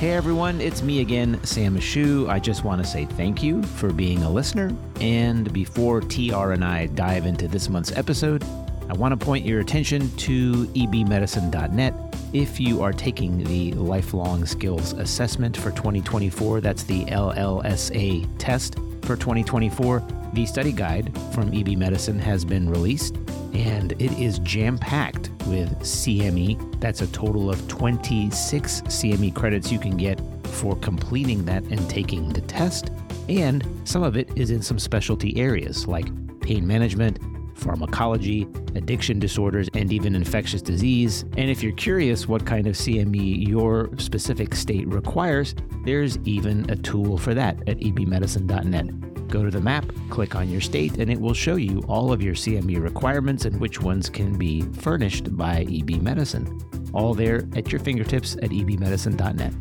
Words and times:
Hey 0.00 0.12
everyone, 0.12 0.62
it's 0.62 0.80
me 0.80 1.02
again, 1.02 1.38
Sam 1.44 1.76
Ashoo. 1.76 2.26
I 2.26 2.38
just 2.38 2.64
want 2.64 2.82
to 2.82 2.88
say 2.88 3.04
thank 3.04 3.42
you 3.42 3.62
for 3.62 3.92
being 3.92 4.22
a 4.22 4.30
listener. 4.30 4.74
And 4.98 5.52
before 5.52 6.00
TR 6.00 6.52
and 6.52 6.64
I 6.64 6.86
dive 6.86 7.26
into 7.26 7.46
this 7.46 7.68
month's 7.68 7.92
episode, 7.92 8.42
I 8.88 8.94
want 8.94 9.12
to 9.12 9.22
point 9.22 9.44
your 9.44 9.60
attention 9.60 10.10
to 10.16 10.64
ebmedicine.net. 10.68 11.94
If 12.32 12.58
you 12.58 12.80
are 12.80 12.94
taking 12.94 13.44
the 13.44 13.74
Lifelong 13.74 14.46
Skills 14.46 14.94
Assessment 14.94 15.54
for 15.54 15.70
2024, 15.72 16.62
that's 16.62 16.84
the 16.84 17.04
LLSA 17.04 18.26
test 18.38 18.76
for 19.02 19.16
2024, 19.16 20.00
the 20.32 20.46
study 20.46 20.72
guide 20.72 21.16
from 21.32 21.52
EB 21.54 21.76
Medicine 21.76 22.18
has 22.18 22.44
been 22.44 22.68
released 22.68 23.16
and 23.52 23.92
it 23.92 24.12
is 24.18 24.38
jam 24.40 24.78
packed 24.78 25.30
with 25.46 25.76
CME. 25.80 26.80
That's 26.80 27.02
a 27.02 27.06
total 27.08 27.50
of 27.50 27.66
26 27.68 28.82
CME 28.82 29.34
credits 29.34 29.72
you 29.72 29.78
can 29.78 29.96
get 29.96 30.20
for 30.44 30.76
completing 30.76 31.44
that 31.46 31.62
and 31.64 31.88
taking 31.90 32.28
the 32.28 32.40
test. 32.42 32.90
And 33.28 33.66
some 33.84 34.02
of 34.02 34.16
it 34.16 34.30
is 34.36 34.50
in 34.50 34.62
some 34.62 34.78
specialty 34.78 35.36
areas 35.36 35.86
like 35.86 36.06
pain 36.40 36.66
management, 36.66 37.18
pharmacology, 37.54 38.46
addiction 38.74 39.18
disorders, 39.18 39.68
and 39.74 39.92
even 39.92 40.14
infectious 40.14 40.62
disease. 40.62 41.24
And 41.36 41.50
if 41.50 41.62
you're 41.62 41.72
curious 41.72 42.26
what 42.26 42.46
kind 42.46 42.66
of 42.66 42.74
CME 42.74 43.46
your 43.46 43.90
specific 43.98 44.54
state 44.54 44.88
requires, 44.88 45.54
there's 45.84 46.18
even 46.24 46.68
a 46.70 46.76
tool 46.76 47.18
for 47.18 47.34
that 47.34 47.56
at 47.68 47.78
ebmedicine.net. 47.78 49.09
Go 49.30 49.44
to 49.44 49.50
the 49.50 49.60
map, 49.60 49.86
click 50.10 50.34
on 50.34 50.50
your 50.50 50.60
state, 50.60 50.98
and 50.98 51.08
it 51.08 51.20
will 51.20 51.34
show 51.34 51.54
you 51.54 51.84
all 51.86 52.12
of 52.12 52.20
your 52.20 52.34
CME 52.34 52.82
requirements 52.82 53.44
and 53.44 53.60
which 53.60 53.80
ones 53.80 54.10
can 54.10 54.36
be 54.36 54.62
furnished 54.62 55.36
by 55.36 55.64
EB 55.70 56.02
Medicine. 56.02 56.60
All 56.92 57.14
there 57.14 57.48
at 57.54 57.70
your 57.70 57.80
fingertips 57.80 58.34
at 58.42 58.50
ebmedicine.net. 58.50 59.54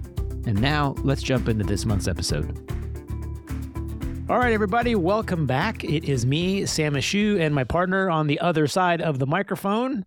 And 0.48 0.60
now 0.60 0.96
let's 1.04 1.22
jump 1.22 1.48
into 1.48 1.64
this 1.64 1.86
month's 1.86 2.08
episode. 2.08 2.58
All 4.28 4.40
right, 4.40 4.54
everybody, 4.54 4.96
welcome 4.96 5.46
back. 5.46 5.84
It 5.84 6.04
is 6.04 6.26
me, 6.26 6.66
Sam 6.66 6.96
Ashoo, 6.96 7.40
and 7.40 7.54
my 7.54 7.64
partner 7.64 8.10
on 8.10 8.26
the 8.26 8.40
other 8.40 8.66
side 8.66 9.02
of 9.02 9.20
the 9.20 9.28
microphone. 9.28 10.04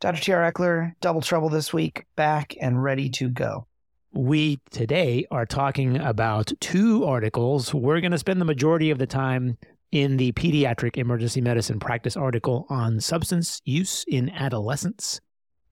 Dr. 0.00 0.20
T.R. 0.20 0.52
Eckler, 0.52 0.94
double 1.00 1.20
trouble 1.20 1.48
this 1.48 1.72
week, 1.72 2.06
back 2.14 2.56
and 2.60 2.82
ready 2.82 3.10
to 3.10 3.28
go. 3.28 3.66
We 4.14 4.60
today 4.70 5.26
are 5.30 5.46
talking 5.46 5.96
about 5.96 6.52
two 6.60 7.06
articles. 7.06 7.72
We're 7.72 8.02
going 8.02 8.12
to 8.12 8.18
spend 8.18 8.42
the 8.42 8.44
majority 8.44 8.90
of 8.90 8.98
the 8.98 9.06
time 9.06 9.56
in 9.90 10.18
the 10.18 10.32
pediatric 10.32 10.98
emergency 10.98 11.40
medicine 11.40 11.80
practice 11.80 12.14
article 12.14 12.66
on 12.68 13.00
substance 13.00 13.62
use 13.64 14.04
in 14.06 14.28
adolescents, 14.28 15.22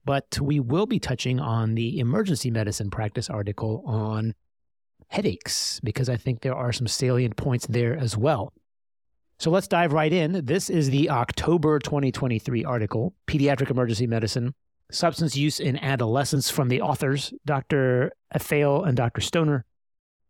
but 0.05 0.39
we 0.41 0.59
will 0.59 0.87
be 0.87 0.99
touching 0.99 1.39
on 1.39 1.75
the 1.75 1.99
emergency 1.99 2.49
medicine 2.49 2.89
practice 2.89 3.29
article 3.29 3.83
on 3.85 4.33
headaches 5.09 5.79
because 5.83 6.09
I 6.09 6.17
think 6.17 6.41
there 6.41 6.55
are 6.55 6.71
some 6.71 6.87
salient 6.87 7.37
points 7.37 7.67
there 7.67 7.95
as 7.95 8.17
well. 8.17 8.53
So 9.37 9.51
let's 9.51 9.67
dive 9.67 9.93
right 9.93 10.11
in. 10.11 10.45
This 10.45 10.67
is 10.67 10.89
the 10.89 11.11
October 11.11 11.77
2023 11.77 12.65
article, 12.65 13.13
Pediatric 13.27 13.69
Emergency 13.69 14.07
Medicine 14.07 14.55
Substance 14.91 15.35
Use 15.35 15.59
in 15.59 15.77
Adolescents 15.77 16.49
from 16.49 16.67
the 16.67 16.81
authors, 16.81 17.33
Dr. 17.45 18.11
Athale 18.33 18.87
and 18.87 18.95
Dr. 18.95 19.21
Stoner. 19.21 19.65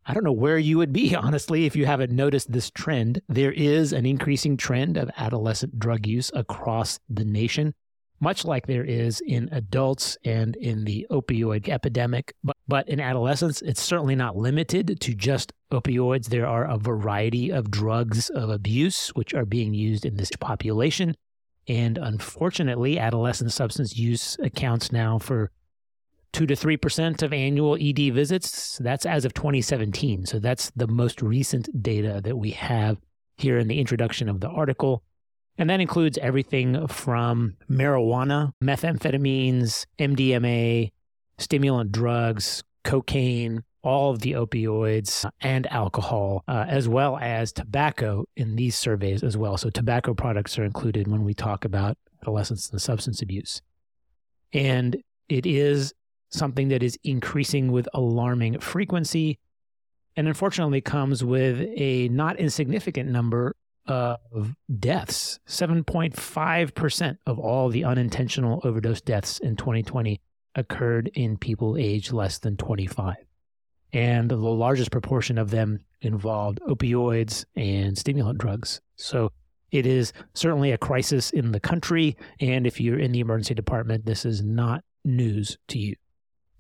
I 0.06 0.14
don't 0.14 0.24
know 0.24 0.32
where 0.32 0.58
you 0.58 0.78
would 0.78 0.94
be, 0.94 1.16
honestly, 1.16 1.66
if 1.66 1.76
you 1.76 1.86
haven't 1.86 2.12
noticed 2.12 2.52
this 2.52 2.72
trend. 2.72 3.22
There 3.28 3.52
is 3.52 3.94
an 3.94 4.06
increasing 4.06 4.58
trend 4.58 4.98
of 4.98 5.12
adolescent 5.18 5.80
drug 5.80 6.08
use 6.08 6.32
across 6.34 7.00
the 7.10 7.26
nation, 7.26 7.74
much 8.20 8.46
like 8.46 8.68
there 8.68 8.84
is 8.84 9.22
in 9.22 9.50
adults 9.52 10.18
and 10.24 10.56
in 10.56 10.86
the 10.86 11.08
opioid 11.12 11.70
epidemic. 11.70 12.34
But, 12.44 12.58
but 12.68 12.90
in 12.90 13.00
adolescents, 13.00 13.62
it's 13.62 13.82
certainly 13.82 14.16
not 14.16 14.38
limited 14.38 15.00
to 15.02 15.14
just 15.14 15.54
opioids. 15.72 16.28
There 16.28 16.48
are 16.48 16.66
a 16.66 16.78
variety 16.78 17.52
of 17.52 17.72
drugs 17.72 18.30
of 18.30 18.50
abuse 18.50 19.10
which 19.10 19.34
are 19.34 19.46
being 19.46 19.74
used 19.74 20.06
in 20.06 20.18
this 20.18 20.32
population. 20.40 21.16
And 21.72 21.98
unfortunately, 21.98 23.00
adolescent 23.00 23.54
substance 23.54 23.98
use 23.98 24.36
accounts 24.44 24.92
now 24.92 25.18
for 25.18 25.52
2 26.34 26.46
to 26.48 26.54
3% 26.54 27.24
of 27.24 27.32
annual 27.32 27.78
ED 27.80 28.14
visits. 28.14 28.78
That's 28.80 29.06
as 29.06 29.24
of 29.24 29.34
2017. 29.34 30.26
So 30.26 30.40
that's 30.40 30.70
the 30.72 30.88
most 30.88 31.22
recent 31.22 31.82
data 31.82 32.20
that 32.26 32.36
we 32.36 32.52
have 32.52 32.98
here 33.38 33.58
in 33.58 33.70
the 33.70 33.80
introduction 33.80 34.28
of 34.28 34.42
the 34.42 34.50
article. 34.50 35.02
And 35.58 35.70
that 35.70 35.80
includes 35.80 36.18
everything 36.18 36.88
from 36.88 37.56
marijuana, 37.70 38.52
methamphetamines, 38.62 39.86
MDMA, 39.98 40.92
stimulant 41.38 41.94
drugs, 41.94 42.66
cocaine, 42.84 43.64
all 43.84 44.12
of 44.12 44.20
the 44.20 44.34
opioids 44.34 45.30
and 45.42 45.68
alcohol, 45.68 46.44
uh, 46.48 46.66
as 46.68 46.88
well 46.88 47.18
as 47.18 47.52
tobacco 47.52 48.26
in 48.36 48.56
these 48.56 48.76
surveys 48.76 49.24
as 49.24 49.38
well. 49.38 49.58
So, 49.58 49.70
tobacco 49.70 50.14
products 50.14 50.58
are 50.60 50.64
included 50.64 51.08
when 51.08 51.24
we 51.24 51.34
talk 51.34 51.66
about 51.66 51.98
adolescence 52.22 52.70
and 52.70 52.82
substance 52.82 53.22
abuse. 53.22 53.62
And 54.54 54.98
it 55.30 55.46
is 55.46 55.94
something 56.30 56.70
that 56.70 56.84
is 56.84 56.98
increasing 57.04 57.72
with 57.72 57.88
alarming 57.94 58.60
frequency 58.60 59.40
and 60.16 60.28
unfortunately 60.28 60.82
comes 60.82 61.24
with 61.24 61.62
a 61.78 62.10
not 62.10 62.38
insignificant 62.38 63.10
number 63.10 63.56
of 63.88 64.56
deaths. 64.80 65.40
7.5% 65.48 67.18
of 67.26 67.40
all 67.40 67.70
the 67.70 67.84
unintentional 67.84 68.62
overdose 68.64 69.02
deaths 69.02 69.40
in 69.40 69.56
2020 69.56 70.22
occurred 70.56 71.10
in 71.14 71.38
people 71.38 71.78
aged 71.78 72.12
less 72.12 72.40
than 72.40 72.58
25 72.58 73.16
and 73.94 74.30
the 74.30 74.36
largest 74.36 74.92
proportion 74.92 75.38
of 75.38 75.52
them 75.52 75.80
involved 76.02 76.60
opioids 76.68 77.46
and 77.56 77.98
stimulant 77.98 78.38
drugs. 78.38 78.82
So 78.96 79.32
it 79.72 79.86
is 79.86 80.14
certainly 80.34 80.72
a 80.72 80.78
crisis 80.78 81.32
in 81.32 81.52
the 81.52 81.60
country. 81.60 82.18
And 82.40 82.68
if 82.68 82.80
you're 82.80 83.00
in 83.00 83.12
the 83.12 83.20
emergency 83.20 83.54
department, 83.54 84.06
this 84.06 84.26
is 84.26 84.42
not 84.42 84.84
news 85.04 85.58
to 85.70 85.80
you. 85.80 85.96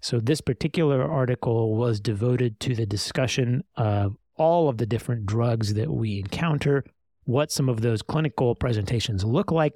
So 0.01 0.19
this 0.19 0.41
particular 0.41 1.03
article 1.09 1.75
was 1.75 1.99
devoted 1.99 2.59
to 2.61 2.75
the 2.75 2.85
discussion 2.85 3.63
of 3.75 4.15
all 4.35 4.67
of 4.67 4.77
the 4.77 4.85
different 4.85 5.25
drugs 5.25 5.75
that 5.75 5.91
we 5.91 6.19
encounter, 6.19 6.83
what 7.25 7.51
some 7.51 7.69
of 7.69 7.81
those 7.81 8.01
clinical 8.01 8.55
presentations 8.55 9.23
look 9.23 9.51
like, 9.51 9.73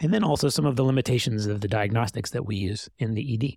and 0.00 0.14
then 0.14 0.24
also 0.24 0.48
some 0.48 0.64
of 0.64 0.76
the 0.76 0.82
limitations 0.82 1.46
of 1.46 1.60
the 1.60 1.68
diagnostics 1.68 2.30
that 2.30 2.46
we 2.46 2.56
use 2.56 2.88
in 2.98 3.14
the 3.14 3.34
ED. 3.34 3.56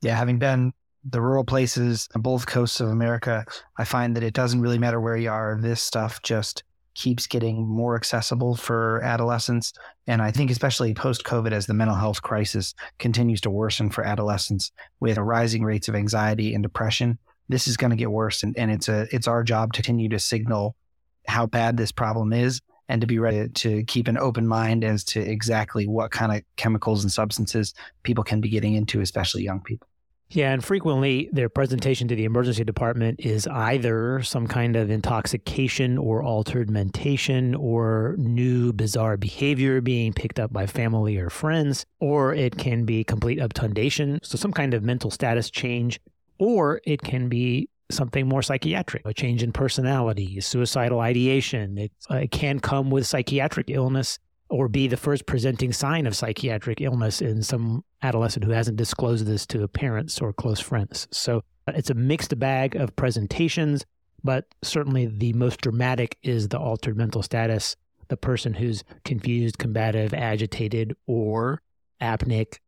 Yeah, 0.00 0.16
having 0.16 0.38
been 0.38 0.72
the 1.04 1.20
rural 1.20 1.44
places 1.44 2.08
on 2.14 2.22
both 2.22 2.46
coasts 2.46 2.80
of 2.80 2.88
America, 2.88 3.44
I 3.78 3.84
find 3.84 4.16
that 4.16 4.22
it 4.22 4.34
doesn't 4.34 4.60
really 4.60 4.78
matter 4.78 5.00
where 5.00 5.16
you 5.16 5.30
are. 5.30 5.58
This 5.60 5.82
stuff 5.82 6.22
just 6.22 6.64
keeps 6.94 7.28
getting 7.28 7.66
more 7.66 7.94
accessible 7.94 8.56
for 8.56 9.00
adolescents. 9.02 9.72
And 10.08 10.20
I 10.20 10.32
think, 10.32 10.50
especially 10.50 10.94
post 10.94 11.24
COVID, 11.24 11.52
as 11.52 11.66
the 11.66 11.74
mental 11.74 11.96
health 11.96 12.22
crisis 12.22 12.74
continues 12.98 13.40
to 13.42 13.50
worsen 13.50 13.90
for 13.90 14.04
adolescents 14.04 14.72
with 14.98 15.16
rising 15.16 15.62
rates 15.62 15.88
of 15.88 15.94
anxiety 15.94 16.54
and 16.54 16.62
depression, 16.62 17.18
this 17.48 17.68
is 17.68 17.76
going 17.76 17.90
to 17.90 17.96
get 17.96 18.10
worse. 18.10 18.42
And, 18.42 18.58
and 18.58 18.70
it's, 18.70 18.88
a, 18.88 19.06
it's 19.12 19.28
our 19.28 19.44
job 19.44 19.72
to 19.74 19.82
continue 19.82 20.08
to 20.08 20.18
signal 20.18 20.74
how 21.28 21.46
bad 21.46 21.76
this 21.76 21.92
problem 21.92 22.32
is 22.32 22.60
and 22.88 23.00
to 23.00 23.06
be 23.06 23.18
ready 23.18 23.48
to 23.48 23.84
keep 23.84 24.08
an 24.08 24.18
open 24.18 24.46
mind 24.46 24.82
as 24.82 25.04
to 25.04 25.20
exactly 25.20 25.86
what 25.86 26.10
kind 26.10 26.32
of 26.32 26.42
chemicals 26.56 27.04
and 27.04 27.12
substances 27.12 27.74
people 28.02 28.24
can 28.24 28.40
be 28.40 28.48
getting 28.48 28.74
into, 28.74 29.00
especially 29.00 29.44
young 29.44 29.60
people. 29.60 29.86
Yeah, 30.30 30.52
and 30.52 30.62
frequently 30.62 31.30
their 31.32 31.48
presentation 31.48 32.06
to 32.08 32.14
the 32.14 32.26
emergency 32.26 32.62
department 32.62 33.20
is 33.20 33.46
either 33.46 34.22
some 34.22 34.46
kind 34.46 34.76
of 34.76 34.90
intoxication 34.90 35.96
or 35.96 36.22
altered 36.22 36.68
mentation 36.68 37.54
or 37.54 38.14
new 38.18 38.74
bizarre 38.74 39.16
behavior 39.16 39.80
being 39.80 40.12
picked 40.12 40.38
up 40.38 40.52
by 40.52 40.66
family 40.66 41.16
or 41.16 41.30
friends, 41.30 41.86
or 41.98 42.34
it 42.34 42.58
can 42.58 42.84
be 42.84 43.04
complete 43.04 43.40
obtundation, 43.40 44.20
so 44.22 44.36
some 44.36 44.52
kind 44.52 44.74
of 44.74 44.82
mental 44.82 45.10
status 45.10 45.48
change, 45.50 45.98
or 46.38 46.82
it 46.84 47.00
can 47.00 47.30
be 47.30 47.70
something 47.90 48.28
more 48.28 48.42
psychiatric, 48.42 49.00
a 49.06 49.14
change 49.14 49.42
in 49.42 49.50
personality, 49.50 50.38
suicidal 50.42 51.00
ideation. 51.00 51.78
It, 51.78 51.92
uh, 52.10 52.16
it 52.16 52.30
can 52.30 52.60
come 52.60 52.90
with 52.90 53.06
psychiatric 53.06 53.70
illness 53.70 54.18
or 54.48 54.68
be 54.68 54.88
the 54.88 54.96
first 54.96 55.26
presenting 55.26 55.72
sign 55.72 56.06
of 56.06 56.16
psychiatric 56.16 56.80
illness 56.80 57.20
in 57.20 57.42
some 57.42 57.84
adolescent 58.02 58.44
who 58.44 58.52
hasn't 58.52 58.76
disclosed 58.76 59.26
this 59.26 59.46
to 59.46 59.66
parents 59.68 60.20
or 60.20 60.32
close 60.32 60.60
friends. 60.60 61.06
So 61.10 61.42
uh, 61.66 61.72
it's 61.74 61.90
a 61.90 61.94
mixed 61.94 62.38
bag 62.38 62.74
of 62.76 62.96
presentations, 62.96 63.84
but 64.24 64.46
certainly 64.62 65.06
the 65.06 65.32
most 65.34 65.60
dramatic 65.60 66.16
is 66.22 66.48
the 66.48 66.58
altered 66.58 66.96
mental 66.96 67.22
status, 67.22 67.76
the 68.08 68.16
person 68.16 68.54
who's 68.54 68.84
confused, 69.04 69.58
combative, 69.58 70.14
agitated, 70.14 70.94
or 71.06 71.60
apneic, 72.00 72.58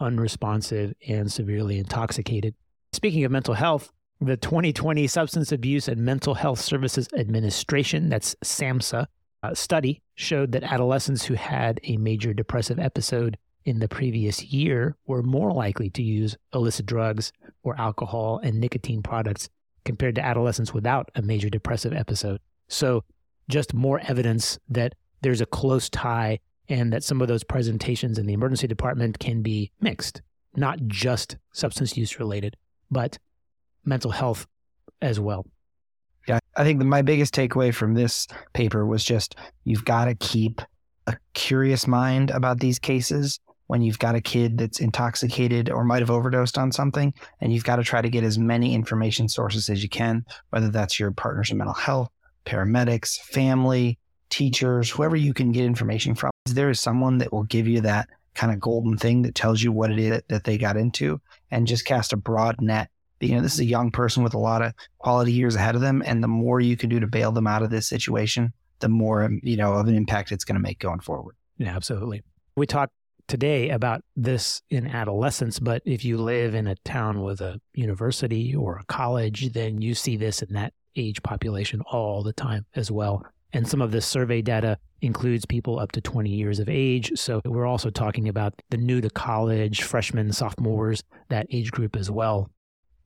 unresponsive, 0.00 0.94
and 1.08 1.32
severely 1.32 1.78
intoxicated. 1.78 2.54
Speaking 2.92 3.24
of 3.24 3.32
mental 3.32 3.54
health, 3.54 3.90
the 4.20 4.36
2020 4.36 5.06
Substance 5.08 5.50
Abuse 5.50 5.88
and 5.88 6.00
Mental 6.00 6.34
Health 6.34 6.60
Services 6.60 7.08
Administration, 7.16 8.08
that's 8.08 8.36
SAMHSA, 8.44 9.06
Uh, 9.44 9.52
study 9.52 10.00
showed 10.14 10.52
that 10.52 10.62
adolescents 10.62 11.26
who 11.26 11.34
had 11.34 11.78
a 11.84 11.98
major 11.98 12.32
depressive 12.32 12.78
episode 12.78 13.36
in 13.66 13.78
the 13.78 13.88
previous 13.88 14.42
year 14.42 14.96
were 15.06 15.22
more 15.22 15.52
likely 15.52 15.90
to 15.90 16.02
use 16.02 16.34
illicit 16.54 16.86
drugs 16.86 17.30
or 17.62 17.78
alcohol 17.78 18.40
and 18.42 18.58
nicotine 18.58 19.02
products 19.02 19.50
compared 19.84 20.14
to 20.14 20.24
adolescents 20.24 20.72
without 20.72 21.10
a 21.14 21.20
major 21.20 21.50
depressive 21.50 21.92
episode. 21.92 22.40
So, 22.68 23.04
just 23.50 23.74
more 23.74 24.00
evidence 24.04 24.58
that 24.70 24.94
there's 25.20 25.42
a 25.42 25.46
close 25.46 25.90
tie 25.90 26.38
and 26.70 26.90
that 26.94 27.04
some 27.04 27.20
of 27.20 27.28
those 27.28 27.44
presentations 27.44 28.18
in 28.18 28.24
the 28.24 28.32
emergency 28.32 28.66
department 28.66 29.18
can 29.18 29.42
be 29.42 29.70
mixed, 29.78 30.22
not 30.56 30.78
just 30.86 31.36
substance 31.52 31.98
use 31.98 32.18
related, 32.18 32.56
but 32.90 33.18
mental 33.84 34.12
health 34.12 34.46
as 35.02 35.20
well. 35.20 35.44
Yeah, 36.26 36.38
I 36.56 36.64
think 36.64 36.82
my 36.82 37.02
biggest 37.02 37.34
takeaway 37.34 37.74
from 37.74 37.94
this 37.94 38.26
paper 38.52 38.86
was 38.86 39.04
just 39.04 39.36
you've 39.64 39.84
got 39.84 40.06
to 40.06 40.14
keep 40.14 40.62
a 41.06 41.16
curious 41.34 41.86
mind 41.86 42.30
about 42.30 42.60
these 42.60 42.78
cases 42.78 43.40
when 43.66 43.82
you've 43.82 43.98
got 43.98 44.14
a 44.14 44.20
kid 44.20 44.58
that's 44.58 44.80
intoxicated 44.80 45.70
or 45.70 45.84
might 45.84 46.00
have 46.00 46.10
overdosed 46.10 46.58
on 46.58 46.70
something, 46.70 47.14
and 47.40 47.52
you've 47.52 47.64
got 47.64 47.76
to 47.76 47.82
try 47.82 48.02
to 48.02 48.10
get 48.10 48.24
as 48.24 48.38
many 48.38 48.74
information 48.74 49.28
sources 49.28 49.68
as 49.68 49.82
you 49.82 49.88
can, 49.88 50.24
whether 50.50 50.68
that's 50.68 51.00
your 51.00 51.10
partners 51.12 51.50
in 51.50 51.56
mental 51.56 51.74
health, 51.74 52.10
paramedics, 52.44 53.18
family, 53.20 53.98
teachers, 54.30 54.90
whoever 54.90 55.16
you 55.16 55.32
can 55.32 55.52
get 55.52 55.64
information 55.64 56.14
from. 56.14 56.30
There 56.46 56.70
is 56.70 56.80
someone 56.80 57.18
that 57.18 57.32
will 57.32 57.44
give 57.44 57.66
you 57.66 57.80
that 57.82 58.08
kind 58.34 58.52
of 58.52 58.60
golden 58.60 58.98
thing 58.98 59.22
that 59.22 59.34
tells 59.34 59.62
you 59.62 59.72
what 59.72 59.90
it 59.90 59.98
is 59.98 60.22
that 60.28 60.44
they 60.44 60.58
got 60.58 60.76
into 60.76 61.20
and 61.50 61.66
just 61.66 61.84
cast 61.84 62.12
a 62.12 62.16
broad 62.16 62.60
net. 62.60 62.90
You 63.26 63.36
know, 63.36 63.42
this 63.42 63.54
is 63.54 63.60
a 63.60 63.64
young 63.64 63.90
person 63.90 64.22
with 64.22 64.34
a 64.34 64.38
lot 64.38 64.62
of 64.62 64.72
quality 64.98 65.32
years 65.32 65.54
ahead 65.54 65.74
of 65.74 65.80
them. 65.80 66.02
And 66.04 66.22
the 66.22 66.28
more 66.28 66.60
you 66.60 66.76
can 66.76 66.88
do 66.88 67.00
to 67.00 67.06
bail 67.06 67.32
them 67.32 67.46
out 67.46 67.62
of 67.62 67.70
this 67.70 67.88
situation, 67.88 68.52
the 68.80 68.88
more, 68.88 69.30
you 69.42 69.56
know, 69.56 69.74
of 69.74 69.86
an 69.86 69.94
impact 69.94 70.32
it's 70.32 70.44
going 70.44 70.56
to 70.56 70.62
make 70.62 70.78
going 70.78 71.00
forward. 71.00 71.36
Yeah, 71.58 71.74
absolutely. 71.74 72.22
We 72.56 72.66
talked 72.66 72.92
today 73.26 73.70
about 73.70 74.02
this 74.16 74.62
in 74.70 74.86
adolescence, 74.86 75.58
but 75.58 75.82
if 75.84 76.04
you 76.04 76.18
live 76.18 76.54
in 76.54 76.66
a 76.66 76.74
town 76.84 77.22
with 77.22 77.40
a 77.40 77.60
university 77.74 78.54
or 78.54 78.78
a 78.78 78.84
college, 78.84 79.52
then 79.52 79.80
you 79.80 79.94
see 79.94 80.16
this 80.16 80.42
in 80.42 80.52
that 80.54 80.72
age 80.96 81.22
population 81.22 81.80
all 81.90 82.22
the 82.22 82.32
time 82.32 82.66
as 82.74 82.90
well. 82.90 83.24
And 83.52 83.68
some 83.68 83.80
of 83.80 83.92
this 83.92 84.04
survey 84.04 84.42
data 84.42 84.78
includes 85.00 85.46
people 85.46 85.78
up 85.78 85.92
to 85.92 86.00
20 86.00 86.28
years 86.30 86.58
of 86.58 86.68
age. 86.68 87.12
So 87.14 87.40
we're 87.44 87.66
also 87.66 87.88
talking 87.88 88.28
about 88.28 88.54
the 88.70 88.76
new 88.76 89.00
to 89.00 89.10
college, 89.10 89.82
freshmen, 89.82 90.32
sophomores, 90.32 91.02
that 91.28 91.46
age 91.50 91.70
group 91.70 91.94
as 91.94 92.10
well. 92.10 92.50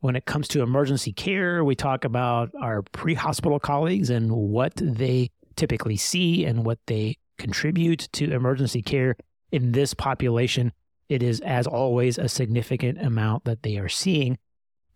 When 0.00 0.17
it 0.17 0.27
comes 0.27 0.49
to 0.49 0.62
emergency 0.62 1.12
care, 1.12 1.65
we 1.65 1.75
talk 1.75 2.05
about 2.05 2.50
our 2.61 2.83
pre 2.83 3.15
hospital 3.15 3.59
colleagues 3.59 4.11
and 4.11 4.31
what 4.31 4.75
they 4.77 5.31
typically 5.56 5.97
see 5.97 6.45
and 6.45 6.65
what 6.65 6.79
they 6.87 7.17
contribute 7.37 8.09
to 8.12 8.33
emergency 8.33 8.83
care. 8.83 9.17
In 9.50 9.73
this 9.73 9.95
population, 9.95 10.73
it 11.09 11.23
is, 11.23 11.41
as 11.41 11.67
always, 11.67 12.19
a 12.19 12.29
significant 12.29 13.00
amount 13.00 13.45
that 13.45 13.62
they 13.62 13.79
are 13.79 13.89
seeing. 13.89 14.39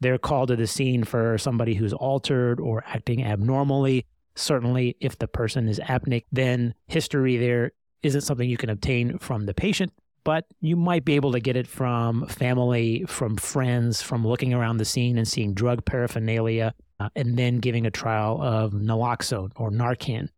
They're 0.00 0.18
called 0.18 0.48
to 0.48 0.56
the 0.56 0.66
scene 0.66 1.04
for 1.04 1.38
somebody 1.38 1.74
who's 1.74 1.92
altered 1.92 2.60
or 2.60 2.84
acting 2.86 3.24
abnormally 3.24 4.04
Certainly, 4.34 4.96
if 5.00 5.18
the 5.18 5.28
person 5.28 5.68
is 5.68 5.78
apneic, 5.80 6.24
then 6.32 6.74
history 6.86 7.36
there 7.36 7.72
isn't 8.02 8.22
something 8.22 8.48
you 8.48 8.56
can 8.56 8.70
obtain 8.70 9.18
from 9.18 9.46
the 9.46 9.54
patient, 9.54 9.92
but 10.24 10.46
you 10.60 10.76
might 10.76 11.04
be 11.04 11.14
able 11.14 11.32
to 11.32 11.40
get 11.40 11.56
it 11.56 11.66
from 11.66 12.26
family, 12.26 13.04
from 13.06 13.36
friends, 13.36 14.02
from 14.02 14.26
looking 14.26 14.54
around 14.54 14.78
the 14.78 14.84
scene 14.84 15.18
and 15.18 15.26
seeing 15.26 15.54
drug 15.54 15.84
paraphernalia, 15.84 16.74
uh, 17.00 17.08
and 17.16 17.36
then 17.36 17.58
giving 17.58 17.86
a 17.86 17.90
trial 17.90 18.40
of 18.42 18.72
naloxone 18.72 19.50
or 19.56 19.70
Narcan. 19.70 20.28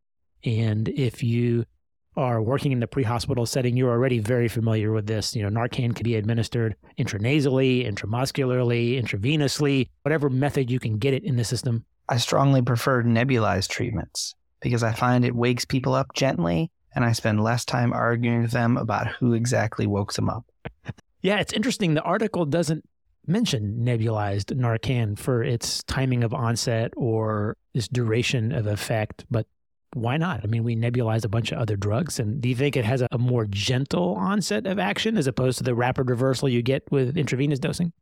And 0.44 0.88
if 0.88 1.22
you 1.22 1.64
are 2.16 2.40
working 2.40 2.72
in 2.72 2.81
the 2.81 2.86
pre-hospital 2.86 3.44
setting, 3.44 3.76
you're 3.76 3.90
already 3.90 4.20
very 4.20 4.48
familiar 4.48 4.92
with 4.92 5.06
this. 5.06 5.34
You 5.34 5.42
know, 5.42 5.60
Narcan 5.60 5.94
can 5.94 6.04
be 6.04 6.14
administered 6.14 6.76
intranasally, 6.98 7.90
intramuscularly, 7.90 9.02
intravenously, 9.02 9.88
whatever 10.02 10.31
method 10.31 10.70
you 10.70 10.78
can 10.78 10.98
get 10.98 11.12
it 11.12 11.25
in 11.25 11.36
the 11.36 11.44
system 11.44 11.84
I 12.08 12.19
strongly 12.19 12.60
prefer 12.60 13.02
nebulized 13.02 13.69
treatments 13.69 14.34
because 14.60 14.82
I 14.82 14.92
find 14.92 15.25
it 15.25 15.34
wakes 15.34 15.64
people 15.64 15.94
up 15.94 16.12
gently 16.14 16.70
and 16.94 17.05
I 17.05 17.12
spend 17.12 17.43
less 17.43 17.64
time 17.64 17.93
arguing 17.93 18.43
with 18.43 18.52
them 18.52 18.76
about 18.76 19.08
who 19.08 19.35
exactly 19.35 19.87
woke 19.87 20.12
them 20.12 20.29
up. 20.29 20.44
Yeah, 21.23 21.41
it's 21.41 21.52
interesting. 21.52 21.94
The 21.94 22.02
article 22.02 22.44
doesn't 22.44 22.85
mention 23.26 23.79
nebulized 23.81 24.55
Narcan 24.55 25.19
for 25.19 25.43
its 25.43 25.82
timing 25.85 26.23
of 26.23 26.35
onset 26.35 26.93
or 26.96 27.56
its 27.73 27.88
duration 27.88 28.52
of 28.52 28.67
effect, 28.67 29.25
but 29.31 29.46
why 29.94 30.17
not? 30.17 30.41
I 30.43 30.49
mean, 30.49 30.64
we 30.64 30.76
nebulize 30.76 31.25
a 31.25 31.29
bunch 31.29 31.52
of 31.52 31.58
other 31.58 31.76
drugs. 31.76 32.19
And 32.19 32.41
do 32.41 32.49
you 32.49 32.55
think 32.55 32.76
it 32.76 32.85
has 32.85 33.00
a, 33.00 33.08
a 33.12 33.19
more 33.19 33.46
gentle 33.46 34.14
onset 34.17 34.67
of 34.67 34.79
action 34.79 35.17
as 35.17 35.26
opposed 35.26 35.58
to 35.58 35.64
the 35.64 35.75
rapid 35.75 36.11
reversal 36.11 36.49
you 36.49 36.62
get 36.62 36.82
with 36.91 37.17
intravenous 37.17 37.58
dosing? 37.58 37.93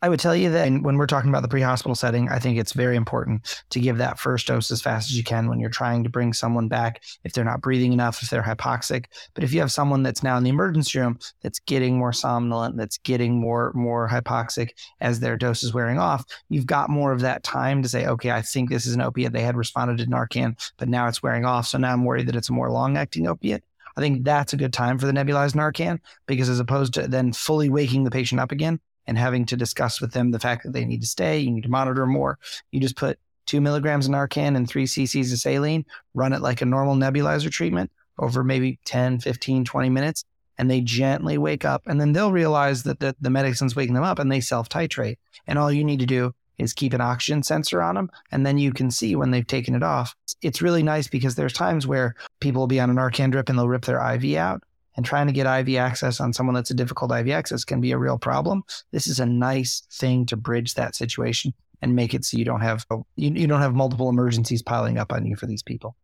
I 0.00 0.08
would 0.08 0.20
tell 0.20 0.36
you 0.36 0.50
that 0.50 0.70
when 0.82 0.96
we're 0.96 1.08
talking 1.08 1.28
about 1.28 1.42
the 1.42 1.48
pre-hospital 1.48 1.96
setting, 1.96 2.28
I 2.28 2.38
think 2.38 2.56
it's 2.56 2.72
very 2.72 2.94
important 2.94 3.62
to 3.70 3.80
give 3.80 3.98
that 3.98 4.18
first 4.18 4.46
dose 4.46 4.70
as 4.70 4.80
fast 4.80 5.10
as 5.10 5.16
you 5.16 5.24
can 5.24 5.48
when 5.48 5.58
you're 5.58 5.70
trying 5.70 6.04
to 6.04 6.10
bring 6.10 6.32
someone 6.32 6.68
back 6.68 7.02
if 7.24 7.32
they're 7.32 7.44
not 7.44 7.62
breathing 7.62 7.92
enough, 7.92 8.22
if 8.22 8.30
they're 8.30 8.42
hypoxic. 8.42 9.06
But 9.34 9.42
if 9.42 9.52
you 9.52 9.58
have 9.58 9.72
someone 9.72 10.04
that's 10.04 10.22
now 10.22 10.36
in 10.36 10.44
the 10.44 10.50
emergency 10.50 11.00
room 11.00 11.18
that's 11.42 11.58
getting 11.58 11.98
more 11.98 12.12
somnolent, 12.12 12.76
that's 12.76 12.98
getting 12.98 13.40
more 13.40 13.72
more 13.74 14.08
hypoxic 14.08 14.70
as 15.00 15.18
their 15.18 15.36
dose 15.36 15.64
is 15.64 15.74
wearing 15.74 15.98
off, 15.98 16.24
you've 16.48 16.66
got 16.66 16.90
more 16.90 17.10
of 17.10 17.20
that 17.20 17.42
time 17.42 17.82
to 17.82 17.88
say, 17.88 18.06
okay, 18.06 18.30
I 18.30 18.42
think 18.42 18.70
this 18.70 18.86
is 18.86 18.94
an 18.94 19.00
opiate. 19.00 19.32
They 19.32 19.42
had 19.42 19.56
responded 19.56 19.98
to 19.98 20.06
Narcan, 20.06 20.56
but 20.76 20.88
now 20.88 21.08
it's 21.08 21.24
wearing 21.24 21.44
off. 21.44 21.66
So 21.66 21.76
now 21.76 21.92
I'm 21.92 22.04
worried 22.04 22.28
that 22.28 22.36
it's 22.36 22.50
a 22.50 22.52
more 22.52 22.70
long-acting 22.70 23.26
opiate. 23.26 23.64
I 23.96 24.00
think 24.00 24.22
that's 24.22 24.52
a 24.52 24.56
good 24.56 24.72
time 24.72 24.96
for 24.96 25.06
the 25.06 25.12
nebulized 25.12 25.56
Narcan 25.56 25.98
because 26.28 26.48
as 26.48 26.60
opposed 26.60 26.94
to 26.94 27.08
then 27.08 27.32
fully 27.32 27.68
waking 27.68 28.04
the 28.04 28.12
patient 28.12 28.40
up 28.40 28.52
again, 28.52 28.78
and 29.08 29.18
having 29.18 29.46
to 29.46 29.56
discuss 29.56 30.00
with 30.00 30.12
them 30.12 30.30
the 30.30 30.38
fact 30.38 30.62
that 30.62 30.72
they 30.72 30.84
need 30.84 31.00
to 31.00 31.06
stay, 31.06 31.40
you 31.40 31.50
need 31.50 31.64
to 31.64 31.70
monitor 31.70 32.06
more. 32.06 32.38
You 32.70 32.78
just 32.78 32.94
put 32.94 33.18
two 33.46 33.60
milligrams 33.60 34.06
of 34.06 34.12
Narcan 34.12 34.54
and 34.54 34.68
three 34.68 34.84
cc's 34.84 35.32
of 35.32 35.38
saline, 35.38 35.86
run 36.14 36.34
it 36.34 36.42
like 36.42 36.60
a 36.60 36.66
normal 36.66 36.94
nebulizer 36.94 37.50
treatment 37.50 37.90
over 38.18 38.44
maybe 38.44 38.78
10, 38.84 39.20
15, 39.20 39.64
20 39.64 39.88
minutes, 39.88 40.24
and 40.58 40.70
they 40.70 40.82
gently 40.82 41.38
wake 41.38 41.64
up. 41.64 41.82
And 41.86 41.98
then 42.00 42.12
they'll 42.12 42.32
realize 42.32 42.82
that 42.82 43.00
the, 43.00 43.16
the 43.20 43.30
medicine's 43.30 43.74
waking 43.74 43.94
them 43.94 44.04
up 44.04 44.18
and 44.18 44.30
they 44.30 44.40
self 44.40 44.68
titrate. 44.68 45.16
And 45.46 45.58
all 45.58 45.72
you 45.72 45.84
need 45.84 46.00
to 46.00 46.06
do 46.06 46.34
is 46.58 46.74
keep 46.74 46.92
an 46.92 47.00
oxygen 47.00 47.42
sensor 47.42 47.80
on 47.80 47.94
them. 47.94 48.10
And 48.30 48.44
then 48.44 48.58
you 48.58 48.72
can 48.72 48.90
see 48.90 49.16
when 49.16 49.30
they've 49.30 49.46
taken 49.46 49.74
it 49.74 49.82
off. 49.82 50.14
It's 50.42 50.60
really 50.60 50.82
nice 50.82 51.08
because 51.08 51.34
there's 51.34 51.52
times 51.52 51.86
where 51.86 52.14
people 52.40 52.60
will 52.60 52.66
be 52.66 52.80
on 52.80 52.90
an 52.90 52.96
Narcan 52.96 53.30
drip 53.30 53.48
and 53.48 53.58
they'll 53.58 53.68
rip 53.68 53.86
their 53.86 54.04
IV 54.14 54.36
out 54.36 54.62
and 54.98 55.06
trying 55.06 55.28
to 55.28 55.32
get 55.32 55.46
IV 55.46 55.76
access 55.76 56.20
on 56.20 56.32
someone 56.32 56.56
that's 56.56 56.72
a 56.72 56.74
difficult 56.74 57.12
IV 57.12 57.28
access 57.28 57.64
can 57.64 57.80
be 57.80 57.92
a 57.92 57.96
real 57.96 58.18
problem. 58.18 58.64
This 58.90 59.06
is 59.06 59.20
a 59.20 59.26
nice 59.26 59.86
thing 59.92 60.26
to 60.26 60.36
bridge 60.36 60.74
that 60.74 60.96
situation 60.96 61.54
and 61.80 61.94
make 61.94 62.14
it 62.14 62.24
so 62.24 62.36
you 62.36 62.44
don't 62.44 62.62
have 62.62 62.84
you, 63.14 63.30
you 63.30 63.46
don't 63.46 63.60
have 63.60 63.76
multiple 63.76 64.08
emergencies 64.08 64.60
piling 64.60 64.98
up 64.98 65.12
on 65.12 65.24
you 65.24 65.36
for 65.36 65.46
these 65.46 65.62
people. 65.62 65.94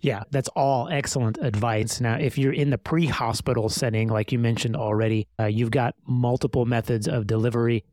Yeah, 0.00 0.22
that's 0.30 0.48
all 0.56 0.88
excellent 0.88 1.36
advice. 1.42 2.00
Now, 2.00 2.14
if 2.14 2.38
you're 2.38 2.54
in 2.54 2.70
the 2.70 2.78
pre 2.78 3.04
hospital 3.04 3.68
setting, 3.68 4.08
like 4.08 4.32
you 4.32 4.38
mentioned 4.38 4.74
already, 4.74 5.28
uh, 5.38 5.44
you've 5.44 5.70
got 5.70 5.94
multiple 6.06 6.64
methods 6.64 7.06
of 7.06 7.26
delivery, 7.26 7.84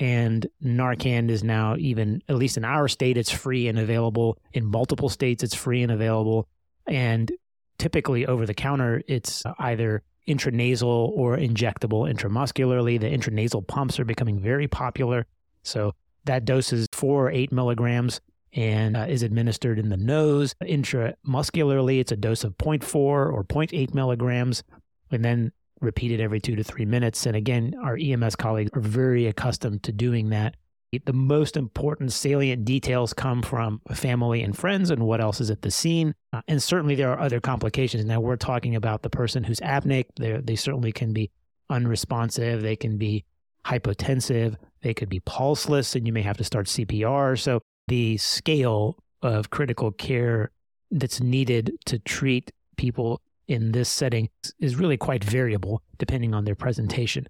and 0.00 0.44
Narcan 0.60 1.30
is 1.30 1.44
now 1.44 1.76
even, 1.78 2.20
at 2.28 2.34
least 2.34 2.56
in 2.56 2.64
our 2.64 2.88
state, 2.88 3.16
it's 3.16 3.30
free 3.30 3.68
and 3.68 3.78
available. 3.78 4.38
In 4.54 4.66
multiple 4.66 5.08
states, 5.08 5.44
it's 5.44 5.54
free 5.54 5.84
and 5.84 5.92
available. 5.92 6.48
And 6.88 7.30
typically 7.78 8.26
over 8.26 8.46
the 8.46 8.54
counter, 8.54 9.02
it's 9.06 9.42
either 9.58 10.02
intranasal 10.26 10.84
or 10.84 11.36
injectable 11.36 12.12
intramuscularly. 12.12 13.00
The 13.00 13.10
intranasal 13.10 13.66
pumps 13.66 13.98
are 13.98 14.04
becoming 14.04 14.38
very 14.38 14.68
popular. 14.68 15.26
So 15.62 15.94
that 16.24 16.44
dose 16.44 16.72
is 16.72 16.86
four 16.92 17.26
or 17.26 17.30
eight 17.30 17.50
milligrams 17.50 18.20
and 18.52 18.96
uh, 18.96 19.06
is 19.08 19.22
administered 19.22 19.78
in 19.78 19.88
the 19.88 19.96
nose. 19.96 20.54
Intramuscularly, 20.62 22.00
it's 22.00 22.12
a 22.12 22.16
dose 22.16 22.44
of 22.44 22.56
0.4 22.58 22.94
or 22.94 23.44
0.8 23.44 23.94
milligrams, 23.94 24.62
and 25.10 25.24
then 25.24 25.52
repeated 25.80 26.20
every 26.20 26.40
two 26.40 26.56
to 26.56 26.64
three 26.64 26.84
minutes. 26.84 27.26
And 27.26 27.36
again, 27.36 27.74
our 27.82 27.96
EMS 27.96 28.36
colleagues 28.36 28.70
are 28.74 28.80
very 28.80 29.26
accustomed 29.26 29.82
to 29.84 29.92
doing 29.92 30.30
that 30.30 30.56
the 31.04 31.12
most 31.12 31.56
important 31.56 32.12
salient 32.12 32.64
details 32.64 33.12
come 33.12 33.42
from 33.42 33.80
family 33.92 34.42
and 34.42 34.56
friends 34.56 34.90
and 34.90 35.02
what 35.02 35.20
else 35.20 35.40
is 35.40 35.50
at 35.50 35.62
the 35.62 35.70
scene. 35.70 36.14
Uh, 36.32 36.40
and 36.48 36.62
certainly 36.62 36.94
there 36.94 37.10
are 37.12 37.20
other 37.20 37.40
complications. 37.40 38.04
Now 38.04 38.20
we're 38.20 38.36
talking 38.36 38.74
about 38.74 39.02
the 39.02 39.10
person 39.10 39.44
who's 39.44 39.60
apneic. 39.60 40.06
They 40.18 40.38
they 40.38 40.56
certainly 40.56 40.92
can 40.92 41.12
be 41.12 41.30
unresponsive. 41.68 42.62
They 42.62 42.76
can 42.76 42.96
be 42.96 43.24
hypotensive. 43.66 44.56
They 44.82 44.94
could 44.94 45.08
be 45.08 45.20
pulseless, 45.20 45.94
and 45.94 46.06
you 46.06 46.12
may 46.12 46.22
have 46.22 46.38
to 46.38 46.44
start 46.44 46.66
CPR. 46.66 47.38
So 47.38 47.60
the 47.88 48.16
scale 48.16 48.96
of 49.22 49.50
critical 49.50 49.90
care 49.92 50.50
that's 50.90 51.20
needed 51.20 51.72
to 51.86 51.98
treat 51.98 52.50
people 52.76 53.20
in 53.46 53.72
this 53.72 53.88
setting 53.88 54.28
is 54.60 54.76
really 54.76 54.96
quite 54.96 55.24
variable 55.24 55.82
depending 55.98 56.34
on 56.34 56.44
their 56.44 56.54
presentation. 56.54 57.26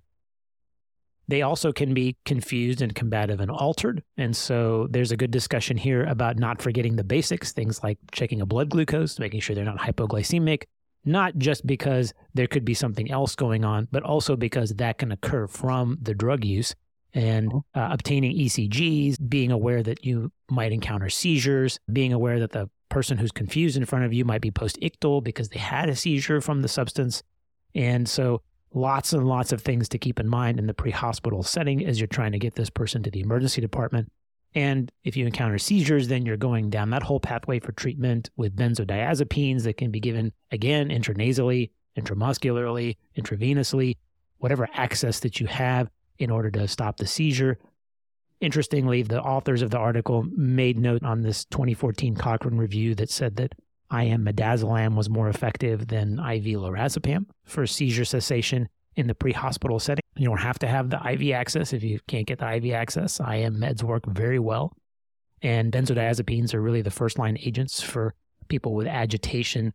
They 1.28 1.42
also 1.42 1.72
can 1.72 1.94
be 1.94 2.16
confused 2.24 2.80
and 2.80 2.94
combative 2.94 3.40
and 3.40 3.50
altered. 3.50 4.02
And 4.16 4.34
so 4.34 4.88
there's 4.90 5.12
a 5.12 5.16
good 5.16 5.30
discussion 5.30 5.76
here 5.76 6.04
about 6.04 6.38
not 6.38 6.60
forgetting 6.62 6.96
the 6.96 7.04
basics, 7.04 7.52
things 7.52 7.82
like 7.82 7.98
checking 8.12 8.40
a 8.40 8.46
blood 8.46 8.70
glucose, 8.70 9.18
making 9.18 9.40
sure 9.40 9.54
they're 9.54 9.64
not 9.64 9.78
hypoglycemic, 9.78 10.64
not 11.04 11.36
just 11.36 11.66
because 11.66 12.14
there 12.34 12.46
could 12.46 12.64
be 12.64 12.74
something 12.74 13.10
else 13.10 13.34
going 13.34 13.64
on, 13.64 13.88
but 13.92 14.02
also 14.02 14.36
because 14.36 14.70
that 14.74 14.98
can 14.98 15.12
occur 15.12 15.46
from 15.46 15.98
the 16.00 16.14
drug 16.14 16.44
use 16.44 16.74
and 17.14 17.48
Mm-hmm. 17.48 17.78
uh, 17.78 17.92
obtaining 17.92 18.36
ECGs, 18.36 19.16
being 19.28 19.50
aware 19.50 19.82
that 19.82 20.04
you 20.04 20.30
might 20.50 20.72
encounter 20.72 21.08
seizures, 21.08 21.78
being 21.92 22.12
aware 22.12 22.38
that 22.40 22.52
the 22.52 22.68
person 22.90 23.18
who's 23.18 23.32
confused 23.32 23.76
in 23.76 23.84
front 23.84 24.04
of 24.04 24.12
you 24.12 24.24
might 24.24 24.40
be 24.40 24.50
post 24.50 24.78
ictal 24.80 25.22
because 25.22 25.48
they 25.48 25.58
had 25.58 25.88
a 25.88 25.96
seizure 25.96 26.40
from 26.40 26.62
the 26.62 26.68
substance. 26.68 27.22
And 27.74 28.08
so, 28.08 28.42
lots 28.74 29.12
and 29.12 29.26
lots 29.26 29.52
of 29.52 29.62
things 29.62 29.88
to 29.90 29.98
keep 29.98 30.20
in 30.20 30.28
mind 30.28 30.58
in 30.58 30.66
the 30.66 30.74
pre 30.74 30.90
hospital 30.90 31.42
setting 31.42 31.84
as 31.84 32.00
you're 32.00 32.06
trying 32.06 32.32
to 32.32 32.38
get 32.38 32.54
this 32.54 32.70
person 32.70 33.02
to 33.02 33.10
the 33.10 33.20
emergency 33.20 33.60
department. 33.60 34.10
And 34.54 34.90
if 35.04 35.16
you 35.16 35.26
encounter 35.26 35.58
seizures, 35.58 36.08
then 36.08 36.24
you're 36.24 36.36
going 36.36 36.70
down 36.70 36.90
that 36.90 37.02
whole 37.02 37.20
pathway 37.20 37.60
for 37.60 37.72
treatment 37.72 38.30
with 38.36 38.56
benzodiazepines 38.56 39.62
that 39.64 39.76
can 39.76 39.90
be 39.90 40.00
given 40.00 40.32
again 40.50 40.88
intranasally, 40.88 41.70
intramuscularly, 41.98 42.96
intravenously, 43.16 43.96
whatever 44.38 44.68
access 44.72 45.20
that 45.20 45.38
you 45.40 45.46
have 45.46 45.90
in 46.18 46.30
order 46.30 46.50
to 46.50 46.66
stop 46.66 46.96
the 46.96 47.06
seizure. 47.06 47.58
Interestingly, 48.40 49.02
the 49.02 49.20
authors 49.20 49.62
of 49.62 49.70
the 49.70 49.78
article 49.78 50.24
made 50.30 50.78
note 50.78 51.02
on 51.02 51.22
this 51.22 51.44
2014 51.46 52.14
Cochrane 52.14 52.56
review 52.56 52.94
that 52.94 53.10
said 53.10 53.36
that 53.36 53.52
IM 53.92 54.24
midazolam 54.24 54.94
was 54.94 55.08
more 55.08 55.28
effective 55.28 55.88
than 55.88 56.18
IV 56.18 56.44
lorazepam 56.56 57.26
for 57.44 57.66
seizure 57.66 58.04
cessation 58.04 58.68
in 58.96 59.06
the 59.06 59.14
pre-hospital 59.14 59.78
setting. 59.78 60.02
You 60.16 60.26
don't 60.26 60.38
have 60.38 60.58
to 60.60 60.66
have 60.66 60.90
the 60.90 61.00
IV 61.12 61.32
access 61.32 61.72
if 61.72 61.82
you 61.82 62.00
can't 62.06 62.26
get 62.26 62.38
the 62.38 62.54
IV 62.56 62.72
access. 62.74 63.20
IM 63.20 63.56
meds 63.56 63.82
work 63.82 64.04
very 64.06 64.38
well. 64.38 64.72
And 65.40 65.72
benzodiazepines 65.72 66.52
are 66.52 66.60
really 66.60 66.82
the 66.82 66.90
first 66.90 67.18
line 67.18 67.38
agents 67.40 67.80
for 67.80 68.14
people 68.48 68.74
with 68.74 68.86
agitation 68.86 69.72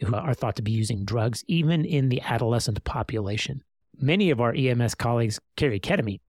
who 0.00 0.14
are 0.14 0.34
thought 0.34 0.56
to 0.56 0.62
be 0.62 0.70
using 0.70 1.04
drugs, 1.04 1.44
even 1.48 1.84
in 1.84 2.08
the 2.08 2.22
adolescent 2.22 2.82
population. 2.84 3.62
Many 3.98 4.30
of 4.30 4.40
our 4.40 4.54
EMS 4.54 4.94
colleagues 4.94 5.38
carry 5.56 5.80
ketamine 5.80 6.20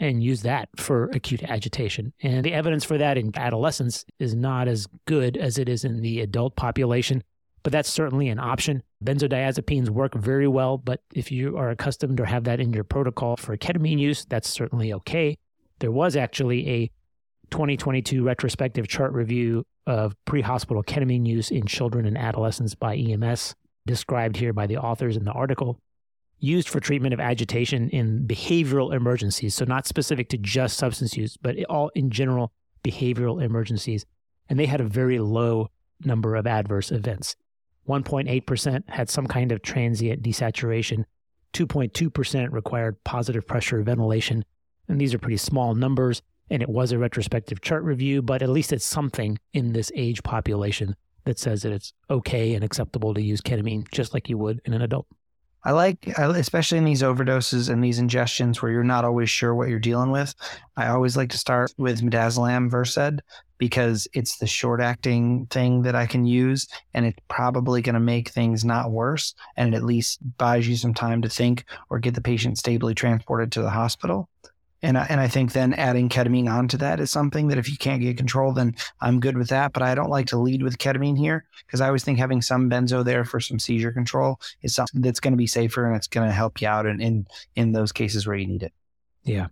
and 0.00 0.22
use 0.22 0.42
that 0.42 0.68
for 0.76 1.04
acute 1.10 1.42
agitation. 1.42 2.12
And 2.22 2.44
the 2.44 2.52
evidence 2.52 2.84
for 2.84 2.98
that 2.98 3.18
in 3.18 3.32
adolescents 3.36 4.04
is 4.18 4.34
not 4.34 4.68
as 4.68 4.86
good 5.06 5.36
as 5.36 5.58
it 5.58 5.68
is 5.68 5.84
in 5.84 6.02
the 6.02 6.20
adult 6.20 6.56
population, 6.56 7.24
but 7.62 7.72
that's 7.72 7.90
certainly 7.90 8.28
an 8.28 8.38
option. 8.38 8.82
Benzodiazepines 9.04 9.88
work 9.88 10.14
very 10.14 10.48
well, 10.48 10.78
but 10.78 11.02
if 11.14 11.32
you 11.32 11.56
are 11.56 11.70
accustomed 11.70 12.20
or 12.20 12.24
have 12.26 12.44
that 12.44 12.60
in 12.60 12.72
your 12.72 12.84
protocol 12.84 13.36
for 13.36 13.56
ketamine 13.56 13.98
use, 13.98 14.24
that's 14.24 14.48
certainly 14.48 14.92
okay. 14.92 15.36
There 15.80 15.92
was 15.92 16.16
actually 16.16 16.68
a 16.68 16.90
2022 17.50 18.22
retrospective 18.22 18.88
chart 18.88 19.12
review 19.12 19.64
of 19.86 20.14
pre 20.26 20.42
hospital 20.42 20.82
ketamine 20.82 21.26
use 21.26 21.50
in 21.50 21.66
children 21.66 22.06
and 22.06 22.18
adolescents 22.18 22.74
by 22.74 22.96
EMS, 22.96 23.54
described 23.86 24.36
here 24.36 24.52
by 24.52 24.66
the 24.66 24.76
authors 24.76 25.16
in 25.16 25.24
the 25.24 25.32
article 25.32 25.80
used 26.40 26.68
for 26.68 26.80
treatment 26.80 27.14
of 27.14 27.20
agitation 27.20 27.90
in 27.90 28.26
behavioral 28.26 28.94
emergencies. 28.94 29.54
So, 29.54 29.64
not 29.64 29.86
specific 29.86 30.28
to 30.30 30.38
just 30.38 30.76
substance 30.76 31.16
use, 31.16 31.36
but 31.36 31.56
all 31.64 31.90
in 31.94 32.10
general 32.10 32.52
behavioral 32.84 33.42
emergencies. 33.42 34.06
And 34.48 34.58
they 34.58 34.66
had 34.66 34.80
a 34.80 34.84
very 34.84 35.18
low 35.18 35.68
number 36.04 36.36
of 36.36 36.46
adverse 36.46 36.90
events. 36.90 37.36
1.8% 37.88 38.88
had 38.88 39.08
some 39.08 39.26
kind 39.26 39.50
of 39.50 39.62
transient 39.62 40.22
desaturation, 40.22 41.04
2.2% 41.54 42.52
required 42.52 43.02
positive 43.04 43.46
pressure 43.46 43.82
ventilation. 43.82 44.44
And 44.88 45.00
these 45.00 45.14
are 45.14 45.18
pretty 45.18 45.38
small 45.38 45.74
numbers. 45.74 46.22
And 46.50 46.62
it 46.62 46.68
was 46.68 46.92
a 46.92 46.98
retrospective 46.98 47.60
chart 47.60 47.82
review, 47.82 48.22
but 48.22 48.42
at 48.42 48.48
least 48.48 48.72
it's 48.72 48.84
something 48.84 49.38
in 49.52 49.72
this 49.72 49.92
age 49.94 50.22
population 50.22 50.96
that 51.24 51.38
says 51.38 51.62
that 51.62 51.72
it's 51.72 51.92
okay 52.08 52.54
and 52.54 52.64
acceptable 52.64 53.12
to 53.12 53.20
use 53.20 53.42
ketamine 53.42 53.86
just 53.92 54.14
like 54.14 54.30
you 54.30 54.38
would 54.38 54.60
in 54.64 54.72
an 54.72 54.80
adult. 54.80 55.06
I 55.68 55.72
like, 55.72 56.06
especially 56.16 56.78
in 56.78 56.86
these 56.86 57.02
overdoses 57.02 57.68
and 57.68 57.84
these 57.84 58.00
ingestions 58.00 58.62
where 58.62 58.72
you're 58.72 58.82
not 58.82 59.04
always 59.04 59.28
sure 59.28 59.54
what 59.54 59.68
you're 59.68 59.78
dealing 59.78 60.10
with. 60.10 60.34
I 60.78 60.88
always 60.88 61.14
like 61.14 61.28
to 61.28 61.36
start 61.36 61.74
with 61.76 62.00
midazolam 62.00 62.70
Versed 62.70 63.20
because 63.58 64.08
it's 64.14 64.38
the 64.38 64.46
short 64.46 64.80
acting 64.80 65.44
thing 65.50 65.82
that 65.82 65.94
I 65.94 66.06
can 66.06 66.24
use, 66.24 66.68
and 66.94 67.04
it's 67.04 67.18
probably 67.28 67.82
going 67.82 67.96
to 67.96 68.00
make 68.00 68.30
things 68.30 68.64
not 68.64 68.92
worse, 68.92 69.34
and 69.58 69.74
it 69.74 69.76
at 69.76 69.84
least 69.84 70.20
buys 70.38 70.66
you 70.66 70.74
some 70.74 70.94
time 70.94 71.20
to 71.20 71.28
think 71.28 71.66
or 71.90 71.98
get 71.98 72.14
the 72.14 72.22
patient 72.22 72.56
stably 72.56 72.94
transported 72.94 73.52
to 73.52 73.60
the 73.60 73.68
hospital. 73.68 74.30
And 74.82 74.96
I, 74.96 75.06
and 75.08 75.20
I 75.20 75.26
think 75.26 75.52
then 75.52 75.74
adding 75.74 76.08
ketamine 76.08 76.48
onto 76.48 76.76
that 76.78 77.00
is 77.00 77.10
something 77.10 77.48
that 77.48 77.58
if 77.58 77.68
you 77.68 77.76
can't 77.76 78.00
get 78.00 78.16
control, 78.16 78.52
then 78.52 78.76
I'm 79.00 79.18
good 79.18 79.36
with 79.36 79.48
that. 79.48 79.72
But 79.72 79.82
I 79.82 79.94
don't 79.94 80.10
like 80.10 80.26
to 80.28 80.38
lead 80.38 80.62
with 80.62 80.78
ketamine 80.78 81.18
here 81.18 81.44
because 81.66 81.80
I 81.80 81.86
always 81.86 82.04
think 82.04 82.18
having 82.18 82.42
some 82.42 82.70
benzo 82.70 83.04
there 83.04 83.24
for 83.24 83.40
some 83.40 83.58
seizure 83.58 83.92
control 83.92 84.40
is 84.62 84.74
something 84.74 85.00
that's 85.00 85.20
going 85.20 85.32
to 85.32 85.38
be 85.38 85.48
safer 85.48 85.86
and 85.86 85.96
it's 85.96 86.06
going 86.06 86.28
to 86.28 86.32
help 86.32 86.60
you 86.60 86.68
out 86.68 86.86
in, 86.86 87.00
in 87.00 87.26
in 87.56 87.72
those 87.72 87.90
cases 87.90 88.26
where 88.26 88.36
you 88.36 88.46
need 88.46 88.62
it. 88.62 88.72
Yeah. 89.24 89.48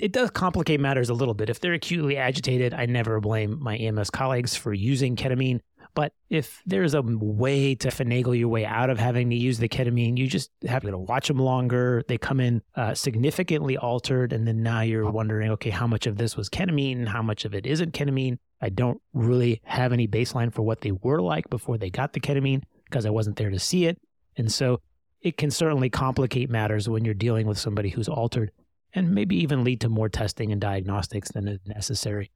It 0.00 0.12
does 0.12 0.30
complicate 0.30 0.80
matters 0.80 1.10
a 1.10 1.14
little 1.14 1.34
bit. 1.34 1.50
If 1.50 1.60
they're 1.60 1.74
acutely 1.74 2.16
agitated, 2.16 2.72
I 2.72 2.86
never 2.86 3.20
blame 3.20 3.62
my 3.62 3.76
EMS 3.76 4.10
colleagues 4.10 4.56
for 4.56 4.72
using 4.72 5.16
ketamine. 5.16 5.60
But 5.94 6.12
if 6.30 6.62
there's 6.64 6.94
a 6.94 7.02
way 7.02 7.74
to 7.74 7.88
finagle 7.88 8.38
your 8.38 8.48
way 8.48 8.64
out 8.64 8.88
of 8.88 8.98
having 8.98 9.28
to 9.30 9.36
use 9.36 9.58
the 9.58 9.68
ketamine, 9.68 10.16
you 10.16 10.26
just 10.26 10.50
have 10.66 10.82
to 10.82 10.96
watch 10.96 11.28
them 11.28 11.38
longer. 11.38 12.02
They 12.08 12.16
come 12.16 12.40
in 12.40 12.62
uh, 12.74 12.94
significantly 12.94 13.76
altered, 13.76 14.32
and 14.32 14.46
then 14.46 14.62
now 14.62 14.80
you're 14.80 15.10
wondering, 15.10 15.50
okay, 15.52 15.70
how 15.70 15.86
much 15.86 16.06
of 16.06 16.16
this 16.16 16.36
was 16.36 16.48
ketamine? 16.48 17.06
How 17.08 17.20
much 17.20 17.44
of 17.44 17.54
it 17.54 17.66
isn't 17.66 17.92
ketamine? 17.92 18.38
I 18.60 18.70
don't 18.70 19.02
really 19.12 19.60
have 19.64 19.92
any 19.92 20.08
baseline 20.08 20.52
for 20.52 20.62
what 20.62 20.80
they 20.80 20.92
were 20.92 21.20
like 21.20 21.50
before 21.50 21.76
they 21.76 21.90
got 21.90 22.14
the 22.14 22.20
ketamine 22.20 22.62
because 22.86 23.04
I 23.04 23.10
wasn't 23.10 23.36
there 23.36 23.50
to 23.50 23.58
see 23.58 23.86
it. 23.86 23.98
And 24.36 24.50
so 24.50 24.80
it 25.20 25.36
can 25.36 25.50
certainly 25.50 25.90
complicate 25.90 26.48
matters 26.48 26.88
when 26.88 27.04
you're 27.04 27.14
dealing 27.14 27.46
with 27.46 27.58
somebody 27.58 27.90
who's 27.90 28.08
altered 28.08 28.50
and 28.94 29.14
maybe 29.14 29.36
even 29.36 29.64
lead 29.64 29.80
to 29.80 29.88
more 29.88 30.08
testing 30.08 30.52
and 30.52 30.60
diagnostics 30.60 31.30
than 31.32 31.48
is 31.48 31.60
necessary. 31.66 32.30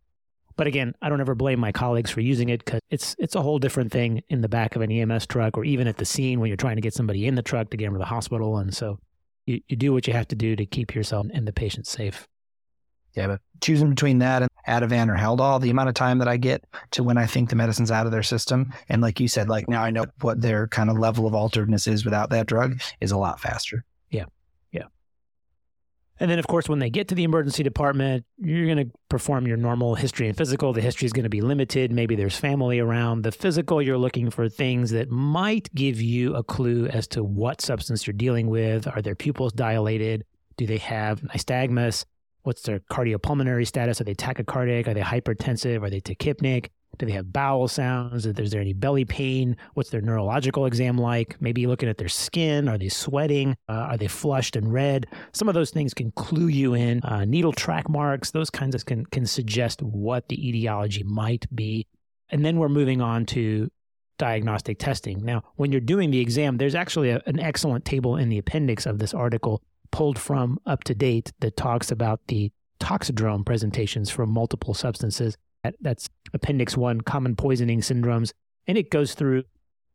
But 0.57 0.67
again, 0.67 0.95
I 1.03 1.09
don't 1.09 1.21
ever 1.21 1.35
blame 1.35 1.61
my 1.61 1.73
colleagues 1.73 2.11
for 2.11 2.21
using 2.21 2.49
it 2.49 2.65
because 2.65 2.81
it's 2.91 3.15
it's 3.19 3.35
a 3.35 3.43
whole 3.43 3.59
different 3.59 3.93
thing 3.93 4.23
in 4.29 4.41
the 4.41 4.49
back 4.49 4.75
of 4.75 4.83
an 4.83 4.91
EMS 4.91 5.27
truck 5.27 5.57
or 5.57 5.65
even 5.65 5.87
at 5.87 5.99
the 5.99 6.05
scene 6.05 6.41
when 6.41 6.49
you're 6.49 6.57
trying 6.57 6.77
to 6.77 6.83
get 6.83 6.95
somebody 6.95 7.27
in 7.27 7.35
the 7.35 7.43
truck 7.43 7.71
to 7.71 7.77
get 7.77 7.87
them 7.87 7.95
to 7.95 7.99
the 7.99 8.07
hospital. 8.07 8.57
And 8.59 8.75
so 8.75 8.99
you, 9.45 9.61
you 9.69 9.77
do 9.77 9.93
what 9.93 10.07
you 10.07 10.13
have 10.15 10.29
to 10.29 10.37
do 10.37 10.57
to 10.57 10.65
keep 10.65 10.95
yourself 10.95 11.27
and 11.33 11.47
the 11.47 11.53
patient 11.53 11.87
safe. 11.87 12.27
Yeah, 13.15 13.29
but 13.29 13.41
choosing 13.63 13.91
between 13.91 14.19
that 14.19 14.43
and 14.43 14.51
Ativan 14.69 15.09
or 15.09 15.17
Haldol, 15.17 15.61
the 15.61 15.71
amount 15.71 15.89
of 15.89 15.95
time 15.95 16.19
that 16.19 16.29
I 16.29 16.37
get 16.37 16.65
to 16.93 17.03
when 17.03 17.17
I 17.17 17.25
think 17.25 17.49
the 17.49 17.57
medicine's 17.57 17.91
out 17.91 18.05
of 18.05 18.13
their 18.13 18.23
system, 18.23 18.75
and 18.91 19.01
like 19.01 19.21
you 19.21 19.29
said, 19.29 19.49
like 19.49 19.69
now 19.69 19.83
I 19.83 19.91
know 19.91 20.05
what 20.21 20.43
their 20.43 20.69
kind 20.69 20.91
of 20.91 20.99
level 20.99 21.27
of 21.27 21.33
alteredness 21.33 21.89
is 21.89 22.05
without 22.05 22.29
that 22.31 22.47
drug, 22.47 22.81
is 23.01 23.13
a 23.13 23.17
lot 23.17 23.41
faster. 23.41 23.85
And 26.19 26.31
then, 26.31 26.39
of 26.39 26.47
course, 26.47 26.69
when 26.69 26.79
they 26.79 26.89
get 26.89 27.09
to 27.09 27.15
the 27.15 27.25
emergency 27.25 27.63
department, 27.63 28.25
you're 28.39 28.65
going 28.67 28.89
to 28.89 28.93
perform 29.09 29.47
your 29.47 29.59
normal 29.59 29.95
history 29.95 30.29
and 30.29 30.37
physical. 30.37 30.73
The 30.73 30.81
history 30.81 31.07
is 31.07 31.13
going 31.13 31.25
to 31.25 31.31
be 31.31 31.43
limited. 31.43 31.93
Maybe 31.93 32.17
there's 32.17 32.37
family 32.37 32.79
around. 32.79 33.23
The 33.23 33.33
physical, 33.33 33.83
you're 33.83 33.99
looking 33.99 34.31
for 34.31 34.49
things 34.49 34.91
that 34.93 35.11
might 35.11 35.73
give 35.75 36.01
you 36.01 36.35
a 36.35 36.43
clue 36.43 36.87
as 36.87 37.07
to 37.09 37.23
what 37.23 37.61
substance 37.61 38.07
you're 38.07 38.15
dealing 38.15 38.49
with. 38.49 38.87
Are 38.87 39.03
their 39.03 39.15
pupils 39.15 39.53
dilated? 39.53 40.25
Do 40.57 40.67
they 40.67 40.79
have 40.79 41.21
nystagmus? 41.21 42.07
What's 42.45 42.63
their 42.63 42.79
cardiopulmonary 42.79 43.67
status? 43.67 44.01
Are 44.01 44.05
they 44.05 44.15
tachycardic? 44.15 44.89
Are 44.89 44.95
they 44.95 45.03
hypertensive? 45.03 45.83
Are 45.83 45.91
they 45.91 46.01
tachypneic? 46.01 46.69
Do 46.99 47.07
they 47.07 47.13
have 47.13 47.33
bowel 47.33 47.69
sounds? 47.69 48.27
Is 48.27 48.51
there 48.51 48.61
any 48.61 48.73
belly 48.73 49.05
pain? 49.05 49.57
What's 49.75 49.91
their 49.91 50.01
neurological 50.01 50.67
exam 50.67 50.99
like? 50.99 51.41
Maybe 51.41 51.67
looking 51.67 51.89
at 51.89 51.99
their 51.99 52.09
skin. 52.09 52.69
Are 52.69 52.79
they 52.79 52.89
sweating? 52.89 53.57
Uh, 53.69 53.73
are 53.73 53.97
they 53.97 54.09
flushed 54.09 54.57
and 54.57 54.73
red? 54.73 55.07
Some 55.33 55.49
of 55.49 55.55
those 55.55 55.71
things 55.71 55.95
can 55.95 56.13
clue 56.13 56.49
you 56.49 56.75
in. 56.75 57.03
Uh, 57.03 57.25
needle 57.25 57.53
track 57.53 57.89
marks, 57.89 58.31
those 58.31 58.51
kinds 58.51 58.75
of 58.75 58.85
can, 58.87 59.07
can 59.07 59.27
suggest 59.27 59.83
what 59.83 60.29
the 60.29 60.49
etiology 60.49 61.03
might 61.03 61.47
be. 61.55 61.87
And 62.31 62.45
then 62.45 62.59
we're 62.59 62.69
moving 62.69 63.01
on 63.01 63.27
to 63.27 63.71
diagnostic 64.19 64.79
testing. 64.79 65.25
Now, 65.25 65.43
when 65.57 65.73
you're 65.73 65.81
doing 65.81 66.11
the 66.11 66.21
exam, 66.21 66.57
there's 66.57 66.75
actually 66.75 67.11
a, 67.11 67.23
an 67.27 67.39
excellent 67.39 67.85
table 67.85 68.17
in 68.17 68.29
the 68.29 68.39
appendix 68.39 68.87
of 68.87 68.99
this 68.99 69.15
article 69.15 69.63
pulled 69.91 70.19
from 70.19 70.59
up 70.67 70.85
to 70.85 70.95
date 70.95 71.33
that 71.41 71.57
talks 71.57 71.91
about 71.91 72.21
the 72.29 72.51
toxidrome 72.81 73.45
presentations 73.45 74.11
from 74.11 74.31
multiple 74.31 74.75
substances. 74.75 75.37
That's 75.81 76.09
Appendix 76.33 76.77
1, 76.77 77.03
Common 77.03 77.37
Poisoning 77.37 77.81
Syndromes. 77.81 78.33
And 78.67 78.77
it 78.77 78.91
goes 78.91 79.15
through 79.15 79.45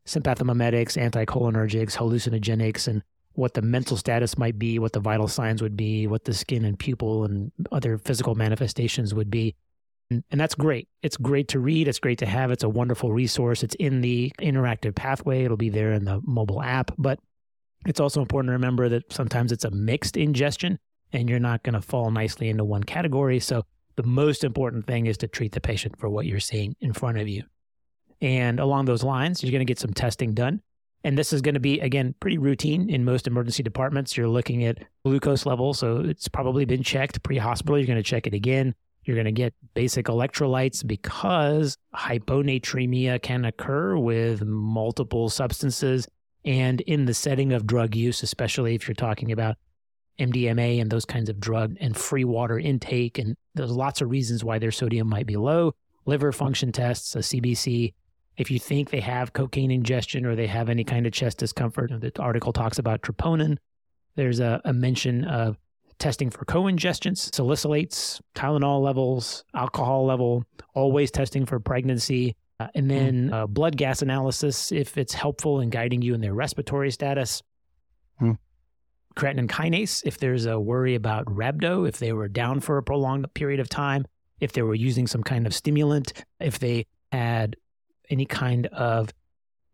sympathomimetics, 0.06 0.96
anticholinergics, 0.96 1.96
hallucinogenics, 1.96 2.88
and 2.88 3.02
what 3.34 3.54
the 3.54 3.62
mental 3.62 3.96
status 3.96 4.36
might 4.36 4.58
be, 4.58 4.78
what 4.78 4.92
the 4.92 5.00
vital 5.00 5.28
signs 5.28 5.62
would 5.62 5.76
be, 5.76 6.06
what 6.06 6.24
the 6.24 6.34
skin 6.34 6.64
and 6.64 6.78
pupil 6.78 7.24
and 7.24 7.50
other 7.70 7.98
physical 7.98 8.34
manifestations 8.34 9.14
would 9.14 9.30
be. 9.30 9.54
And, 10.10 10.22
and 10.30 10.40
that's 10.40 10.54
great. 10.54 10.88
It's 11.02 11.16
great 11.16 11.48
to 11.48 11.58
read. 11.58 11.88
It's 11.88 11.98
great 11.98 12.18
to 12.18 12.26
have. 12.26 12.50
It's 12.50 12.64
a 12.64 12.68
wonderful 12.68 13.12
resource. 13.12 13.62
It's 13.62 13.74
in 13.76 14.02
the 14.02 14.32
interactive 14.40 14.94
pathway. 14.94 15.44
It'll 15.44 15.56
be 15.56 15.70
there 15.70 15.92
in 15.92 16.04
the 16.04 16.20
mobile 16.24 16.62
app. 16.62 16.90
But 16.98 17.18
it's 17.86 18.00
also 18.00 18.20
important 18.20 18.50
to 18.50 18.52
remember 18.52 18.88
that 18.90 19.10
sometimes 19.12 19.52
it's 19.52 19.64
a 19.64 19.70
mixed 19.70 20.16
ingestion 20.16 20.78
and 21.12 21.28
you're 21.28 21.38
not 21.38 21.62
going 21.62 21.74
to 21.74 21.82
fall 21.82 22.10
nicely 22.10 22.48
into 22.48 22.64
one 22.64 22.84
category. 22.84 23.40
So 23.40 23.64
the 23.96 24.02
most 24.02 24.44
important 24.44 24.86
thing 24.86 25.06
is 25.06 25.18
to 25.18 25.28
treat 25.28 25.52
the 25.52 25.60
patient 25.60 25.98
for 25.98 26.08
what 26.08 26.26
you're 26.26 26.40
seeing 26.40 26.76
in 26.80 26.92
front 26.92 27.18
of 27.18 27.28
you. 27.28 27.44
And 28.20 28.60
along 28.60 28.84
those 28.84 29.02
lines, 29.02 29.42
you're 29.42 29.50
going 29.50 29.60
to 29.60 29.70
get 29.70 29.78
some 29.78 29.92
testing 29.92 30.32
done. 30.32 30.62
And 31.04 31.18
this 31.18 31.32
is 31.32 31.42
going 31.42 31.54
to 31.54 31.60
be, 31.60 31.80
again, 31.80 32.14
pretty 32.20 32.38
routine 32.38 32.88
in 32.88 33.04
most 33.04 33.26
emergency 33.26 33.62
departments. 33.62 34.16
You're 34.16 34.28
looking 34.28 34.64
at 34.64 34.78
glucose 35.04 35.44
level. 35.44 35.74
So 35.74 35.98
it's 35.98 36.28
probably 36.28 36.64
been 36.64 36.82
checked 36.82 37.22
pre 37.24 37.38
hospital. 37.38 37.76
You're 37.76 37.88
going 37.88 37.96
to 37.96 38.02
check 38.02 38.26
it 38.26 38.34
again. 38.34 38.74
You're 39.04 39.16
going 39.16 39.26
to 39.26 39.32
get 39.32 39.52
basic 39.74 40.06
electrolytes 40.06 40.86
because 40.86 41.76
hyponatremia 41.92 43.20
can 43.20 43.44
occur 43.44 43.96
with 43.96 44.44
multiple 44.44 45.28
substances. 45.28 46.06
And 46.44 46.80
in 46.82 47.06
the 47.06 47.14
setting 47.14 47.52
of 47.52 47.66
drug 47.66 47.96
use, 47.96 48.22
especially 48.22 48.76
if 48.76 48.86
you're 48.86 48.94
talking 48.94 49.32
about 49.32 49.56
MDMA 50.18 50.80
and 50.80 50.90
those 50.90 51.04
kinds 51.04 51.28
of 51.28 51.40
drug 51.40 51.76
and 51.80 51.96
free 51.96 52.24
water 52.24 52.58
intake, 52.58 53.18
and 53.18 53.36
there's 53.54 53.70
lots 53.70 54.00
of 54.00 54.10
reasons 54.10 54.44
why 54.44 54.58
their 54.58 54.70
sodium 54.70 55.08
might 55.08 55.26
be 55.26 55.36
low. 55.36 55.74
Liver 56.04 56.32
function 56.32 56.72
tests, 56.72 57.14
a 57.14 57.20
CBC, 57.20 57.94
if 58.36 58.50
you 58.50 58.58
think 58.58 58.90
they 58.90 59.00
have 59.00 59.32
cocaine 59.32 59.70
ingestion 59.70 60.24
or 60.24 60.34
they 60.34 60.46
have 60.46 60.68
any 60.68 60.84
kind 60.84 61.06
of 61.06 61.12
chest 61.12 61.38
discomfort, 61.38 61.92
the 62.00 62.12
article 62.18 62.52
talks 62.52 62.78
about 62.78 63.02
troponin. 63.02 63.58
There's 64.16 64.40
a, 64.40 64.60
a 64.64 64.72
mention 64.72 65.24
of 65.24 65.58
testing 65.98 66.30
for 66.30 66.44
co-ingestions, 66.44 67.30
salicylates, 67.30 68.20
Tylenol 68.34 68.82
levels, 68.82 69.44
alcohol 69.54 70.04
level, 70.04 70.44
always 70.74 71.10
testing 71.10 71.46
for 71.46 71.60
pregnancy, 71.60 72.34
uh, 72.58 72.68
and 72.74 72.86
hmm. 72.86 72.88
then 72.88 73.28
mm. 73.28 73.32
uh, 73.32 73.46
blood 73.46 73.76
gas 73.76 74.02
analysis 74.02 74.72
if 74.72 74.98
it's 74.98 75.14
helpful 75.14 75.60
in 75.60 75.70
guiding 75.70 76.02
you 76.02 76.14
in 76.14 76.20
their 76.20 76.34
respiratory 76.34 76.90
status. 76.90 77.42
Mm. 78.20 78.38
Creatine 79.14 79.48
kinase 79.48 80.02
if 80.04 80.18
there's 80.18 80.46
a 80.46 80.58
worry 80.58 80.94
about 80.94 81.26
rhabdo, 81.26 81.88
if 81.88 81.98
they 81.98 82.12
were 82.12 82.28
down 82.28 82.60
for 82.60 82.78
a 82.78 82.82
prolonged 82.82 83.32
period 83.34 83.60
of 83.60 83.68
time, 83.68 84.06
if 84.40 84.52
they 84.52 84.62
were 84.62 84.74
using 84.74 85.06
some 85.06 85.22
kind 85.22 85.46
of 85.46 85.54
stimulant, 85.54 86.12
if 86.40 86.58
they 86.58 86.86
had 87.12 87.56
any 88.10 88.26
kind 88.26 88.66
of 88.66 89.12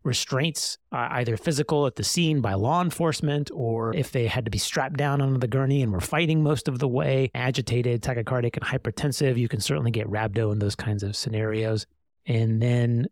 restraints, 0.03 0.77
uh, 0.91 1.07
either 1.11 1.35
physical 1.35 1.85
at 1.85 1.95
the 1.95 2.03
scene 2.03 2.41
by 2.41 2.53
law 2.53 2.81
enforcement, 2.81 3.51
or 3.53 3.93
if 3.95 4.11
they 4.11 4.27
had 4.27 4.45
to 4.45 4.51
be 4.51 4.57
strapped 4.57 4.97
down 4.97 5.21
onto 5.21 5.39
the 5.39 5.47
gurney 5.47 5.81
and 5.81 5.91
were 5.91 5.99
fighting 5.99 6.41
most 6.41 6.67
of 6.67 6.79
the 6.79 6.87
way, 6.87 7.29
agitated, 7.35 8.01
tachycardic, 8.01 8.55
and 8.55 8.65
hypertensive, 8.65 9.37
you 9.37 9.47
can 9.47 9.59
certainly 9.59 9.91
get 9.91 10.07
rhabdo 10.07 10.51
in 10.51 10.59
those 10.59 10.75
kinds 10.75 11.03
of 11.03 11.15
scenarios. 11.15 11.85
And 12.25 12.61
then 12.61 13.07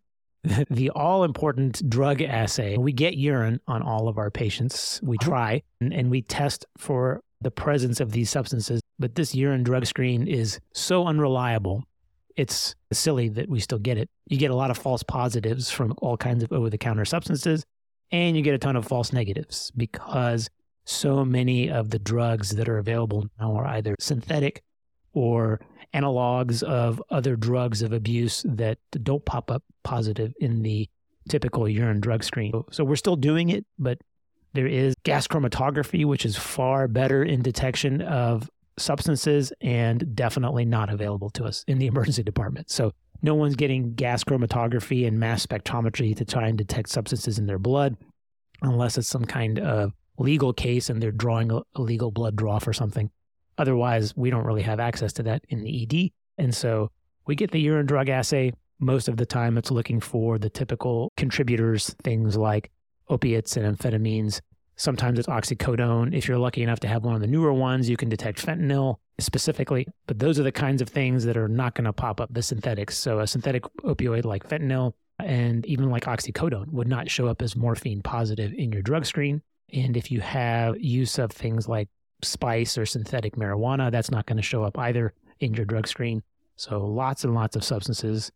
the 0.70 0.90
all 0.90 1.24
important 1.24 1.88
drug 1.88 2.22
assay. 2.22 2.76
We 2.76 2.92
get 2.92 3.16
urine 3.16 3.60
on 3.66 3.82
all 3.82 4.08
of 4.08 4.18
our 4.18 4.30
patients. 4.30 5.00
We 5.02 5.16
uh-huh. 5.18 5.28
try 5.28 5.62
and, 5.80 5.92
and 5.92 6.10
we 6.10 6.22
test 6.22 6.66
for 6.76 7.20
the 7.40 7.50
presence 7.50 8.00
of 8.00 8.12
these 8.12 8.30
substances. 8.30 8.80
But 8.98 9.14
this 9.14 9.34
urine 9.34 9.62
drug 9.62 9.86
screen 9.86 10.26
is 10.26 10.58
so 10.72 11.06
unreliable 11.06 11.84
it's 12.38 12.76
silly 12.92 13.28
that 13.30 13.48
we 13.48 13.58
still 13.58 13.80
get 13.80 13.98
it. 13.98 14.08
You 14.28 14.38
get 14.38 14.52
a 14.52 14.56
lot 14.56 14.70
of 14.70 14.78
false 14.78 15.02
positives 15.02 15.70
from 15.70 15.92
all 15.98 16.16
kinds 16.16 16.44
of 16.44 16.52
over 16.52 16.70
the 16.70 16.78
counter 16.78 17.04
substances, 17.04 17.64
and 18.12 18.36
you 18.36 18.42
get 18.42 18.54
a 18.54 18.58
ton 18.58 18.76
of 18.76 18.86
false 18.86 19.12
negatives 19.12 19.72
because 19.76 20.48
so 20.84 21.24
many 21.24 21.68
of 21.68 21.90
the 21.90 21.98
drugs 21.98 22.50
that 22.50 22.68
are 22.68 22.78
available 22.78 23.26
now 23.40 23.56
are 23.56 23.66
either 23.66 23.96
synthetic 23.98 24.62
or 25.18 25.60
analogs 25.94 26.62
of 26.62 27.02
other 27.10 27.34
drugs 27.34 27.82
of 27.82 27.92
abuse 27.92 28.44
that 28.46 28.78
don't 29.02 29.24
pop 29.24 29.50
up 29.50 29.62
positive 29.84 30.32
in 30.40 30.62
the 30.62 30.88
typical 31.28 31.68
urine 31.68 32.00
drug 32.00 32.22
screen. 32.24 32.52
So 32.70 32.84
we're 32.84 32.96
still 32.96 33.16
doing 33.16 33.48
it, 33.48 33.66
but 33.78 33.98
there 34.54 34.66
is 34.66 34.94
gas 35.04 35.26
chromatography, 35.26 36.04
which 36.04 36.24
is 36.24 36.36
far 36.36 36.88
better 36.88 37.22
in 37.22 37.42
detection 37.42 38.02
of 38.02 38.48
substances 38.78 39.52
and 39.60 40.14
definitely 40.14 40.64
not 40.64 40.90
available 40.90 41.30
to 41.30 41.44
us 41.44 41.64
in 41.66 41.78
the 41.78 41.86
emergency 41.92 42.22
department. 42.22 42.70
So 42.70 42.92
no 43.22 43.34
one's 43.34 43.56
getting 43.56 43.94
gas 43.94 44.24
chromatography 44.24 45.06
and 45.06 45.18
mass 45.18 45.44
spectrometry 45.44 46.16
to 46.16 46.24
try 46.24 46.48
and 46.48 46.56
detect 46.56 46.88
substances 46.88 47.38
in 47.38 47.46
their 47.46 47.58
blood 47.58 47.96
unless 48.62 48.96
it's 48.96 49.08
some 49.08 49.24
kind 49.24 49.58
of 49.58 49.92
legal 50.18 50.52
case 50.52 50.90
and 50.90 51.02
they're 51.02 51.12
drawing 51.12 51.50
a, 51.50 51.62
legal 51.76 52.10
blood 52.10 52.36
draw 52.36 52.58
for 52.58 52.72
something. 52.72 53.10
Otherwise, 53.58 54.16
we 54.16 54.30
don't 54.30 54.46
really 54.46 54.62
have 54.62 54.80
access 54.80 55.12
to 55.14 55.22
that 55.24 55.44
in 55.48 55.60
the 55.60 55.82
ED. 55.82 56.10
And 56.42 56.54
so 56.54 56.90
we 57.26 57.34
get 57.34 57.50
the 57.50 57.60
urine 57.60 57.86
drug 57.86 58.08
assay. 58.08 58.52
Most 58.80 59.08
of 59.08 59.16
the 59.16 59.26
time, 59.26 59.58
it's 59.58 59.70
looking 59.70 60.00
for 60.00 60.38
the 60.38 60.48
typical 60.48 61.12
contributors, 61.16 61.94
things 62.02 62.36
like 62.36 62.70
opiates 63.08 63.56
and 63.56 63.76
amphetamines, 63.76 64.40
Sometimes 64.78 65.18
it's 65.18 65.26
oxycodone. 65.26 66.16
If 66.16 66.28
you're 66.28 66.38
lucky 66.38 66.62
enough 66.62 66.78
to 66.80 66.88
have 66.88 67.04
one 67.04 67.16
of 67.16 67.20
the 67.20 67.26
newer 67.26 67.52
ones, 67.52 67.88
you 67.88 67.96
can 67.96 68.08
detect 68.08 68.44
fentanyl 68.46 68.98
specifically. 69.18 69.88
But 70.06 70.20
those 70.20 70.38
are 70.38 70.44
the 70.44 70.52
kinds 70.52 70.80
of 70.80 70.88
things 70.88 71.24
that 71.24 71.36
are 71.36 71.48
not 71.48 71.74
going 71.74 71.86
to 71.86 71.92
pop 71.92 72.20
up 72.20 72.32
the 72.32 72.42
synthetics. 72.42 72.96
So 72.96 73.18
a 73.18 73.26
synthetic 73.26 73.64
opioid 73.82 74.24
like 74.24 74.48
fentanyl 74.48 74.92
and 75.18 75.66
even 75.66 75.90
like 75.90 76.04
oxycodone 76.04 76.68
would 76.68 76.86
not 76.86 77.10
show 77.10 77.26
up 77.26 77.42
as 77.42 77.56
morphine 77.56 78.02
positive 78.02 78.52
in 78.56 78.70
your 78.70 78.82
drug 78.82 79.04
screen. 79.04 79.42
And 79.72 79.96
if 79.96 80.12
you 80.12 80.20
have 80.20 80.80
use 80.80 81.18
of 81.18 81.32
things 81.32 81.66
like 81.66 81.88
spice 82.22 82.76
or 82.78 82.86
synthetic 82.86 83.36
marijuana, 83.36 83.90
that's 83.90 84.10
not 84.10 84.26
going 84.26 84.36
to 84.36 84.42
show 84.42 84.64
up 84.64 84.78
either 84.78 85.14
in 85.40 85.54
your 85.54 85.64
drug 85.64 85.86
screen. 85.86 86.22
So 86.56 86.84
lots 86.84 87.24
and 87.24 87.34
lots 87.34 87.56
of 87.56 87.64
substances 87.64 88.32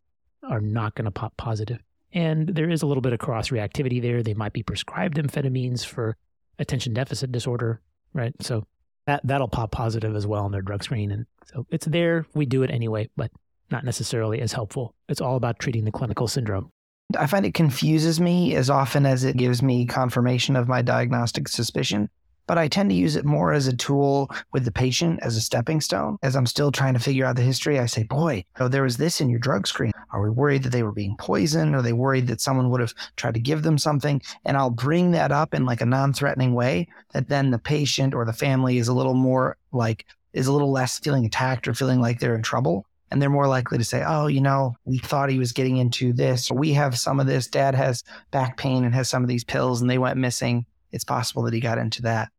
are 0.49 0.61
not 0.61 0.95
going 0.95 1.05
to 1.07 1.11
pop 1.11 1.37
positive. 1.37 1.81
And 2.13 2.49
there 2.49 2.71
is 2.71 2.83
a 2.83 2.87
little 2.87 3.01
bit 3.01 3.13
of 3.13 3.19
cross 3.19 3.49
reactivity 3.49 4.01
there. 4.01 4.23
They 4.23 4.35
might 4.35 4.53
be 4.53 4.63
prescribed 4.63 5.17
amphetamines 5.17 5.85
for 5.85 6.17
attention 6.59 6.95
deficit 6.95 7.33
disorder, 7.33 7.81
right? 8.13 8.35
So 8.41 8.67
that 9.07 9.21
that'll 9.25 9.49
pop 9.49 9.73
positive 9.73 10.15
as 10.15 10.27
well 10.27 10.45
on 10.45 10.53
their 10.53 10.63
drug 10.63 10.85
screen, 10.85 11.11
and 11.11 11.27
so 11.47 11.67
it's 11.71 11.87
there. 11.87 12.27
We 12.35 12.47
do 12.47 12.63
it 12.63 12.71
anyway, 12.71 13.09
but 13.17 13.31
not 13.71 13.85
necessarily 13.85 14.41
as 14.41 14.53
helpful. 14.53 14.95
It's 15.09 15.21
all 15.21 15.37
about 15.37 15.59
treating 15.59 15.85
the 15.85 15.91
clinical 15.91 16.29
syndrome. 16.29 16.71
I 17.19 17.27
find 17.27 17.45
it 17.45 17.55
confuses 17.55 18.21
me 18.21 18.55
as 18.55 18.71
often 18.71 19.05
as 19.07 19.25
it 19.25 19.37
gives 19.37 19.63
me 19.63 19.87
confirmation 19.87 20.57
of 20.57 20.69
my 20.69 20.83
diagnostic 20.83 21.49
suspicion 21.49 22.09
but 22.53 22.59
I 22.59 22.69
tend 22.69 22.91
to 22.91 22.95
use 22.95 23.17
it 23.17 23.25
more 23.25 23.55
as 23.55 23.67
a 23.67 23.75
tool 23.75 24.31
with 24.53 24.67
the 24.67 24.71
patient 24.71 25.21
as 25.23 25.39
a 25.39 25.41
stepping 25.41 25.81
stone. 25.81 26.19
As 26.23 26.37
I'm 26.37 26.45
still 26.45 26.71
trying 26.71 26.93
to 26.93 27.01
figure 27.01 27.25
out 27.25 27.37
the 27.37 27.41
history, 27.41 27.79
I 27.79 27.87
say, 27.87 28.03
boy, 28.03 28.45
oh, 28.61 28.69
there 28.69 28.83
was 28.83 28.99
this 28.99 29.23
in 29.23 29.31
your 29.31 29.39
drug 29.39 29.67
screen. 29.67 29.91
Are 30.11 30.21
we 30.21 30.29
worried 30.29 30.65
that 30.65 30.69
they 30.69 30.83
were 30.83 30.93
being 30.93 31.17
poisoned? 31.17 31.75
Are 31.75 31.81
they 31.81 31.95
worried 31.95 32.27
that 32.27 32.43
someone 32.43 32.69
would 32.69 32.83
have 32.83 32.93
tried 33.17 33.33
to 33.33 33.41
give 33.41 33.63
them 33.63 33.79
something? 33.79 34.21
And 34.45 34.59
I'll 34.59 34.69
bring 34.69 35.13
that 35.13 35.33
up 35.33 35.55
in 35.55 35.65
like 35.65 35.81
a 35.81 35.87
non 35.87 36.13
threatening 36.13 36.53
way 36.53 36.89
that 37.15 37.31
then 37.31 37.53
the 37.53 37.59
patient 37.59 38.13
or 38.13 38.27
the 38.27 38.35
family 38.35 38.77
is 38.77 38.89
a 38.89 38.93
little 38.93 39.15
more 39.15 39.57
like, 39.73 40.05
is 40.35 40.47
a 40.47 40.53
little 40.53 40.71
less 40.71 40.99
feeling 40.99 41.25
attacked 41.25 41.67
or 41.67 41.73
feeling 41.73 42.03
like 42.03 42.21
they're 42.21 42.37
in 42.37 42.43
trouble. 42.43 42.85
And 43.11 43.23
they're 43.23 43.31
more 43.31 43.49
likely 43.49 43.79
to 43.79 43.85
say, 43.85 44.05
oh, 44.07 44.27
you 44.27 44.43
know, 44.43 44.77
we 44.85 44.99
thought 44.99 45.31
he 45.31 45.39
was 45.39 45.53
getting 45.53 45.79
into 45.79 46.13
this. 46.13 46.51
We 46.51 46.75
have 46.75 46.99
some 46.99 47.19
of 47.19 47.27
this. 47.27 47.47
Dad 47.47 47.75
has 47.75 48.05
back 48.31 48.59
pain 48.59 48.85
and 48.85 48.95
has 48.95 49.09
some 49.09 49.23
of 49.23 49.29
these 49.31 49.43
pills 49.43 49.81
and 49.81 49.89
they 49.89 49.97
went 49.97 50.19
missing 50.19 50.67
it's 50.93 51.05
possible 51.05 51.43
that 51.43 51.55
he 51.55 51.61
got 51.61 51.79
into 51.79 52.03
that. 52.03 52.31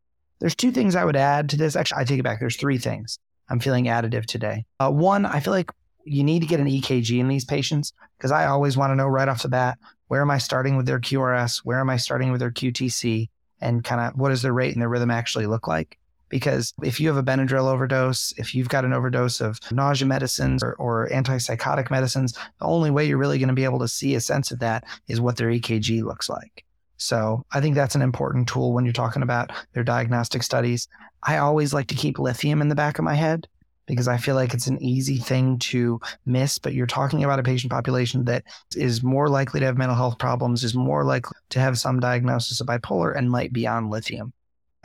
There's 0.44 0.56
two 0.56 0.72
things 0.72 0.98
I 0.98 1.06
would 1.06 1.16
add 1.16 1.48
to 1.52 1.56
this. 1.56 1.78
Actually, 1.78 2.02
I 2.02 2.04
take 2.04 2.20
it 2.20 2.24
back. 2.24 2.42
There's 2.42 2.58
three 2.58 2.78
things 2.78 3.18
I'm 3.48 3.62
feeling 3.62 3.86
additive 3.86 4.26
today. 4.26 4.66
Uh, 4.78 4.92
one, 4.92 5.26
I 5.26 5.40
feel 5.40 5.54
like 5.54 5.72
you 6.04 6.22
need 6.22 6.42
to 6.42 6.46
get 6.46 6.60
an 6.60 6.68
EKG 6.68 7.18
in 7.18 7.30
these 7.30 7.46
patients 7.46 7.94
because 8.18 8.30
I 8.30 8.48
always 8.48 8.76
want 8.76 8.92
to 8.92 8.96
know 8.98 9.08
right 9.08 9.30
off 9.30 9.44
the 9.44 9.48
bat 9.48 9.80
where 10.10 10.22
am 10.22 10.30
I 10.30 10.40
starting 10.40 10.76
with 10.76 10.86
their 10.86 11.00
QRS, 11.00 11.60
where 11.60 11.80
am 11.80 11.90
I 11.90 11.96
starting 11.96 12.30
with 12.30 12.42
their 12.42 12.52
QTC, 12.52 13.30
and 13.62 13.86
kind 13.86 14.02
of 14.02 14.20
what 14.20 14.30
does 14.30 14.42
their 14.42 14.52
rate 14.52 14.74
and 14.74 14.82
their 14.82 14.90
rhythm 14.90 15.12
actually 15.12 15.48
look 15.48 15.66
like. 15.66 15.98
Because 16.28 16.74
if 16.84 17.00
you 17.00 17.08
have 17.08 17.16
a 17.16 17.24
Benadryl 17.24 17.72
overdose, 17.72 18.34
if 18.36 18.54
you've 18.54 18.68
got 18.68 18.84
an 18.84 18.92
overdose 18.92 19.40
of 19.40 19.62
nausea 19.72 20.06
medicines 20.06 20.62
or, 20.62 20.74
or 20.74 21.08
antipsychotic 21.08 21.90
medicines, 21.90 22.34
the 22.34 22.66
only 22.66 22.92
way 22.92 23.06
you're 23.06 23.18
really 23.18 23.40
going 23.40 23.48
to 23.48 23.54
be 23.54 23.64
able 23.64 23.80
to 23.80 23.88
see 23.88 24.14
a 24.16 24.20
sense 24.20 24.52
of 24.52 24.60
that 24.60 24.84
is 25.08 25.22
what 25.22 25.38
their 25.38 25.48
EKG 25.48 26.04
looks 26.04 26.28
like. 26.28 26.66
So 27.04 27.46
I 27.52 27.60
think 27.60 27.76
that's 27.76 27.96
an 27.96 28.02
important 28.02 28.48
tool 28.48 28.72
when 28.72 28.86
you're 28.86 28.94
talking 28.94 29.24
about 29.24 29.52
their 29.74 29.84
diagnostic 29.84 30.42
studies. 30.42 30.88
I 31.22 31.38
always 31.38 31.74
like 31.74 31.88
to 31.88 31.96
keep 31.96 32.18
lithium 32.18 32.62
in 32.62 32.70
the 32.70 32.76
back 32.76 32.98
of 32.98 33.04
my 33.04 33.14
head 33.14 33.46
because 33.88 34.08
I 34.08 34.16
feel 34.16 34.36
like 34.36 34.54
it's 34.54 34.68
an 34.68 34.82
easy 34.82 35.18
thing 35.18 35.60
to 35.60 36.00
miss, 36.26 36.58
but 36.60 36.74
you're 36.74 36.88
talking 36.88 37.26
about 37.26 37.40
a 37.40 37.44
patient 37.44 37.74
population 37.74 38.24
that 38.24 38.46
is 38.78 39.04
more 39.04 39.28
likely 39.28 39.60
to 39.60 39.66
have 39.66 39.78
mental 39.78 39.98
health 39.98 40.18
problems, 40.18 40.64
is 40.64 40.76
more 40.76 41.04
likely 41.04 41.36
to 41.50 41.60
have 41.60 41.78
some 41.78 42.00
diagnosis 42.00 42.62
of 42.62 42.68
bipolar, 42.68 43.18
and 43.18 43.30
might 43.30 43.52
be 43.52 43.68
on 43.68 43.90
lithium. 43.90 44.32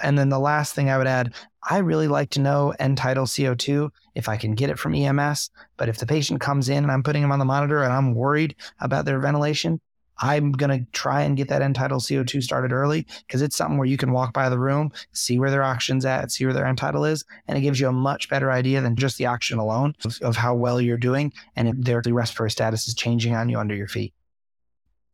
And 0.02 0.18
then 0.18 0.28
the 0.28 0.40
last 0.40 0.74
thing 0.74 0.90
I 0.90 0.98
would 0.98 1.06
add, 1.06 1.34
I 1.70 1.78
really 1.78 2.08
like 2.08 2.30
to 2.30 2.40
know 2.40 2.74
end 2.80 2.98
tidal 2.98 3.26
CO2 3.26 3.90
if 4.16 4.28
I 4.28 4.36
can 4.36 4.56
get 4.56 4.70
it 4.70 4.78
from 4.80 4.96
EMS. 4.96 5.50
But 5.76 5.88
if 5.88 5.98
the 5.98 6.06
patient 6.06 6.40
comes 6.40 6.68
in 6.68 6.82
and 6.82 6.90
I'm 6.90 7.04
putting 7.04 7.22
them 7.22 7.30
on 7.32 7.38
the 7.38 7.44
monitor 7.44 7.84
and 7.84 7.92
I'm 7.92 8.14
worried 8.14 8.56
about 8.80 9.04
their 9.04 9.20
ventilation, 9.20 9.80
I'm 10.20 10.52
going 10.52 10.70
to 10.70 10.90
try 10.92 11.22
and 11.22 11.36
get 11.36 11.48
that 11.48 11.62
end 11.62 11.76
tidal 11.76 12.00
CO2 12.00 12.42
started 12.42 12.72
early 12.72 13.06
because 13.26 13.42
it's 13.42 13.56
something 13.56 13.78
where 13.78 13.86
you 13.86 13.96
can 13.96 14.12
walk 14.12 14.32
by 14.32 14.48
the 14.48 14.58
room, 14.58 14.92
see 15.12 15.38
where 15.38 15.50
their 15.50 15.62
oxygen's 15.62 16.04
at, 16.04 16.32
see 16.32 16.44
where 16.44 16.54
their 16.54 16.66
end 16.66 16.78
tidal 16.78 17.04
is, 17.04 17.24
and 17.46 17.56
it 17.56 17.62
gives 17.62 17.78
you 17.78 17.88
a 17.88 17.92
much 17.92 18.28
better 18.28 18.50
idea 18.50 18.80
than 18.80 18.96
just 18.96 19.18
the 19.18 19.26
oxygen 19.26 19.58
alone 19.58 19.94
of, 20.04 20.18
of 20.22 20.36
how 20.36 20.54
well 20.54 20.80
you're 20.80 20.96
doing 20.96 21.32
and 21.56 21.68
if 21.68 21.76
their 21.78 22.02
respiratory 22.06 22.50
status 22.50 22.88
is 22.88 22.94
changing 22.94 23.34
on 23.34 23.48
you 23.48 23.58
under 23.58 23.74
your 23.74 23.88
feet. 23.88 24.12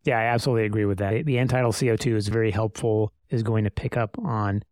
Yeah, 0.05 0.19
I 0.19 0.25
absolutely 0.25 0.67
agree 0.67 0.85
with 0.85 0.99
that. 0.99 1.25
The 1.25 1.38
end 1.38 1.51
tidal 1.51 1.73
CO2 1.73 2.14
is 2.14 2.29
very 2.29 2.51
helpful, 2.51 3.12
is 3.31 3.43
going 3.43 3.64
to 3.64 3.71
pick 3.71 3.97
up 3.97 4.19
on 4.19 4.62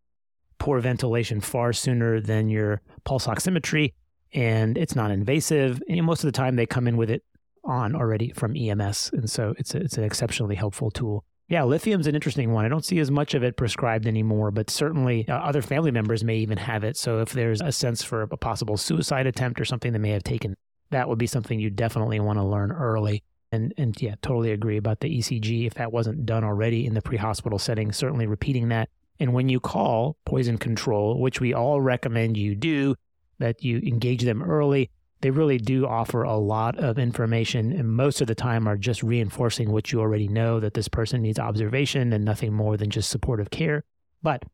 poor 0.59 0.79
ventilation 0.81 1.41
far 1.41 1.73
sooner 1.73 2.21
than 2.21 2.49
your 2.49 2.83
pulse 3.05 3.27
oximetry, 3.27 3.95
and 4.35 4.77
it's 4.77 4.95
non 4.95 5.11
invasive. 5.11 5.83
And 5.89 6.05
most 6.05 6.23
of 6.23 6.29
the 6.29 6.37
time, 6.37 6.57
they 6.57 6.67
come 6.67 6.87
in 6.87 6.97
with 6.97 7.11
it 7.11 7.25
on 7.65 7.95
already 7.95 8.33
from 8.33 8.57
EMS. 8.57 9.11
And 9.13 9.31
so 9.31 9.55
it's, 9.59 9.75
a, 9.75 9.79
it's 9.79 9.99
an 9.99 10.05
exceptionally 10.05 10.55
helpful 10.55 10.91
tool. 10.91 11.25
Yeah, 11.49 11.65
lithium's 11.65 12.07
an 12.07 12.15
interesting 12.15 12.53
one. 12.53 12.65
I 12.65 12.69
don't 12.69 12.85
see 12.85 12.99
as 12.99 13.11
much 13.11 13.35
of 13.35 13.43
it 13.43 13.57
prescribed 13.57 14.07
anymore, 14.07 14.51
but 14.51 14.71
certainly 14.71 15.29
uh, 15.29 15.35
other 15.35 15.61
family 15.61 15.91
members 15.91 16.25
may 16.25 16.37
even 16.37 16.57
have 16.57 16.83
it. 16.83 16.97
So 16.97 17.21
if 17.21 17.33
there's 17.33 17.61
a 17.61 17.73
sense 17.73 18.03
for 18.03 18.23
a 18.23 18.37
possible 18.37 18.77
suicide 18.77 19.27
attempt 19.27 19.61
or 19.61 19.65
something 19.65 19.93
they 19.93 19.99
may 19.99 20.11
have 20.11 20.25
taken, 20.25 20.57
that 20.91 21.09
would 21.09 21.19
be 21.19 21.27
something 21.27 21.59
you 21.59 21.69
definitely 21.69 22.21
want 22.21 22.39
to 22.39 22.45
learn 22.45 22.73
early. 22.73 23.23
And 23.51 23.75
and 23.77 24.01
yeah, 24.01 24.15
totally 24.23 24.53
agree 24.53 24.79
about 24.79 25.01
the 25.01 25.19
ECG. 25.19 25.67
If 25.67 25.75
that 25.75 25.93
wasn't 25.93 26.25
done 26.25 26.43
already 26.43 26.87
in 26.87 26.95
the 26.95 27.03
pre-hospital 27.03 27.59
setting, 27.59 27.93
certainly 27.93 28.27
repeating 28.27 28.71
that. 28.71 28.89
And 29.21 29.35
when 29.35 29.51
you 29.51 29.61
call 29.61 30.17
poison 30.25 30.57
control, 30.57 31.21
which 31.21 31.41
we 31.41 31.53
all 31.53 31.83
recommend 31.83 32.39
you 32.39 32.55
do, 32.55 32.95
that 33.41 33.63
you 33.63 33.79
engage 33.79 34.23
them 34.23 34.43
early, 34.43 34.91
they 35.23 35.31
really 35.31 35.59
do 35.59 35.87
offer 35.87 36.25
a 36.25 36.37
lot 36.37 36.77
of 36.79 36.99
information 36.99 37.73
and 37.73 37.89
most 37.89 38.21
of 38.21 38.27
the 38.27 38.35
time 38.35 38.69
are 38.69 38.77
just 38.77 39.03
reinforcing 39.03 39.71
what 39.71 39.93
you 39.93 40.01
already 40.01 40.29
know 40.29 40.61
that 40.61 40.75
this 40.75 40.89
person 40.89 41.23
needs 41.23 41.39
observation 41.39 42.13
and 42.13 42.25
nothing 42.25 42.53
more 42.53 42.77
than 42.77 42.91
just 42.91 43.09
supportive 43.09 43.51
care. 43.51 43.85
But 44.23 44.45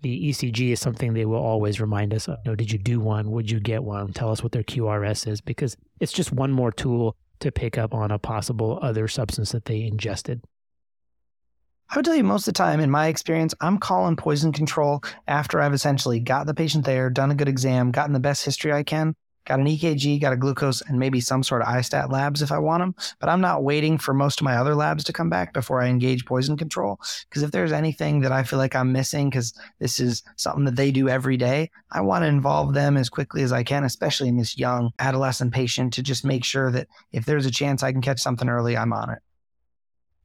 the 0.00 0.28
ECG 0.28 0.72
is 0.72 0.80
something 0.80 1.14
they 1.14 1.24
will 1.24 1.36
always 1.36 1.80
remind 1.80 2.12
us 2.12 2.28
of. 2.28 2.38
You 2.44 2.50
know, 2.50 2.56
did 2.56 2.70
you 2.70 2.78
do 2.78 3.00
one? 3.00 3.30
Would 3.30 3.50
you 3.50 3.60
get 3.60 3.84
one? 3.84 4.12
Tell 4.12 4.30
us 4.30 4.42
what 4.42 4.52
their 4.52 4.64
QRS 4.64 5.28
is 5.28 5.40
because 5.40 5.76
it's 6.00 6.12
just 6.12 6.32
one 6.32 6.50
more 6.52 6.72
tool 6.72 7.16
to 7.40 7.52
pick 7.52 7.78
up 7.78 7.94
on 7.94 8.10
a 8.10 8.18
possible 8.18 8.78
other 8.82 9.08
substance 9.08 9.52
that 9.52 9.64
they 9.66 9.82
ingested. 9.82 10.42
I 11.88 11.96
would 11.96 12.04
tell 12.04 12.16
you 12.16 12.24
most 12.24 12.48
of 12.48 12.54
the 12.54 12.58
time, 12.58 12.80
in 12.80 12.90
my 12.90 13.06
experience, 13.06 13.54
I'm 13.60 13.78
calling 13.78 14.16
poison 14.16 14.52
control 14.52 15.04
after 15.28 15.60
I've 15.60 15.72
essentially 15.72 16.18
got 16.18 16.46
the 16.46 16.54
patient 16.54 16.84
there, 16.84 17.10
done 17.10 17.30
a 17.30 17.36
good 17.36 17.48
exam, 17.48 17.92
gotten 17.92 18.12
the 18.12 18.18
best 18.18 18.44
history 18.44 18.72
I 18.72 18.82
can, 18.82 19.14
got 19.46 19.60
an 19.60 19.66
EKG, 19.66 20.20
got 20.20 20.32
a 20.32 20.36
glucose, 20.36 20.82
and 20.82 20.98
maybe 20.98 21.20
some 21.20 21.42
sort 21.42 21.62
of 21.62 21.68
iStat 21.68 22.10
labs 22.10 22.42
if 22.42 22.52
I 22.52 22.58
want 22.58 22.82
them. 22.82 22.94
But 23.20 23.28
I'm 23.30 23.40
not 23.40 23.64
waiting 23.64 23.96
for 23.96 24.12
most 24.12 24.40
of 24.40 24.44
my 24.44 24.56
other 24.56 24.74
labs 24.74 25.04
to 25.04 25.12
come 25.12 25.30
back 25.30 25.52
before 25.52 25.80
I 25.80 25.88
engage 25.88 26.26
poison 26.26 26.56
control. 26.56 27.00
Because 27.28 27.42
if 27.42 27.52
there's 27.52 27.72
anything 27.72 28.20
that 28.20 28.32
I 28.32 28.42
feel 28.42 28.58
like 28.58 28.76
I'm 28.76 28.92
missing, 28.92 29.30
because 29.30 29.54
this 29.78 29.98
is 29.98 30.22
something 30.36 30.64
that 30.64 30.76
they 30.76 30.90
do 30.90 31.08
every 31.08 31.36
day, 31.36 31.70
I 31.90 32.00
want 32.02 32.22
to 32.22 32.28
involve 32.28 32.74
them 32.74 32.96
as 32.96 33.08
quickly 33.08 33.42
as 33.42 33.52
I 33.52 33.62
can, 33.62 33.84
especially 33.84 34.28
in 34.28 34.36
this 34.36 34.58
young 34.58 34.90
adolescent 34.98 35.54
patient, 35.54 35.92
to 35.94 36.02
just 36.02 36.24
make 36.24 36.44
sure 36.44 36.70
that 36.72 36.88
if 37.12 37.24
there's 37.24 37.46
a 37.46 37.50
chance 37.50 37.82
I 37.82 37.92
can 37.92 38.02
catch 38.02 38.20
something 38.20 38.48
early, 38.48 38.76
I'm 38.76 38.92
on 38.92 39.10
it. 39.10 39.18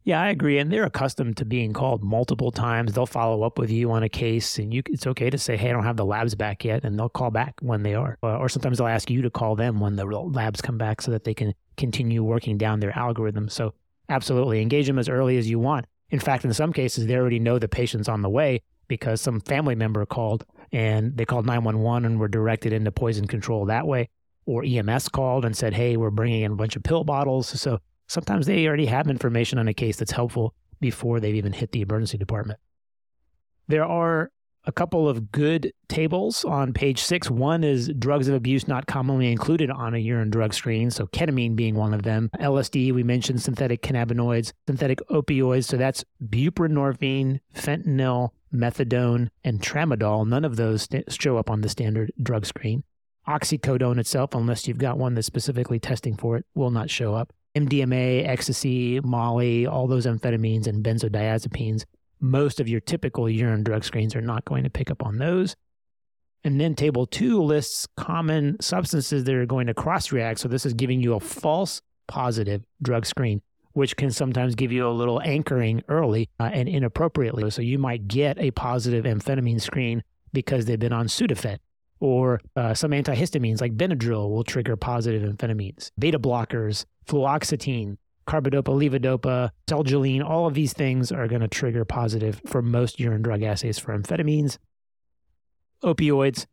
Yeah, 0.03 0.19
I 0.19 0.29
agree. 0.29 0.57
And 0.57 0.71
they're 0.71 0.85
accustomed 0.85 1.37
to 1.37 1.45
being 1.45 1.73
called 1.73 2.03
multiple 2.03 2.51
times. 2.51 2.93
They'll 2.93 3.05
follow 3.05 3.43
up 3.43 3.59
with 3.59 3.69
you 3.69 3.91
on 3.91 4.01
a 4.01 4.09
case, 4.09 4.57
and 4.57 4.73
you, 4.73 4.81
it's 4.87 5.05
okay 5.05 5.29
to 5.29 5.37
say, 5.37 5.57
"Hey, 5.57 5.69
I 5.69 5.73
don't 5.73 5.83
have 5.83 5.97
the 5.97 6.05
labs 6.05 6.33
back 6.33 6.65
yet," 6.65 6.83
and 6.83 6.97
they'll 6.97 7.09
call 7.09 7.29
back 7.29 7.53
when 7.61 7.83
they 7.83 7.93
are. 7.93 8.17
Or 8.23 8.49
sometimes 8.49 8.79
they'll 8.79 8.87
ask 8.87 9.11
you 9.11 9.21
to 9.21 9.29
call 9.29 9.55
them 9.55 9.79
when 9.79 9.97
the 9.97 10.05
labs 10.05 10.59
come 10.61 10.77
back, 10.77 11.01
so 11.01 11.11
that 11.11 11.23
they 11.23 11.35
can 11.35 11.53
continue 11.77 12.23
working 12.23 12.57
down 12.57 12.79
their 12.79 12.97
algorithm. 12.97 13.47
So, 13.47 13.75
absolutely, 14.09 14.61
engage 14.61 14.87
them 14.87 14.97
as 14.97 15.07
early 15.07 15.37
as 15.37 15.47
you 15.49 15.59
want. 15.59 15.85
In 16.09 16.19
fact, 16.19 16.45
in 16.45 16.53
some 16.53 16.73
cases, 16.73 17.05
they 17.05 17.15
already 17.15 17.39
know 17.39 17.59
the 17.59 17.67
patient's 17.67 18.09
on 18.09 18.23
the 18.23 18.29
way 18.29 18.63
because 18.87 19.21
some 19.21 19.39
family 19.39 19.75
member 19.75 20.05
called 20.05 20.45
and 20.73 21.15
they 21.15 21.25
called 21.25 21.45
911 21.45 22.05
and 22.05 22.19
were 22.19 22.27
directed 22.27 22.73
into 22.73 22.91
poison 22.91 23.27
control 23.27 23.65
that 23.65 23.85
way. 23.85 24.09
Or 24.45 24.63
EMS 24.65 25.09
called 25.09 25.45
and 25.45 25.55
said, 25.55 25.75
"Hey, 25.75 25.95
we're 25.95 26.09
bringing 26.09 26.41
in 26.41 26.53
a 26.53 26.55
bunch 26.55 26.75
of 26.75 26.81
pill 26.83 27.03
bottles." 27.03 27.47
So 27.47 27.79
sometimes 28.11 28.45
they 28.45 28.67
already 28.67 28.87
have 28.87 29.07
information 29.07 29.57
on 29.57 29.67
a 29.67 29.73
case 29.73 29.95
that's 29.95 30.11
helpful 30.11 30.53
before 30.81 31.19
they've 31.19 31.35
even 31.35 31.53
hit 31.53 31.71
the 31.71 31.81
emergency 31.81 32.17
department. 32.17 32.59
There 33.67 33.85
are 33.85 34.31
a 34.65 34.71
couple 34.71 35.07
of 35.07 35.31
good 35.31 35.71
tables 35.87 36.43
on 36.43 36.73
page 36.73 37.01
six. 37.01 37.31
One 37.31 37.63
is 37.63 37.89
drugs 37.97 38.27
of 38.27 38.35
abuse 38.35 38.67
not 38.67 38.85
commonly 38.85 39.31
included 39.31 39.71
on 39.71 39.95
a 39.95 39.97
urine 39.97 40.29
drug 40.29 40.53
screen, 40.53 40.91
so 40.91 41.07
ketamine 41.07 41.55
being 41.55 41.75
one 41.75 41.93
of 41.93 42.03
them. 42.03 42.29
LSD, 42.39 42.93
we 42.93 43.01
mentioned 43.01 43.41
synthetic 43.41 43.81
cannabinoids, 43.81 44.51
synthetic 44.67 44.99
opioids, 45.09 45.65
so 45.65 45.77
that's 45.77 46.03
buprenorphine, 46.23 47.39
fentanyl, 47.55 48.31
methadone, 48.53 49.29
and 49.43 49.61
tramadol. 49.61 50.27
None 50.27 50.45
of 50.45 50.57
those 50.57 50.83
st- 50.83 51.11
show 51.11 51.37
up 51.37 51.49
on 51.49 51.61
the 51.61 51.69
standard 51.69 52.11
drug 52.21 52.45
screen. 52.45 52.83
Oxycodone 53.27 53.99
itself, 53.99 54.35
unless 54.35 54.67
you've 54.67 54.77
got 54.77 54.97
one 54.97 55.13
that's 55.13 55.27
specifically 55.27 55.79
testing 55.79 56.17
for 56.17 56.37
it, 56.37 56.45
will 56.53 56.71
not 56.71 56.89
show 56.89 57.15
up. 57.15 57.33
MDMA, 57.55 58.27
ecstasy, 58.27 58.99
Molly, 59.01 59.67
all 59.67 59.87
those 59.87 60.05
amphetamines 60.05 60.67
and 60.67 60.83
benzodiazepines, 60.83 61.83
most 62.19 62.59
of 62.59 62.69
your 62.69 62.79
typical 62.79 63.29
urine 63.29 63.63
drug 63.63 63.83
screens 63.83 64.15
are 64.15 64.21
not 64.21 64.45
going 64.45 64.63
to 64.63 64.69
pick 64.69 64.91
up 64.91 65.03
on 65.03 65.17
those. 65.17 65.55
And 66.43 66.59
then 66.59 66.75
table 66.75 67.05
two 67.05 67.41
lists 67.41 67.87
common 67.97 68.59
substances 68.61 69.23
that 69.25 69.35
are 69.35 69.45
going 69.45 69.67
to 69.67 69.73
cross 69.73 70.11
react. 70.11 70.39
So 70.39 70.47
this 70.47 70.65
is 70.65 70.73
giving 70.73 71.01
you 71.01 71.13
a 71.13 71.19
false 71.19 71.81
positive 72.07 72.63
drug 72.81 73.05
screen, 73.05 73.41
which 73.73 73.95
can 73.95 74.11
sometimes 74.11 74.55
give 74.55 74.71
you 74.71 74.87
a 74.87 74.89
little 74.89 75.21
anchoring 75.21 75.83
early 75.87 76.29
uh, 76.39 76.49
and 76.53 76.67
inappropriately. 76.67 77.49
So 77.51 77.61
you 77.61 77.77
might 77.77 78.07
get 78.07 78.39
a 78.39 78.51
positive 78.51 79.05
amphetamine 79.05 79.61
screen 79.61 80.03
because 80.33 80.65
they've 80.65 80.79
been 80.79 80.93
on 80.93 81.07
Sudafed 81.07 81.57
or 81.99 82.41
uh, 82.55 82.73
some 82.73 82.91
antihistamines 82.91 83.61
like 83.61 83.77
Benadryl 83.77 84.29
will 84.29 84.43
trigger 84.43 84.75
positive 84.75 85.21
amphetamines. 85.21 85.91
Beta 85.99 86.19
blockers, 86.19 86.85
fluoxetine, 87.11 87.97
carbidopa, 88.27 88.63
levodopa, 88.63 89.49
Selegiline, 89.67 90.23
all 90.23 90.47
of 90.47 90.53
these 90.53 90.73
things 90.73 91.11
are 91.11 91.27
going 91.27 91.41
to 91.41 91.47
trigger 91.47 91.85
positive 91.85 92.41
for 92.45 92.61
most 92.61 92.99
urine 92.99 93.21
drug 93.21 93.43
assays 93.43 93.77
for 93.77 93.97
amphetamines. 93.97 94.57
Opioids, 95.83 96.45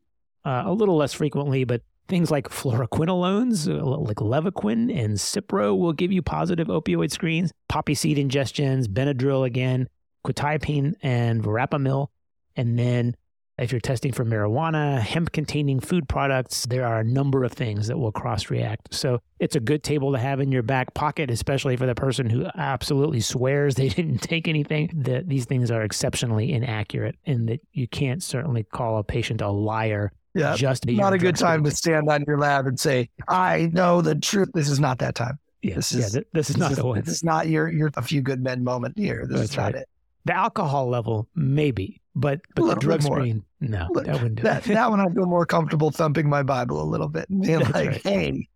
uh, 0.44 0.62
a 0.66 0.72
little 0.72 0.96
less 0.96 1.12
frequently, 1.12 1.64
but 1.64 1.82
things 2.08 2.30
like 2.30 2.48
fluoroquinolones, 2.48 3.68
uh, 3.68 3.84
like 3.84 4.16
Levaquin 4.16 4.90
and 4.96 5.16
Cipro, 5.16 5.78
will 5.78 5.92
give 5.92 6.10
you 6.10 6.22
positive 6.22 6.68
opioid 6.68 7.10
screens. 7.10 7.52
Poppy 7.68 7.94
seed 7.94 8.16
ingestions, 8.16 8.86
Benadryl 8.86 9.46
again, 9.46 9.88
quetiapine 10.26 10.94
and 11.02 11.42
verapamil, 11.42 12.08
and 12.56 12.78
then 12.78 13.14
if 13.58 13.72
you're 13.72 13.80
testing 13.80 14.12
for 14.12 14.24
marijuana, 14.24 15.00
hemp 15.00 15.32
containing 15.32 15.80
food 15.80 16.08
products, 16.08 16.66
there 16.66 16.86
are 16.86 17.00
a 17.00 17.04
number 17.04 17.44
of 17.44 17.52
things 17.52 17.88
that 17.88 17.98
will 17.98 18.12
cross 18.12 18.50
react. 18.50 18.94
So 18.94 19.20
it's 19.40 19.56
a 19.56 19.60
good 19.60 19.82
table 19.82 20.12
to 20.12 20.18
have 20.18 20.40
in 20.40 20.52
your 20.52 20.62
back 20.62 20.94
pocket, 20.94 21.30
especially 21.30 21.76
for 21.76 21.86
the 21.86 21.94
person 21.94 22.30
who 22.30 22.46
absolutely 22.54 23.20
swears 23.20 23.74
they 23.74 23.88
didn't 23.88 24.18
take 24.18 24.48
anything. 24.48 24.90
That 24.94 25.28
these 25.28 25.44
things 25.44 25.70
are 25.70 25.82
exceptionally 25.82 26.52
inaccurate 26.52 27.16
and 27.26 27.48
that 27.48 27.60
you 27.72 27.88
can't 27.88 28.22
certainly 28.22 28.62
call 28.62 28.98
a 28.98 29.04
patient 29.04 29.40
a 29.40 29.48
liar. 29.48 30.12
Yeah, 30.34 30.54
just 30.54 30.86
not 30.86 31.14
a 31.14 31.18
good 31.18 31.36
time 31.36 31.64
to 31.64 31.70
stand 31.70 32.08
on 32.08 32.24
your 32.26 32.38
lab 32.38 32.66
and 32.66 32.78
say, 32.78 33.08
"I 33.26 33.70
know 33.72 34.02
the 34.02 34.14
truth." 34.14 34.50
This 34.54 34.68
is 34.68 34.78
not 34.78 34.98
that 34.98 35.14
time. 35.14 35.38
Yeah, 35.62 35.76
this 35.76 35.90
is 35.90 36.14
yeah, 36.14 36.20
this 36.32 36.50
is 36.50 36.56
not 36.56 36.68
this 36.68 36.78
the 36.78 36.86
one. 36.86 37.00
This 37.00 37.14
is 37.14 37.24
not 37.24 37.48
your 37.48 37.68
your 37.68 37.90
a 37.96 38.02
few 38.02 38.20
good 38.20 38.40
men 38.40 38.62
moment 38.62 38.96
here. 38.96 39.26
This 39.26 39.38
That's 39.38 39.50
is 39.50 39.56
not 39.56 39.64
right. 39.64 39.74
it. 39.76 39.88
The 40.26 40.36
alcohol 40.36 40.88
level, 40.88 41.26
maybe, 41.34 42.00
but 42.18 42.40
but 42.54 42.66
the 42.66 42.74
drug 42.74 43.02
screen, 43.02 43.44
no, 43.60 43.88
that 43.94 44.06
wouldn't 44.14 44.36
do 44.36 44.42
that, 44.42 44.66
it. 44.66 44.72
that 44.74 44.90
one 44.90 45.00
I 45.00 45.06
feel 45.06 45.26
more 45.26 45.46
comfortable 45.46 45.90
thumping 45.90 46.28
my 46.28 46.42
Bible 46.42 46.82
a 46.82 46.84
little 46.84 47.08
bit 47.08 47.28
and 47.30 47.42
being 47.42 47.60
like, 47.60 47.74
right. 47.74 48.02
hey. 48.02 48.48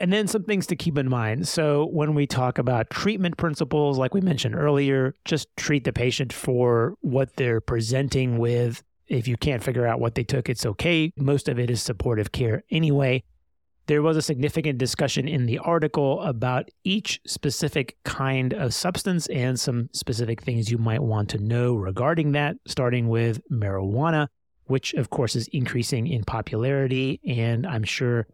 And 0.00 0.12
then 0.12 0.28
some 0.28 0.44
things 0.44 0.68
to 0.68 0.76
keep 0.76 0.96
in 0.96 1.08
mind. 1.08 1.48
So 1.48 1.86
when 1.86 2.14
we 2.14 2.26
talk 2.26 2.58
about 2.58 2.88
treatment 2.88 3.36
principles, 3.36 3.98
like 3.98 4.14
we 4.14 4.20
mentioned 4.20 4.54
earlier, 4.54 5.14
just 5.24 5.48
treat 5.56 5.82
the 5.82 5.92
patient 5.92 6.32
for 6.32 6.94
what 7.00 7.34
they're 7.34 7.60
presenting 7.60 8.38
with. 8.38 8.84
If 9.08 9.26
you 9.26 9.36
can't 9.36 9.62
figure 9.62 9.86
out 9.86 9.98
what 9.98 10.14
they 10.14 10.22
took, 10.22 10.48
it's 10.48 10.64
okay. 10.64 11.12
Most 11.16 11.48
of 11.48 11.58
it 11.58 11.68
is 11.68 11.82
supportive 11.82 12.30
care 12.30 12.62
anyway. 12.70 13.24
There 13.88 14.02
was 14.02 14.18
a 14.18 14.22
significant 14.22 14.76
discussion 14.76 15.26
in 15.26 15.46
the 15.46 15.58
article 15.60 16.20
about 16.20 16.68
each 16.84 17.22
specific 17.26 17.96
kind 18.04 18.52
of 18.52 18.74
substance 18.74 19.26
and 19.28 19.58
some 19.58 19.88
specific 19.94 20.42
things 20.42 20.70
you 20.70 20.76
might 20.76 21.02
want 21.02 21.30
to 21.30 21.38
know 21.38 21.74
regarding 21.74 22.32
that, 22.32 22.56
starting 22.66 23.08
with 23.08 23.40
marijuana, 23.50 24.28
which 24.64 24.92
of 24.92 25.08
course 25.08 25.34
is 25.34 25.48
increasing 25.54 26.06
in 26.06 26.22
popularity 26.22 27.18
and 27.26 27.66
I'm 27.66 27.82
sure 27.82 28.26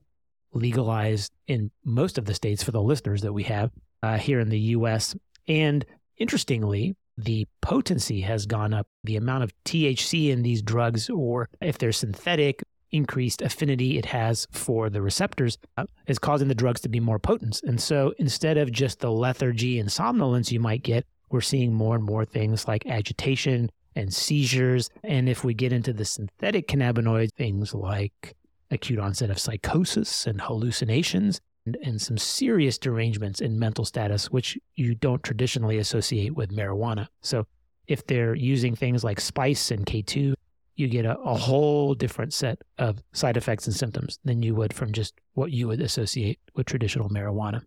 legalized 0.52 1.32
in 1.46 1.70
most 1.84 2.18
of 2.18 2.24
the 2.24 2.34
states 2.34 2.64
for 2.64 2.72
the 2.72 2.82
listeners 2.82 3.22
that 3.22 3.32
we 3.32 3.44
have 3.44 3.70
uh, 4.02 4.18
here 4.18 4.40
in 4.40 4.48
the 4.48 4.58
US. 4.58 5.14
And 5.46 5.84
interestingly, 6.18 6.96
the 7.16 7.46
potency 7.62 8.22
has 8.22 8.46
gone 8.46 8.74
up. 8.74 8.88
The 9.04 9.14
amount 9.14 9.44
of 9.44 9.52
THC 9.64 10.30
in 10.30 10.42
these 10.42 10.62
drugs, 10.62 11.08
or 11.08 11.48
if 11.60 11.78
they're 11.78 11.92
synthetic, 11.92 12.64
increased 12.94 13.42
affinity 13.42 13.98
it 13.98 14.06
has 14.06 14.46
for 14.52 14.88
the 14.88 15.02
receptors 15.02 15.58
uh, 15.76 15.84
is 16.06 16.18
causing 16.18 16.48
the 16.48 16.54
drugs 16.54 16.80
to 16.82 16.88
be 16.88 17.00
more 17.00 17.18
potent. 17.18 17.60
And 17.64 17.80
so 17.80 18.14
instead 18.18 18.56
of 18.56 18.72
just 18.72 19.00
the 19.00 19.10
lethargy 19.10 19.78
and 19.78 19.90
somnolence 19.90 20.52
you 20.52 20.60
might 20.60 20.82
get, 20.82 21.04
we're 21.30 21.40
seeing 21.40 21.74
more 21.74 21.96
and 21.96 22.04
more 22.04 22.24
things 22.24 22.68
like 22.68 22.86
agitation 22.86 23.70
and 23.96 24.14
seizures. 24.14 24.90
And 25.02 25.28
if 25.28 25.44
we 25.44 25.54
get 25.54 25.72
into 25.72 25.92
the 25.92 26.04
synthetic 26.04 26.68
cannabinoids, 26.68 27.32
things 27.32 27.74
like 27.74 28.36
acute 28.70 28.98
onset 28.98 29.30
of 29.30 29.38
psychosis 29.38 30.26
and 30.26 30.40
hallucinations 30.40 31.40
and, 31.66 31.76
and 31.82 32.00
some 32.00 32.18
serious 32.18 32.78
derangements 32.78 33.40
in 33.40 33.58
mental 33.58 33.84
status, 33.84 34.30
which 34.30 34.58
you 34.74 34.94
don't 34.94 35.22
traditionally 35.22 35.78
associate 35.78 36.34
with 36.34 36.50
marijuana. 36.50 37.08
So 37.22 37.46
if 37.86 38.06
they're 38.06 38.34
using 38.34 38.74
things 38.74 39.04
like 39.04 39.20
spice 39.20 39.70
and 39.70 39.84
K2 39.84 40.34
you 40.76 40.88
get 40.88 41.04
a, 41.04 41.18
a 41.18 41.34
whole 41.34 41.94
different 41.94 42.32
set 42.32 42.58
of 42.78 43.02
side 43.12 43.36
effects 43.36 43.66
and 43.66 43.74
symptoms 43.74 44.18
than 44.24 44.42
you 44.42 44.54
would 44.54 44.72
from 44.72 44.92
just 44.92 45.14
what 45.34 45.50
you 45.50 45.68
would 45.68 45.80
associate 45.80 46.38
with 46.54 46.66
traditional 46.66 47.08
marijuana. 47.08 47.62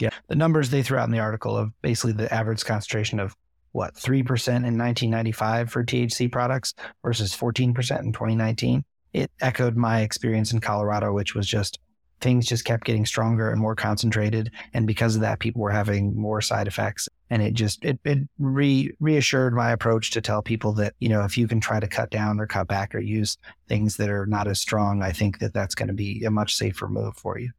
Yeah. 0.00 0.10
The 0.28 0.36
numbers 0.36 0.70
they 0.70 0.82
threw 0.82 0.98
out 0.98 1.04
in 1.04 1.12
the 1.12 1.20
article 1.20 1.56
of 1.56 1.70
basically 1.82 2.12
the 2.12 2.32
average 2.32 2.64
concentration 2.64 3.20
of 3.20 3.36
what, 3.72 3.94
3% 3.94 4.18
in 4.18 4.78
1995 4.78 5.70
for 5.70 5.84
THC 5.84 6.30
products 6.30 6.74
versus 7.02 7.34
14% 7.34 7.68
in 8.00 8.12
2019. 8.12 8.84
It 9.12 9.30
echoed 9.40 9.76
my 9.76 10.00
experience 10.00 10.52
in 10.52 10.60
Colorado, 10.60 11.12
which 11.12 11.34
was 11.34 11.46
just 11.46 11.80
things 12.20 12.46
just 12.46 12.64
kept 12.64 12.84
getting 12.84 13.04
stronger 13.04 13.50
and 13.50 13.60
more 13.60 13.74
concentrated. 13.74 14.50
And 14.72 14.86
because 14.86 15.14
of 15.14 15.20
that, 15.22 15.40
people 15.40 15.60
were 15.60 15.70
having 15.70 16.16
more 16.16 16.40
side 16.40 16.68
effects. 16.68 17.08
And 17.34 17.42
it 17.42 17.54
just, 17.54 17.84
it, 17.84 17.98
it 18.04 18.18
re, 18.38 18.94
reassured 19.00 19.54
my 19.54 19.72
approach 19.72 20.12
to 20.12 20.20
tell 20.20 20.40
people 20.40 20.72
that, 20.74 20.94
you 21.00 21.08
know, 21.08 21.24
if 21.24 21.36
you 21.36 21.48
can 21.48 21.58
try 21.58 21.80
to 21.80 21.88
cut 21.88 22.08
down 22.08 22.38
or 22.38 22.46
cut 22.46 22.68
back 22.68 22.94
or 22.94 23.00
use 23.00 23.38
things 23.66 23.96
that 23.96 24.08
are 24.08 24.24
not 24.24 24.46
as 24.46 24.60
strong, 24.60 25.02
I 25.02 25.10
think 25.10 25.40
that 25.40 25.52
that's 25.52 25.74
going 25.74 25.88
to 25.88 25.94
be 25.94 26.22
a 26.22 26.30
much 26.30 26.54
safer 26.54 26.86
move 26.86 27.16
for 27.16 27.40
you. 27.40 27.50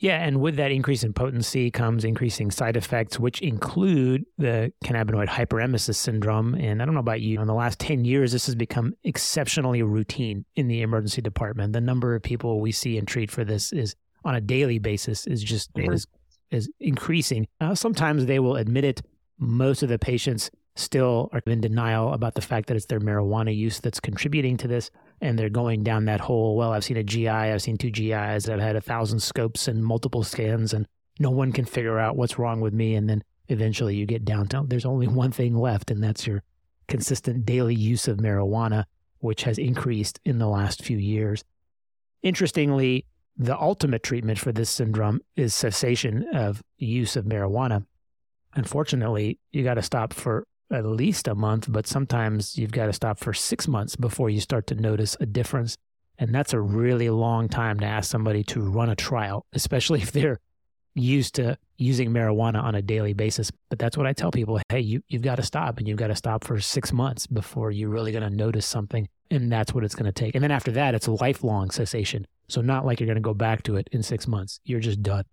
Yeah, 0.00 0.16
and 0.16 0.40
with 0.40 0.56
that 0.56 0.72
increase 0.72 1.04
in 1.04 1.12
potency 1.12 1.70
comes 1.70 2.02
increasing 2.02 2.50
side 2.50 2.76
effects, 2.76 3.20
which 3.20 3.40
include 3.42 4.24
the 4.38 4.72
cannabinoid 4.84 5.28
hyperemesis 5.28 5.94
syndrome. 5.94 6.56
And 6.56 6.82
I 6.82 6.84
don't 6.84 6.94
know 6.94 7.00
about 7.00 7.20
you, 7.20 7.40
in 7.40 7.46
the 7.46 7.54
last 7.54 7.78
10 7.78 8.04
years, 8.04 8.32
this 8.32 8.46
has 8.46 8.56
become 8.56 8.94
exceptionally 9.04 9.84
routine 9.84 10.46
in 10.56 10.66
the 10.66 10.82
emergency 10.82 11.22
department. 11.22 11.74
The 11.74 11.80
number 11.80 12.16
of 12.16 12.24
people 12.24 12.58
we 12.58 12.72
see 12.72 12.98
and 12.98 13.06
treat 13.06 13.30
for 13.30 13.44
this 13.44 13.72
is 13.72 13.94
on 14.24 14.34
a 14.34 14.40
daily 14.40 14.80
basis 14.80 15.28
is 15.28 15.44
just 15.44 15.70
is, 15.76 16.08
is 16.52 16.70
increasing. 16.80 17.48
Uh, 17.60 17.74
sometimes 17.74 18.26
they 18.26 18.38
will 18.38 18.56
admit 18.56 18.84
it. 18.84 19.02
Most 19.38 19.82
of 19.82 19.88
the 19.88 19.98
patients 19.98 20.50
still 20.74 21.28
are 21.32 21.42
in 21.46 21.60
denial 21.60 22.12
about 22.12 22.34
the 22.34 22.40
fact 22.40 22.68
that 22.68 22.76
it's 22.76 22.86
their 22.86 23.00
marijuana 23.00 23.54
use 23.54 23.80
that's 23.80 24.00
contributing 24.00 24.56
to 24.56 24.66
this 24.66 24.90
and 25.20 25.38
they're 25.38 25.50
going 25.50 25.82
down 25.82 26.06
that 26.06 26.20
whole 26.20 26.56
well 26.56 26.72
i've 26.72 26.84
seen 26.84 26.96
a 26.96 27.02
gi 27.02 27.28
i've 27.28 27.60
seen 27.60 27.76
two 27.76 27.90
gis 27.90 28.48
i've 28.48 28.60
had 28.60 28.74
a 28.74 28.80
thousand 28.80 29.20
scopes 29.20 29.68
and 29.68 29.84
multiple 29.84 30.22
scans 30.22 30.72
and 30.72 30.86
no 31.20 31.30
one 31.30 31.52
can 31.52 31.66
figure 31.66 31.98
out 31.98 32.16
what's 32.16 32.38
wrong 32.38 32.60
with 32.60 32.72
me 32.72 32.94
and 32.94 33.08
then 33.08 33.22
eventually 33.48 33.94
you 33.94 34.06
get 34.06 34.24
down 34.24 34.46
to 34.48 34.64
there's 34.66 34.86
only 34.86 35.06
one 35.22 35.30
thing 35.30 35.54
left 35.54 35.90
and 35.90 36.02
that's 36.02 36.26
your 36.26 36.42
consistent 36.88 37.44
daily 37.44 37.74
use 37.74 38.08
of 38.08 38.16
marijuana 38.16 38.84
which 39.18 39.42
has 39.42 39.58
increased 39.58 40.20
in 40.24 40.38
the 40.38 40.48
last 40.48 40.82
few 40.82 40.96
years 40.96 41.44
interestingly 42.22 43.04
the 43.36 43.58
ultimate 43.58 44.02
treatment 44.02 44.38
for 44.38 44.52
this 44.52 44.70
syndrome 44.70 45.20
is 45.36 45.54
cessation 45.54 46.24
of 46.34 46.62
use 46.76 47.16
of 47.16 47.24
marijuana 47.24 47.84
unfortunately 48.54 49.38
you 49.50 49.62
got 49.64 49.74
to 49.74 49.82
stop 49.82 50.12
for 50.12 50.44
at 50.72 50.86
least 50.86 51.28
a 51.28 51.34
month, 51.34 51.66
but 51.68 51.86
sometimes 51.86 52.56
you've 52.56 52.72
got 52.72 52.86
to 52.86 52.92
stop 52.92 53.18
for 53.18 53.34
six 53.34 53.68
months 53.68 53.94
before 53.94 54.30
you 54.30 54.40
start 54.40 54.66
to 54.68 54.74
notice 54.74 55.16
a 55.20 55.26
difference. 55.26 55.76
And 56.18 56.34
that's 56.34 56.52
a 56.52 56.60
really 56.60 57.10
long 57.10 57.48
time 57.48 57.80
to 57.80 57.86
ask 57.86 58.10
somebody 58.10 58.42
to 58.44 58.60
run 58.60 58.88
a 58.88 58.96
trial, 58.96 59.46
especially 59.52 60.00
if 60.00 60.12
they're 60.12 60.40
used 60.94 61.34
to 61.36 61.56
using 61.78 62.10
marijuana 62.10 62.62
on 62.62 62.74
a 62.74 62.82
daily 62.82 63.12
basis. 63.12 63.50
But 63.68 63.78
that's 63.78 63.96
what 63.96 64.06
I 64.06 64.12
tell 64.12 64.30
people 64.30 64.60
hey, 64.68 64.80
you, 64.80 65.02
you've 65.08 65.22
got 65.22 65.36
to 65.36 65.42
stop 65.42 65.78
and 65.78 65.88
you've 65.88 65.98
got 65.98 66.08
to 66.08 66.16
stop 66.16 66.44
for 66.44 66.60
six 66.60 66.92
months 66.92 67.26
before 67.26 67.70
you're 67.70 67.90
really 67.90 68.12
going 68.12 68.28
to 68.28 68.34
notice 68.34 68.66
something. 68.66 69.08
And 69.30 69.50
that's 69.50 69.72
what 69.72 69.84
it's 69.84 69.94
going 69.94 70.06
to 70.06 70.12
take. 70.12 70.34
And 70.34 70.44
then 70.44 70.50
after 70.50 70.70
that, 70.72 70.94
it's 70.94 71.06
a 71.06 71.12
lifelong 71.12 71.70
cessation. 71.70 72.26
So, 72.48 72.60
not 72.60 72.84
like 72.84 73.00
you're 73.00 73.06
going 73.06 73.16
to 73.16 73.22
go 73.22 73.34
back 73.34 73.62
to 73.64 73.76
it 73.76 73.88
in 73.92 74.02
six 74.02 74.28
months. 74.28 74.60
You're 74.64 74.80
just 74.80 75.02
done. 75.02 75.24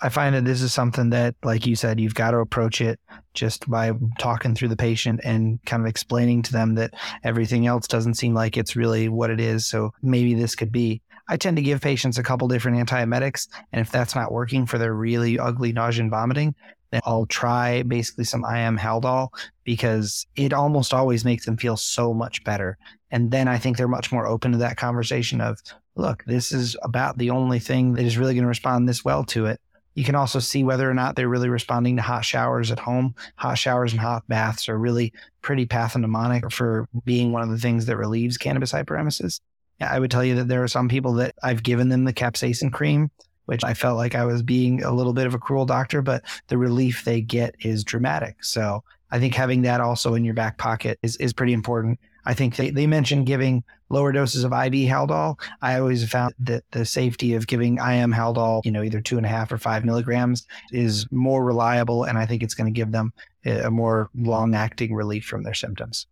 I 0.00 0.08
find 0.08 0.34
that 0.34 0.44
this 0.44 0.60
is 0.60 0.74
something 0.74 1.10
that, 1.10 1.36
like 1.44 1.66
you 1.66 1.76
said, 1.76 2.00
you've 2.00 2.14
got 2.14 2.32
to 2.32 2.38
approach 2.38 2.80
it 2.80 2.98
just 3.32 3.70
by 3.70 3.92
talking 4.18 4.54
through 4.54 4.68
the 4.68 4.76
patient 4.76 5.20
and 5.22 5.60
kind 5.64 5.82
of 5.82 5.86
explaining 5.86 6.42
to 6.42 6.52
them 6.52 6.74
that 6.74 6.94
everything 7.22 7.66
else 7.66 7.86
doesn't 7.86 8.14
seem 8.14 8.34
like 8.34 8.56
it's 8.56 8.74
really 8.74 9.08
what 9.08 9.30
it 9.30 9.40
is. 9.40 9.66
So 9.66 9.92
maybe 10.02 10.34
this 10.34 10.56
could 10.56 10.72
be. 10.72 11.00
I 11.28 11.36
tend 11.36 11.56
to 11.56 11.62
give 11.62 11.80
patients 11.80 12.18
a 12.18 12.22
couple 12.22 12.48
different 12.48 12.86
antiemetics. 12.86 13.48
And 13.72 13.80
if 13.80 13.90
that's 13.90 14.14
not 14.14 14.32
working 14.32 14.66
for 14.66 14.78
their 14.78 14.94
really 14.94 15.38
ugly 15.38 15.72
nausea 15.72 16.02
and 16.02 16.10
vomiting, 16.10 16.54
then 16.90 17.00
I'll 17.04 17.26
try 17.26 17.82
basically 17.82 18.24
some 18.24 18.44
IM 18.44 18.78
Haldol 18.78 19.28
because 19.64 20.26
it 20.36 20.52
almost 20.52 20.92
always 20.92 21.24
makes 21.24 21.44
them 21.46 21.56
feel 21.56 21.76
so 21.76 22.12
much 22.12 22.44
better. 22.44 22.78
And 23.10 23.30
then 23.30 23.48
I 23.48 23.58
think 23.58 23.76
they're 23.76 23.88
much 23.88 24.12
more 24.12 24.26
open 24.26 24.52
to 24.52 24.58
that 24.58 24.76
conversation 24.76 25.40
of, 25.40 25.60
look, 25.96 26.24
this 26.26 26.52
is 26.52 26.76
about 26.82 27.18
the 27.18 27.30
only 27.30 27.58
thing 27.58 27.94
that 27.94 28.04
is 28.04 28.18
really 28.18 28.34
going 28.34 28.42
to 28.42 28.48
respond 28.48 28.88
this 28.88 29.04
well 29.04 29.24
to 29.24 29.46
it. 29.46 29.60
You 29.94 30.04
can 30.04 30.16
also 30.16 30.40
see 30.40 30.64
whether 30.64 30.90
or 30.90 30.94
not 30.94 31.14
they're 31.14 31.28
really 31.28 31.48
responding 31.48 31.96
to 31.96 32.02
hot 32.02 32.24
showers 32.24 32.70
at 32.70 32.80
home. 32.80 33.14
Hot 33.36 33.54
showers 33.54 33.92
and 33.92 34.00
hot 34.00 34.26
baths 34.28 34.68
are 34.68 34.78
really 34.78 35.12
pretty 35.40 35.66
pathognomonic 35.66 36.52
for 36.52 36.88
being 37.04 37.32
one 37.32 37.42
of 37.42 37.50
the 37.50 37.58
things 37.58 37.86
that 37.86 37.96
relieves 37.96 38.36
cannabis 38.36 38.72
hyperemesis. 38.72 39.40
I 39.80 39.98
would 39.98 40.10
tell 40.10 40.24
you 40.24 40.36
that 40.36 40.48
there 40.48 40.62
are 40.62 40.68
some 40.68 40.88
people 40.88 41.14
that 41.14 41.34
I've 41.42 41.62
given 41.62 41.88
them 41.88 42.04
the 42.04 42.12
capsaicin 42.12 42.72
cream, 42.72 43.10
which 43.46 43.64
I 43.64 43.74
felt 43.74 43.96
like 43.96 44.14
I 44.14 44.24
was 44.24 44.42
being 44.42 44.82
a 44.82 44.92
little 44.92 45.12
bit 45.12 45.26
of 45.26 45.34
a 45.34 45.38
cruel 45.38 45.66
doctor, 45.66 46.02
but 46.02 46.22
the 46.48 46.58
relief 46.58 47.04
they 47.04 47.20
get 47.20 47.54
is 47.60 47.84
dramatic. 47.84 48.44
So 48.44 48.84
I 49.10 49.18
think 49.18 49.34
having 49.34 49.62
that 49.62 49.80
also 49.80 50.14
in 50.14 50.24
your 50.24 50.34
back 50.34 50.58
pocket 50.58 50.98
is, 51.02 51.16
is 51.16 51.32
pretty 51.32 51.52
important. 51.52 51.98
I 52.26 52.34
think 52.34 52.56
they, 52.56 52.70
they 52.70 52.86
mentioned 52.86 53.26
giving 53.26 53.62
lower 53.90 54.12
doses 54.12 54.44
of 54.44 54.52
IV 54.52 54.88
Haldol. 54.88 55.38
I 55.60 55.78
always 55.78 56.08
found 56.08 56.34
that 56.40 56.64
the 56.70 56.86
safety 56.86 57.34
of 57.34 57.46
giving 57.46 57.76
IM 57.76 58.12
Haldol, 58.12 58.64
you 58.64 58.72
know, 58.72 58.82
either 58.82 59.00
two 59.00 59.18
and 59.18 59.26
a 59.26 59.28
half 59.28 59.52
or 59.52 59.58
five 59.58 59.84
milligrams 59.84 60.46
is 60.72 61.06
more 61.12 61.44
reliable. 61.44 62.04
And 62.04 62.16
I 62.16 62.26
think 62.26 62.42
it's 62.42 62.54
going 62.54 62.72
to 62.72 62.76
give 62.76 62.92
them 62.92 63.12
a 63.44 63.70
more 63.70 64.10
long 64.14 64.54
acting 64.54 64.94
relief 64.94 65.26
from 65.26 65.42
their 65.42 65.54
symptoms. 65.54 66.06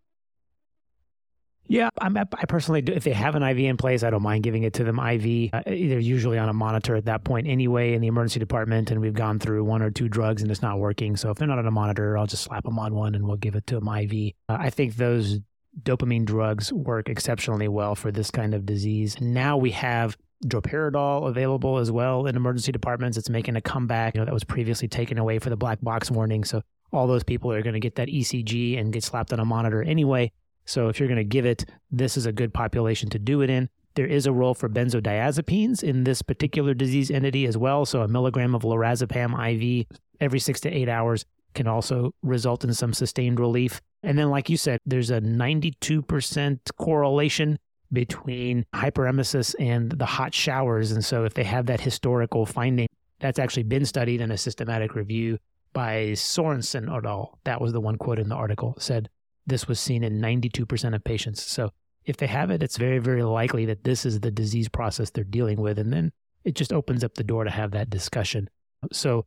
Yeah, 1.68 1.88
I'm, 2.00 2.16
i 2.16 2.24
personally, 2.24 2.82
do, 2.82 2.92
if 2.92 3.04
they 3.04 3.12
have 3.12 3.34
an 3.34 3.42
IV 3.42 3.58
in 3.58 3.76
place, 3.76 4.02
I 4.02 4.10
don't 4.10 4.22
mind 4.22 4.42
giving 4.42 4.64
it 4.64 4.74
to 4.74 4.84
them 4.84 4.98
IV. 4.98 5.50
Uh, 5.52 5.62
they're 5.64 5.98
usually 5.98 6.38
on 6.38 6.48
a 6.48 6.52
monitor 6.52 6.96
at 6.96 7.06
that 7.06 7.24
point 7.24 7.46
anyway 7.46 7.94
in 7.94 8.00
the 8.00 8.08
emergency 8.08 8.40
department, 8.40 8.90
and 8.90 9.00
we've 9.00 9.14
gone 9.14 9.38
through 9.38 9.64
one 9.64 9.80
or 9.80 9.90
two 9.90 10.08
drugs 10.08 10.42
and 10.42 10.50
it's 10.50 10.62
not 10.62 10.78
working. 10.78 11.16
So 11.16 11.30
if 11.30 11.38
they're 11.38 11.48
not 11.48 11.58
on 11.58 11.66
a 11.66 11.70
monitor, 11.70 12.18
I'll 12.18 12.26
just 12.26 12.42
slap 12.42 12.64
them 12.64 12.78
on 12.78 12.94
one 12.94 13.14
and 13.14 13.26
we'll 13.26 13.36
give 13.36 13.54
it 13.54 13.66
to 13.68 13.80
them 13.80 13.88
IV. 13.88 14.32
Uh, 14.48 14.56
I 14.60 14.70
think 14.70 14.96
those 14.96 15.38
dopamine 15.80 16.24
drugs 16.24 16.72
work 16.72 17.08
exceptionally 17.08 17.68
well 17.68 17.94
for 17.94 18.12
this 18.12 18.30
kind 18.30 18.54
of 18.54 18.66
disease. 18.66 19.20
Now 19.20 19.56
we 19.56 19.70
have 19.70 20.16
droperidol 20.44 21.28
available 21.28 21.78
as 21.78 21.90
well 21.90 22.26
in 22.26 22.36
emergency 22.36 22.72
departments. 22.72 23.16
It's 23.16 23.30
making 23.30 23.56
a 23.56 23.60
comeback. 23.60 24.14
You 24.14 24.20
know, 24.20 24.24
that 24.24 24.34
was 24.34 24.44
previously 24.44 24.88
taken 24.88 25.18
away 25.18 25.38
for 25.38 25.50
the 25.50 25.56
black 25.56 25.80
box 25.80 26.10
warning. 26.10 26.44
So 26.44 26.62
all 26.92 27.06
those 27.06 27.24
people 27.24 27.52
are 27.52 27.62
going 27.62 27.74
to 27.74 27.80
get 27.80 27.94
that 27.94 28.08
ECG 28.08 28.78
and 28.78 28.92
get 28.92 29.04
slapped 29.04 29.32
on 29.32 29.40
a 29.40 29.44
monitor 29.44 29.82
anyway. 29.82 30.32
So 30.64 30.88
if 30.88 30.98
you're 30.98 31.08
going 31.08 31.16
to 31.16 31.24
give 31.24 31.46
it, 31.46 31.64
this 31.90 32.16
is 32.16 32.26
a 32.26 32.32
good 32.32 32.54
population 32.54 33.08
to 33.10 33.18
do 33.18 33.42
it 33.42 33.50
in. 33.50 33.68
There 33.94 34.06
is 34.06 34.26
a 34.26 34.32
role 34.32 34.54
for 34.54 34.68
benzodiazepines 34.68 35.82
in 35.82 36.04
this 36.04 36.22
particular 36.22 36.72
disease 36.72 37.10
entity 37.10 37.46
as 37.46 37.58
well. 37.58 37.84
So 37.84 38.02
a 38.02 38.08
milligram 38.08 38.54
of 38.54 38.62
lorazepam 38.62 39.34
IV 39.34 39.86
every 40.20 40.38
six 40.38 40.60
to 40.60 40.70
eight 40.70 40.88
hours 40.88 41.24
can 41.54 41.66
also 41.66 42.14
result 42.22 42.64
in 42.64 42.72
some 42.72 42.94
sustained 42.94 43.38
relief. 43.38 43.80
And 44.02 44.18
then, 44.18 44.30
like 44.30 44.48
you 44.48 44.56
said, 44.56 44.80
there's 44.86 45.10
a 45.10 45.20
92% 45.20 46.58
correlation 46.78 47.58
between 47.92 48.64
hyperemesis 48.74 49.54
and 49.60 49.92
the 49.92 50.06
hot 50.06 50.32
showers. 50.32 50.92
And 50.92 51.04
so, 51.04 51.24
if 51.24 51.34
they 51.34 51.44
have 51.44 51.66
that 51.66 51.80
historical 51.80 52.46
finding, 52.46 52.88
that's 53.20 53.38
actually 53.38 53.64
been 53.64 53.84
studied 53.84 54.20
in 54.20 54.30
a 54.30 54.38
systematic 54.38 54.94
review 54.94 55.38
by 55.72 56.12
Sorensen 56.12 56.94
et 56.94 57.06
al. 57.06 57.38
That 57.44 57.60
was 57.60 57.72
the 57.72 57.80
one 57.80 57.96
quote 57.96 58.18
in 58.18 58.28
the 58.28 58.34
article 58.34 58.74
said 58.78 59.08
this 59.46 59.66
was 59.66 59.80
seen 59.80 60.04
in 60.04 60.20
92% 60.20 60.94
of 60.94 61.04
patients. 61.04 61.42
So, 61.42 61.70
if 62.04 62.16
they 62.16 62.26
have 62.26 62.50
it, 62.50 62.62
it's 62.62 62.76
very, 62.76 62.98
very 62.98 63.22
likely 63.22 63.64
that 63.66 63.84
this 63.84 64.04
is 64.04 64.20
the 64.20 64.30
disease 64.30 64.68
process 64.68 65.10
they're 65.10 65.22
dealing 65.22 65.60
with. 65.60 65.78
And 65.78 65.92
then 65.92 66.10
it 66.44 66.56
just 66.56 66.72
opens 66.72 67.04
up 67.04 67.14
the 67.14 67.22
door 67.22 67.44
to 67.44 67.50
have 67.50 67.70
that 67.72 67.90
discussion. 67.90 68.50
So, 68.92 69.26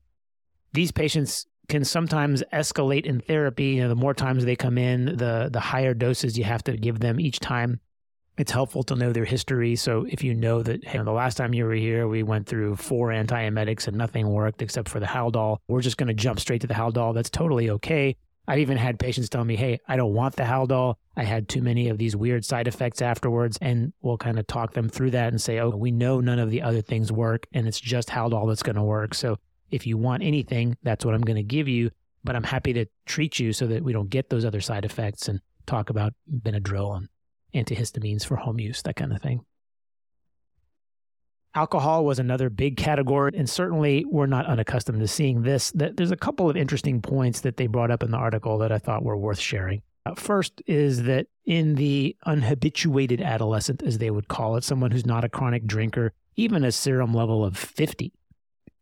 these 0.73 0.91
patients 0.91 1.47
can 1.67 1.83
sometimes 1.83 2.43
escalate 2.53 3.05
in 3.05 3.21
therapy. 3.21 3.65
You 3.65 3.83
know, 3.83 3.89
the 3.89 3.95
more 3.95 4.13
times 4.13 4.45
they 4.45 4.55
come 4.55 4.77
in, 4.77 5.17
the 5.17 5.49
the 5.51 5.59
higher 5.59 5.93
doses 5.93 6.37
you 6.37 6.43
have 6.43 6.63
to 6.65 6.77
give 6.77 6.99
them 6.99 7.19
each 7.19 7.39
time. 7.39 7.79
It's 8.37 8.51
helpful 8.51 8.83
to 8.83 8.95
know 8.95 9.13
their 9.13 9.25
history. 9.25 9.77
So 9.77 10.05
if 10.09 10.21
you 10.21 10.33
know 10.33 10.61
that 10.61 10.85
hey, 10.85 10.99
the 11.01 11.11
last 11.11 11.35
time 11.35 11.53
you 11.53 11.65
were 11.65 11.73
here, 11.73 12.07
we 12.07 12.21
went 12.21 12.47
through 12.47 12.75
four 12.75 13.09
antiemetics 13.09 13.87
and 13.87 13.97
nothing 13.97 14.27
worked 14.27 14.61
except 14.61 14.89
for 14.89 14.99
the 14.99 15.05
Haldol, 15.05 15.57
we're 15.69 15.81
just 15.81 15.97
going 15.97 16.07
to 16.07 16.13
jump 16.13 16.39
straight 16.39 16.61
to 16.61 16.67
the 16.67 16.73
Haldol. 16.73 17.13
That's 17.13 17.29
totally 17.29 17.69
okay. 17.69 18.17
I've 18.47 18.59
even 18.59 18.77
had 18.77 18.99
patients 18.99 19.29
tell 19.29 19.43
me, 19.43 19.55
hey, 19.55 19.79
I 19.87 19.95
don't 19.95 20.13
want 20.13 20.35
the 20.35 20.43
Haldol. 20.43 20.95
I 21.17 21.23
had 21.23 21.49
too 21.49 21.61
many 21.61 21.89
of 21.89 21.97
these 21.97 22.15
weird 22.15 22.45
side 22.45 22.67
effects 22.67 23.01
afterwards. 23.01 23.57
And 23.61 23.93
we'll 24.01 24.17
kind 24.17 24.37
of 24.37 24.47
talk 24.47 24.73
them 24.73 24.89
through 24.89 25.11
that 25.11 25.29
and 25.29 25.41
say, 25.41 25.59
oh, 25.59 25.69
we 25.69 25.91
know 25.91 26.19
none 26.19 26.39
of 26.39 26.51
the 26.51 26.61
other 26.61 26.81
things 26.81 27.11
work 27.11 27.47
and 27.53 27.67
it's 27.67 27.79
just 27.79 28.09
Haldol 28.09 28.47
that's 28.47 28.63
going 28.63 28.75
to 28.75 28.83
work. 28.83 29.13
So 29.13 29.37
if 29.71 29.87
you 29.87 29.97
want 29.97 30.23
anything, 30.23 30.77
that's 30.83 31.05
what 31.05 31.15
I'm 31.15 31.21
going 31.21 31.37
to 31.37 31.43
give 31.43 31.67
you. 31.67 31.91
But 32.23 32.35
I'm 32.35 32.43
happy 32.43 32.73
to 32.73 32.85
treat 33.05 33.39
you 33.39 33.53
so 33.53 33.67
that 33.67 33.83
we 33.83 33.93
don't 33.93 34.09
get 34.09 34.29
those 34.29 34.45
other 34.45 34.61
side 34.61 34.85
effects 34.85 35.27
and 35.27 35.41
talk 35.65 35.89
about 35.89 36.13
Benadryl 36.31 36.97
and 36.97 37.09
antihistamines 37.53 38.25
for 38.25 38.35
home 38.35 38.59
use, 38.59 38.81
that 38.83 38.95
kind 38.95 39.13
of 39.13 39.21
thing. 39.21 39.41
Alcohol 41.55 42.03
was 42.03 42.19
another 42.19 42.49
big 42.49 42.75
category, 42.75 43.31
and 43.35 43.49
certainly 43.49 44.03
we're 44.05 44.25
not 44.25 44.45
unaccustomed 44.45 44.99
to 44.99 45.07
seeing 45.07 45.43
this. 45.43 45.71
There's 45.73 46.11
a 46.11 46.17
couple 46.17 46.49
of 46.49 46.57
interesting 46.57 47.01
points 47.01 47.41
that 47.41 47.55
they 47.55 47.67
brought 47.67 47.91
up 47.91 48.03
in 48.03 48.11
the 48.11 48.17
article 48.17 48.57
that 48.57 48.73
I 48.73 48.77
thought 48.77 49.03
were 49.03 49.15
worth 49.15 49.39
sharing. 49.39 49.81
Uh, 50.05 50.13
first 50.15 50.61
is 50.67 51.03
that 51.03 51.27
in 51.45 51.75
the 51.75 52.15
unhabituated 52.27 53.23
adolescent, 53.23 53.83
as 53.83 53.97
they 53.97 54.11
would 54.11 54.27
call 54.27 54.57
it, 54.57 54.65
someone 54.65 54.91
who's 54.91 55.05
not 55.05 55.23
a 55.23 55.29
chronic 55.29 55.65
drinker, 55.65 56.11
even 56.35 56.65
a 56.65 56.71
serum 56.73 57.13
level 57.13 57.45
of 57.45 57.57
50 57.57 58.11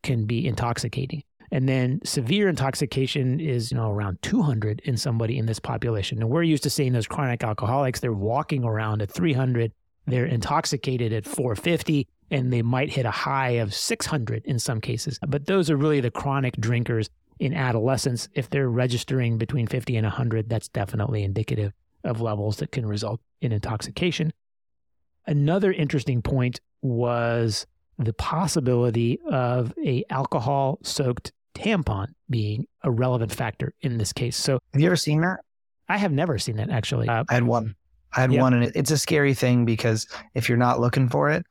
can 0.02 0.26
be 0.26 0.48
intoxicating. 0.48 1.24
And 1.52 1.70
then 1.70 2.00
severe 2.04 2.50
intoxication 2.50 3.40
is, 3.40 3.72
you 3.72 3.78
know, 3.78 3.92
around 3.92 4.20
200 4.24 4.82
in 4.84 4.98
somebody 4.98 5.38
in 5.38 5.46
this 5.46 5.60
population. 5.60 6.20
And 6.20 6.30
we're 6.32 6.42
used 6.42 6.64
to 6.64 6.72
seeing 6.72 6.94
those 6.94 7.08
chronic 7.08 7.44
alcoholics, 7.44 8.00
they're 8.00 8.12
walking 8.12 8.64
around 8.64 9.04
at 9.04 9.12
300, 9.12 9.72
they're 10.08 10.26
intoxicated 10.26 11.14
at 11.14 11.26
450, 11.26 12.08
and 12.34 12.52
they 12.52 12.64
might 12.64 12.90
hit 12.90 13.06
a 13.06 13.12
high 13.12 13.52
of 13.52 13.76
600 13.76 14.44
in 14.46 14.58
some 14.58 14.82
cases. 14.82 15.20
But 15.26 15.46
those 15.46 15.70
are 15.70 15.78
really 15.78 16.02
the 16.02 16.10
chronic 16.10 16.58
drinkers 16.58 17.10
in 17.40 17.54
adolescence. 17.54 18.28
If 18.34 18.50
they're 18.50 18.70
registering 18.70 19.38
between 19.38 19.68
50 19.68 19.96
and 19.96 20.06
100, 20.06 20.50
that's 20.50 20.68
definitely 20.68 21.24
indicative 21.24 21.74
of 22.04 22.22
levels 22.22 22.58
that 22.58 22.72
can 22.72 22.88
result 22.88 23.22
in 23.42 23.52
intoxication. 23.52 24.34
Another 25.28 25.72
interesting 25.72 26.24
point 26.24 26.60
was 26.82 27.68
the 28.00 28.14
possibility 28.14 29.20
of 29.30 29.72
a 29.86 30.04
alcohol 30.10 30.80
soaked 30.82 31.32
tampon 31.54 32.08
being 32.32 32.66
a 32.82 32.90
relevant 32.90 33.32
factor 33.32 33.76
in 33.82 34.00
this 34.00 34.12
case. 34.12 34.36
So, 34.36 34.58
have 34.74 34.82
you 34.82 34.88
ever 34.88 34.96
seen 34.96 35.22
that? 35.22 35.42
I 35.88 35.98
have 35.98 36.12
never 36.12 36.40
seen 36.40 36.58
that 36.58 36.72
actually. 36.72 37.08
Uh, 37.08 37.24
I 37.30 37.36
had 37.36 37.44
one. 37.44 37.76
I 38.16 38.22
had 38.22 38.32
one, 38.32 38.54
and 38.54 38.72
it's 38.76 38.92
a 38.92 38.98
scary 38.98 39.34
thing 39.34 39.66
because 39.66 40.08
if 40.34 40.50
you're 40.50 40.58
not 40.58 40.80
looking 40.80 41.10
for 41.10 41.30
it, 41.30 41.46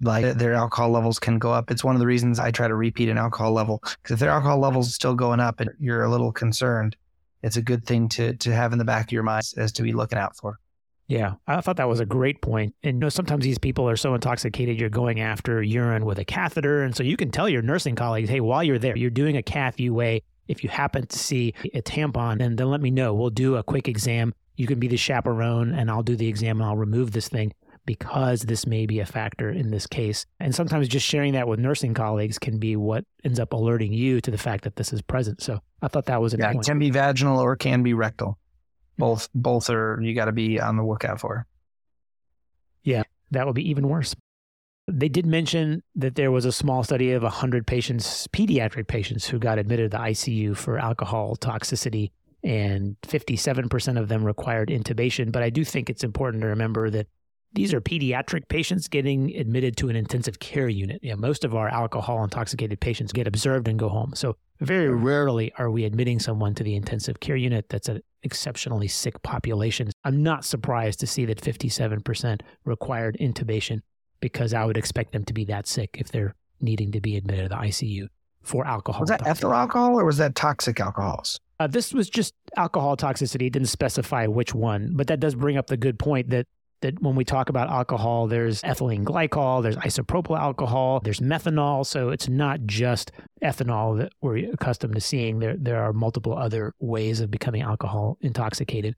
like 0.00 0.36
their 0.36 0.54
alcohol 0.54 0.90
levels 0.90 1.18
can 1.18 1.38
go 1.38 1.52
up. 1.52 1.70
It's 1.70 1.84
one 1.84 1.96
of 1.96 2.00
the 2.00 2.06
reasons 2.06 2.38
I 2.38 2.50
try 2.50 2.68
to 2.68 2.74
repeat 2.74 3.08
an 3.08 3.18
alcohol 3.18 3.52
level 3.52 3.80
because 3.82 4.14
if 4.14 4.20
their 4.20 4.30
alcohol 4.30 4.58
levels 4.58 4.94
still 4.94 5.14
going 5.14 5.40
up 5.40 5.60
and 5.60 5.70
you're 5.78 6.04
a 6.04 6.10
little 6.10 6.32
concerned, 6.32 6.96
it's 7.42 7.56
a 7.56 7.62
good 7.62 7.84
thing 7.84 8.08
to 8.10 8.34
to 8.34 8.54
have 8.54 8.72
in 8.72 8.78
the 8.78 8.84
back 8.84 9.06
of 9.06 9.12
your 9.12 9.22
mind 9.22 9.44
as 9.56 9.72
to 9.72 9.82
be 9.82 9.92
looking 9.92 10.18
out 10.18 10.36
for. 10.36 10.58
Yeah, 11.08 11.34
I 11.46 11.62
thought 11.62 11.78
that 11.78 11.88
was 11.88 12.00
a 12.00 12.06
great 12.06 12.42
point. 12.42 12.74
And 12.82 12.96
you 12.96 13.00
know, 13.00 13.08
sometimes 13.08 13.42
these 13.42 13.58
people 13.58 13.88
are 13.88 13.96
so 13.96 14.14
intoxicated, 14.14 14.78
you're 14.78 14.90
going 14.90 15.20
after 15.20 15.62
urine 15.62 16.04
with 16.04 16.18
a 16.18 16.24
catheter, 16.24 16.82
and 16.82 16.94
so 16.94 17.02
you 17.02 17.16
can 17.16 17.30
tell 17.30 17.48
your 17.48 17.62
nursing 17.62 17.94
colleagues, 17.94 18.28
hey, 18.28 18.40
while 18.40 18.62
you're 18.62 18.78
there, 18.78 18.96
you're 18.96 19.08
doing 19.08 19.36
a 19.36 19.42
cath 19.42 19.80
UA. 19.80 20.20
If 20.48 20.62
you 20.62 20.70
happen 20.70 21.06
to 21.06 21.18
see 21.18 21.54
a 21.72 21.80
tampon, 21.80 22.38
then 22.38 22.56
then 22.56 22.70
let 22.70 22.82
me 22.82 22.90
know. 22.90 23.14
We'll 23.14 23.30
do 23.30 23.56
a 23.56 23.62
quick 23.62 23.88
exam. 23.88 24.34
You 24.56 24.66
can 24.66 24.78
be 24.78 24.88
the 24.88 24.96
chaperone, 24.98 25.72
and 25.72 25.90
I'll 25.90 26.02
do 26.02 26.14
the 26.14 26.28
exam, 26.28 26.60
and 26.60 26.68
I'll 26.68 26.76
remove 26.76 27.12
this 27.12 27.28
thing 27.28 27.54
because 27.88 28.42
this 28.42 28.66
may 28.66 28.84
be 28.84 29.00
a 29.00 29.06
factor 29.06 29.48
in 29.48 29.70
this 29.70 29.86
case. 29.86 30.26
And 30.40 30.54
sometimes 30.54 30.88
just 30.88 31.06
sharing 31.06 31.32
that 31.32 31.48
with 31.48 31.58
nursing 31.58 31.94
colleagues 31.94 32.38
can 32.38 32.58
be 32.58 32.76
what 32.76 33.06
ends 33.24 33.40
up 33.40 33.54
alerting 33.54 33.94
you 33.94 34.20
to 34.20 34.30
the 34.30 34.36
fact 34.36 34.64
that 34.64 34.76
this 34.76 34.92
is 34.92 35.00
present. 35.00 35.40
So 35.40 35.60
I 35.80 35.88
thought 35.88 36.04
that 36.04 36.20
was 36.20 36.34
an 36.34 36.40
yeah, 36.40 36.50
it 36.50 36.62
can 36.62 36.78
be 36.78 36.90
vaginal 36.90 37.38
or 37.38 37.56
can 37.56 37.82
be 37.82 37.94
rectal 37.94 38.38
hmm. 38.98 39.04
both 39.04 39.30
both 39.34 39.70
are 39.70 39.98
you 40.02 40.14
got 40.14 40.26
to 40.26 40.32
be 40.32 40.60
on 40.60 40.76
the 40.76 40.84
lookout 40.84 41.18
for. 41.18 41.46
Yeah, 42.82 43.04
that 43.30 43.46
would 43.46 43.54
be 43.54 43.70
even 43.70 43.88
worse. 43.88 44.14
They 44.86 45.08
did 45.08 45.24
mention 45.24 45.82
that 45.94 46.14
there 46.14 46.30
was 46.30 46.44
a 46.44 46.52
small 46.52 46.84
study 46.84 47.12
of 47.12 47.22
100 47.22 47.66
patients, 47.66 48.28
pediatric 48.28 48.86
patients, 48.86 49.26
who 49.26 49.38
got 49.38 49.58
admitted 49.58 49.90
to 49.90 49.96
the 49.96 50.02
ICU 50.02 50.58
for 50.58 50.78
alcohol 50.78 51.36
toxicity, 51.36 52.10
and 52.42 52.96
57% 53.02 53.98
of 53.98 54.08
them 54.08 54.24
required 54.24 54.68
intubation. 54.68 55.32
But 55.32 55.42
I 55.42 55.48
do 55.48 55.64
think 55.64 55.88
it's 55.88 56.04
important 56.04 56.42
to 56.42 56.48
remember 56.48 56.90
that 56.90 57.06
these 57.52 57.72
are 57.72 57.80
pediatric 57.80 58.48
patients 58.48 58.88
getting 58.88 59.34
admitted 59.36 59.76
to 59.78 59.88
an 59.88 59.96
intensive 59.96 60.38
care 60.38 60.68
unit. 60.68 61.00
Yeah, 61.02 61.14
most 61.14 61.44
of 61.44 61.54
our 61.54 61.68
alcohol 61.68 62.22
intoxicated 62.22 62.80
patients 62.80 63.12
get 63.12 63.26
observed 63.26 63.68
and 63.68 63.78
go 63.78 63.88
home. 63.88 64.12
So 64.14 64.36
very 64.60 64.88
rarely 64.88 65.52
are 65.58 65.70
we 65.70 65.84
admitting 65.84 66.18
someone 66.18 66.54
to 66.56 66.64
the 66.64 66.74
intensive 66.74 67.20
care 67.20 67.36
unit 67.36 67.68
that's 67.68 67.88
an 67.88 68.02
exceptionally 68.22 68.88
sick 68.88 69.22
population. 69.22 69.90
I'm 70.04 70.22
not 70.22 70.44
surprised 70.44 71.00
to 71.00 71.06
see 71.06 71.24
that 71.26 71.40
57% 71.40 72.40
required 72.64 73.16
intubation 73.20 73.80
because 74.20 74.52
I 74.52 74.64
would 74.64 74.76
expect 74.76 75.12
them 75.12 75.24
to 75.24 75.32
be 75.32 75.44
that 75.46 75.66
sick 75.66 75.96
if 75.98 76.10
they're 76.10 76.34
needing 76.60 76.92
to 76.92 77.00
be 77.00 77.16
admitted 77.16 77.44
to 77.44 77.48
the 77.48 77.54
ICU 77.54 78.08
for 78.42 78.66
alcohol. 78.66 79.02
Was 79.02 79.10
that 79.10 79.26
ethyl 79.26 79.54
alcohol 79.54 79.98
or 79.98 80.04
was 80.04 80.16
that 80.18 80.34
toxic 80.34 80.80
alcohols? 80.80 81.38
Uh, 81.60 81.66
this 81.66 81.92
was 81.92 82.08
just 82.08 82.34
alcohol 82.56 82.96
toxicity. 82.96 83.46
It 83.46 83.50
didn't 83.50 83.68
specify 83.68 84.26
which 84.26 84.54
one, 84.54 84.92
but 84.94 85.08
that 85.08 85.20
does 85.20 85.34
bring 85.34 85.56
up 85.56 85.66
the 85.66 85.76
good 85.76 85.98
point 85.98 86.30
that 86.30 86.46
that 86.80 87.00
when 87.02 87.16
we 87.16 87.24
talk 87.24 87.48
about 87.48 87.68
alcohol, 87.68 88.26
there's 88.26 88.62
ethylene 88.62 89.04
glycol, 89.04 89.62
there's 89.62 89.76
isopropyl 89.76 90.38
alcohol, 90.38 91.00
there's 91.02 91.20
methanol. 91.20 91.84
So 91.84 92.10
it's 92.10 92.28
not 92.28 92.60
just 92.66 93.12
ethanol 93.42 93.98
that 93.98 94.12
we're 94.20 94.52
accustomed 94.52 94.94
to 94.94 95.00
seeing. 95.00 95.38
There, 95.38 95.56
there 95.56 95.82
are 95.82 95.92
multiple 95.92 96.36
other 96.36 96.74
ways 96.78 97.20
of 97.20 97.30
becoming 97.30 97.62
alcohol 97.62 98.18
intoxicated. 98.20 98.94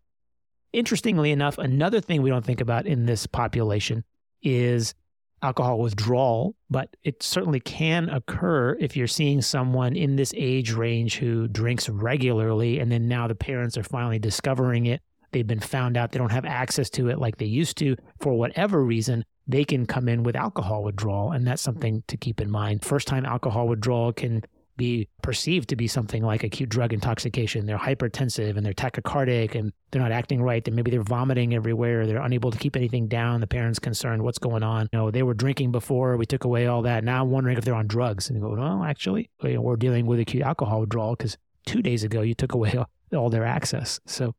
Interestingly 0.73 1.33
enough, 1.33 1.59
another 1.59 2.01
thing 2.01 2.23
we 2.23 2.31
don't 2.31 2.45
think 2.45 2.61
about 2.61 2.87
in 2.87 3.07
this 3.07 3.27
population 3.27 4.05
is 4.43 4.95
alcohol 5.43 5.79
withdrawal, 5.79 6.55
but 6.69 6.95
it 7.03 7.23
certainly 7.23 7.61
can 7.61 8.09
occur 8.11 8.77
if 8.79 8.97
you're 8.97 9.07
seeing 9.07 9.41
someone 9.41 9.97
in 9.97 10.17
this 10.17 10.35
age 10.37 10.73
range 10.73 11.17
who 11.17 11.49
drinks 11.49 11.89
regularly 11.89 12.79
and 12.79 12.93
then 12.93 13.09
now 13.09 13.27
the 13.27 13.35
parents 13.35 13.79
are 13.79 13.83
finally 13.83 14.19
discovering 14.19 14.87
it 14.87 15.01
they've 15.33 15.47
been 15.47 15.61
found 15.61 15.97
out 15.97 16.13
they 16.13 16.19
don't 16.19 16.33
have 16.33 16.45
access 16.45 16.91
to 16.91 17.09
it 17.09 17.19
like 17.19 17.39
they 17.39 17.47
used 17.47 17.77
to 17.79 17.97
for 18.21 18.35
whatever 18.35 18.85
reason, 18.85 19.25
they 19.47 19.65
can 19.65 19.87
come 19.87 20.09
in 20.09 20.23
with 20.23 20.37
alcohol 20.37 20.83
withdrawal. 20.83 21.33
And 21.33 21.47
that's 21.47 21.63
something 21.63 22.03
to 22.09 22.17
keep 22.17 22.41
in 22.41 22.51
mind. 22.51 22.85
First 22.85 23.09
time 23.09 23.25
alcohol 23.25 23.69
withdrawal 23.69 24.13
can 24.13 24.43
be 24.81 25.07
perceived 25.21 25.69
to 25.69 25.77
be 25.77 25.87
something 25.87 26.23
like 26.23 26.43
acute 26.43 26.71
drug 26.71 26.95
intoxication. 26.95 27.67
They're 27.67 27.77
hypertensive 27.77 28.57
and 28.57 28.65
they're 28.65 28.73
tachycardic 28.73 29.55
and 29.55 29.75
they're 29.91 30.01
not 30.01 30.11
acting 30.11 30.43
right. 30.43 30.65
Then 30.65 30.75
maybe 30.75 30.91
they're 30.91 31.03
vomiting 31.03 31.55
everywhere. 31.55 32.07
They're 32.07 32.23
unable 32.23 32.51
to 32.51 32.57
keep 32.57 32.77
anything 32.77 33.07
down. 33.07 33.41
The 33.41 33.47
parents 33.47 33.79
concerned, 33.79 34.23
what's 34.23 34.39
going 34.39 34.63
on? 34.63 34.89
You 34.93 34.99
know, 34.99 35.11
they 35.11 35.23
were 35.23 35.35
drinking 35.35 35.71
before. 35.71 36.17
We 36.17 36.25
took 36.25 36.45
away 36.45 36.67
all 36.67 36.81
that. 36.83 37.05
Now 37.05 37.23
I'm 37.23 37.31
wondering 37.31 37.59
if 37.59 37.65
they're 37.65 37.75
on 37.75 37.89
drugs. 37.89 38.31
And 38.31 38.39
you 38.39 38.43
go, 38.43 38.55
well, 38.55 38.83
actually, 38.83 39.29
we're 39.43 39.77
dealing 39.77 40.07
with 40.07 40.19
acute 40.19 40.43
alcohol 40.43 40.81
withdrawal 40.81 41.15
because 41.15 41.37
two 41.67 41.83
days 41.83 42.03
ago 42.03 42.23
you 42.23 42.35
took 42.35 42.55
away 42.55 42.83
all 43.15 43.29
their 43.29 43.45
access. 43.45 44.01
So 44.07 44.35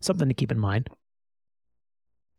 something 0.00 0.28
to 0.28 0.34
keep 0.34 0.52
in 0.52 0.58
mind. 0.58 0.88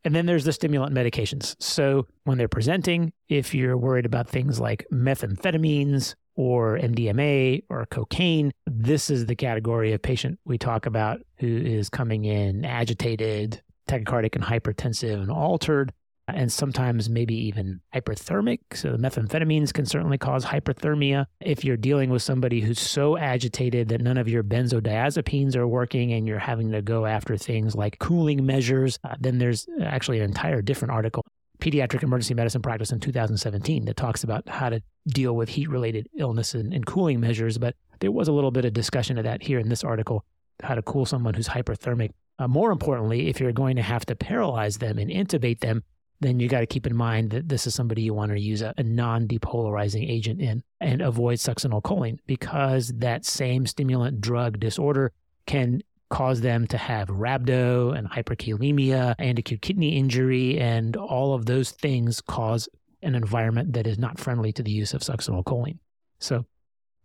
And 0.05 0.15
then 0.15 0.25
there's 0.25 0.45
the 0.45 0.53
stimulant 0.53 0.93
medications. 0.93 1.55
So 1.59 2.07
when 2.23 2.37
they're 2.37 2.47
presenting, 2.47 3.11
if 3.27 3.53
you're 3.53 3.77
worried 3.77 4.05
about 4.05 4.29
things 4.29 4.59
like 4.59 4.85
methamphetamines 4.93 6.15
or 6.35 6.77
MDMA 6.77 7.63
or 7.69 7.85
cocaine, 7.85 8.51
this 8.65 9.09
is 9.09 9.25
the 9.25 9.35
category 9.35 9.91
of 9.91 10.01
patient 10.01 10.39
we 10.45 10.57
talk 10.57 10.85
about 10.85 11.19
who 11.39 11.47
is 11.47 11.89
coming 11.89 12.23
in 12.23 12.63
agitated, 12.63 13.61
tachycardic 13.89 14.35
and 14.35 14.43
hypertensive 14.43 15.21
and 15.21 15.31
altered 15.31 15.91
and 16.35 16.51
sometimes 16.51 17.09
maybe 17.09 17.35
even 17.35 17.81
hyperthermic. 17.93 18.59
So 18.73 18.91
the 18.91 18.97
methamphetamines 18.97 19.73
can 19.73 19.85
certainly 19.85 20.17
cause 20.17 20.45
hyperthermia. 20.45 21.25
If 21.41 21.63
you're 21.63 21.77
dealing 21.77 22.09
with 22.09 22.21
somebody 22.21 22.61
who's 22.61 22.79
so 22.79 23.17
agitated 23.17 23.89
that 23.89 24.01
none 24.01 24.17
of 24.17 24.27
your 24.27 24.43
benzodiazepines 24.43 25.55
are 25.55 25.67
working 25.67 26.13
and 26.13 26.27
you're 26.27 26.39
having 26.39 26.71
to 26.71 26.81
go 26.81 27.05
after 27.05 27.37
things 27.37 27.75
like 27.75 27.99
cooling 27.99 28.45
measures, 28.45 28.99
uh, 29.03 29.15
then 29.19 29.37
there's 29.37 29.67
actually 29.81 30.19
an 30.19 30.25
entire 30.25 30.61
different 30.61 30.91
article, 30.91 31.25
Pediatric 31.59 32.03
Emergency 32.03 32.33
Medicine 32.33 32.61
Practice 32.61 32.91
in 32.91 32.99
2017, 32.99 33.85
that 33.85 33.97
talks 33.97 34.23
about 34.23 34.47
how 34.47 34.69
to 34.69 34.81
deal 35.07 35.35
with 35.35 35.49
heat 35.49 35.69
related 35.69 36.07
illness 36.17 36.53
and, 36.53 36.73
and 36.73 36.85
cooling 36.85 37.19
measures. 37.19 37.57
But 37.57 37.75
there 37.99 38.11
was 38.11 38.27
a 38.27 38.31
little 38.31 38.51
bit 38.51 38.65
of 38.65 38.73
discussion 38.73 39.17
of 39.17 39.25
that 39.25 39.43
here 39.43 39.59
in 39.59 39.69
this 39.69 39.83
article, 39.83 40.23
how 40.63 40.75
to 40.75 40.81
cool 40.81 41.05
someone 41.05 41.33
who's 41.33 41.49
hyperthermic. 41.49 42.11
Uh, 42.37 42.47
more 42.47 42.71
importantly, 42.71 43.27
if 43.27 43.39
you're 43.39 43.51
going 43.51 43.75
to 43.75 43.81
have 43.81 44.05
to 44.05 44.15
paralyze 44.15 44.77
them 44.77 44.97
and 44.97 45.09
intubate 45.09 45.59
them, 45.59 45.83
then 46.21 46.39
you 46.39 46.49
got 46.49 46.59
to 46.59 46.65
keep 46.65 46.85
in 46.85 46.95
mind 46.95 47.31
that 47.31 47.47
this 47.47 47.65
is 47.65 47.73
somebody 47.73 48.01
you 48.01 48.13
want 48.13 48.31
to 48.31 48.39
use 48.39 48.61
a, 48.61 48.73
a 48.77 48.83
non 48.83 49.27
depolarizing 49.27 50.09
agent 50.09 50.41
in 50.41 50.63
and 50.81 51.01
avoid 51.01 51.37
succinylcholine 51.37 52.19
because 52.27 52.89
that 52.97 53.25
same 53.25 53.65
stimulant 53.65 54.19
drug 54.19 54.59
disorder 54.59 55.11
can 55.45 55.81
cause 56.09 56.41
them 56.41 56.67
to 56.67 56.77
have 56.77 57.07
rhabdo 57.07 57.97
and 57.97 58.09
hyperkalemia 58.09 59.15
and 59.19 59.39
acute 59.39 59.61
kidney 59.61 59.97
injury. 59.97 60.59
And 60.59 60.97
all 60.97 61.33
of 61.33 61.45
those 61.45 61.71
things 61.71 62.19
cause 62.19 62.67
an 63.01 63.15
environment 63.15 63.73
that 63.73 63.87
is 63.87 63.97
not 63.97 64.19
friendly 64.19 64.51
to 64.53 64.63
the 64.63 64.71
use 64.71 64.93
of 64.93 65.01
succinylcholine. 65.01 65.77
So, 66.19 66.45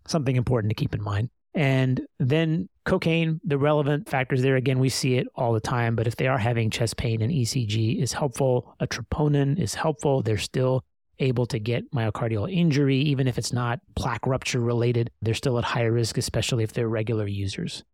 something 0.06 0.36
important 0.36 0.70
to 0.70 0.74
keep 0.74 0.94
in 0.94 1.02
mind. 1.02 1.30
And 1.54 2.00
then 2.18 2.68
cocaine, 2.84 3.40
the 3.44 3.58
relevant 3.58 4.08
factors 4.08 4.42
there, 4.42 4.56
again, 4.56 4.80
we 4.80 4.88
see 4.88 5.16
it 5.16 5.28
all 5.36 5.52
the 5.52 5.60
time, 5.60 5.94
but 5.94 6.06
if 6.06 6.16
they 6.16 6.26
are 6.26 6.38
having 6.38 6.68
chest 6.68 6.96
pain, 6.96 7.22
an 7.22 7.30
ECG 7.30 8.02
is 8.02 8.12
helpful. 8.12 8.74
A 8.80 8.86
troponin 8.86 9.58
is 9.58 9.74
helpful. 9.74 10.22
They're 10.22 10.36
still 10.36 10.84
able 11.20 11.46
to 11.46 11.60
get 11.60 11.90
myocardial 11.92 12.52
injury, 12.52 12.98
even 12.98 13.28
if 13.28 13.38
it's 13.38 13.52
not 13.52 13.78
plaque 13.94 14.26
rupture 14.26 14.60
related. 14.60 15.10
They're 15.22 15.34
still 15.34 15.58
at 15.58 15.64
higher 15.64 15.92
risk, 15.92 16.18
especially 16.18 16.64
if 16.64 16.72
they're 16.72 16.88
regular 16.88 17.26
users. 17.26 17.84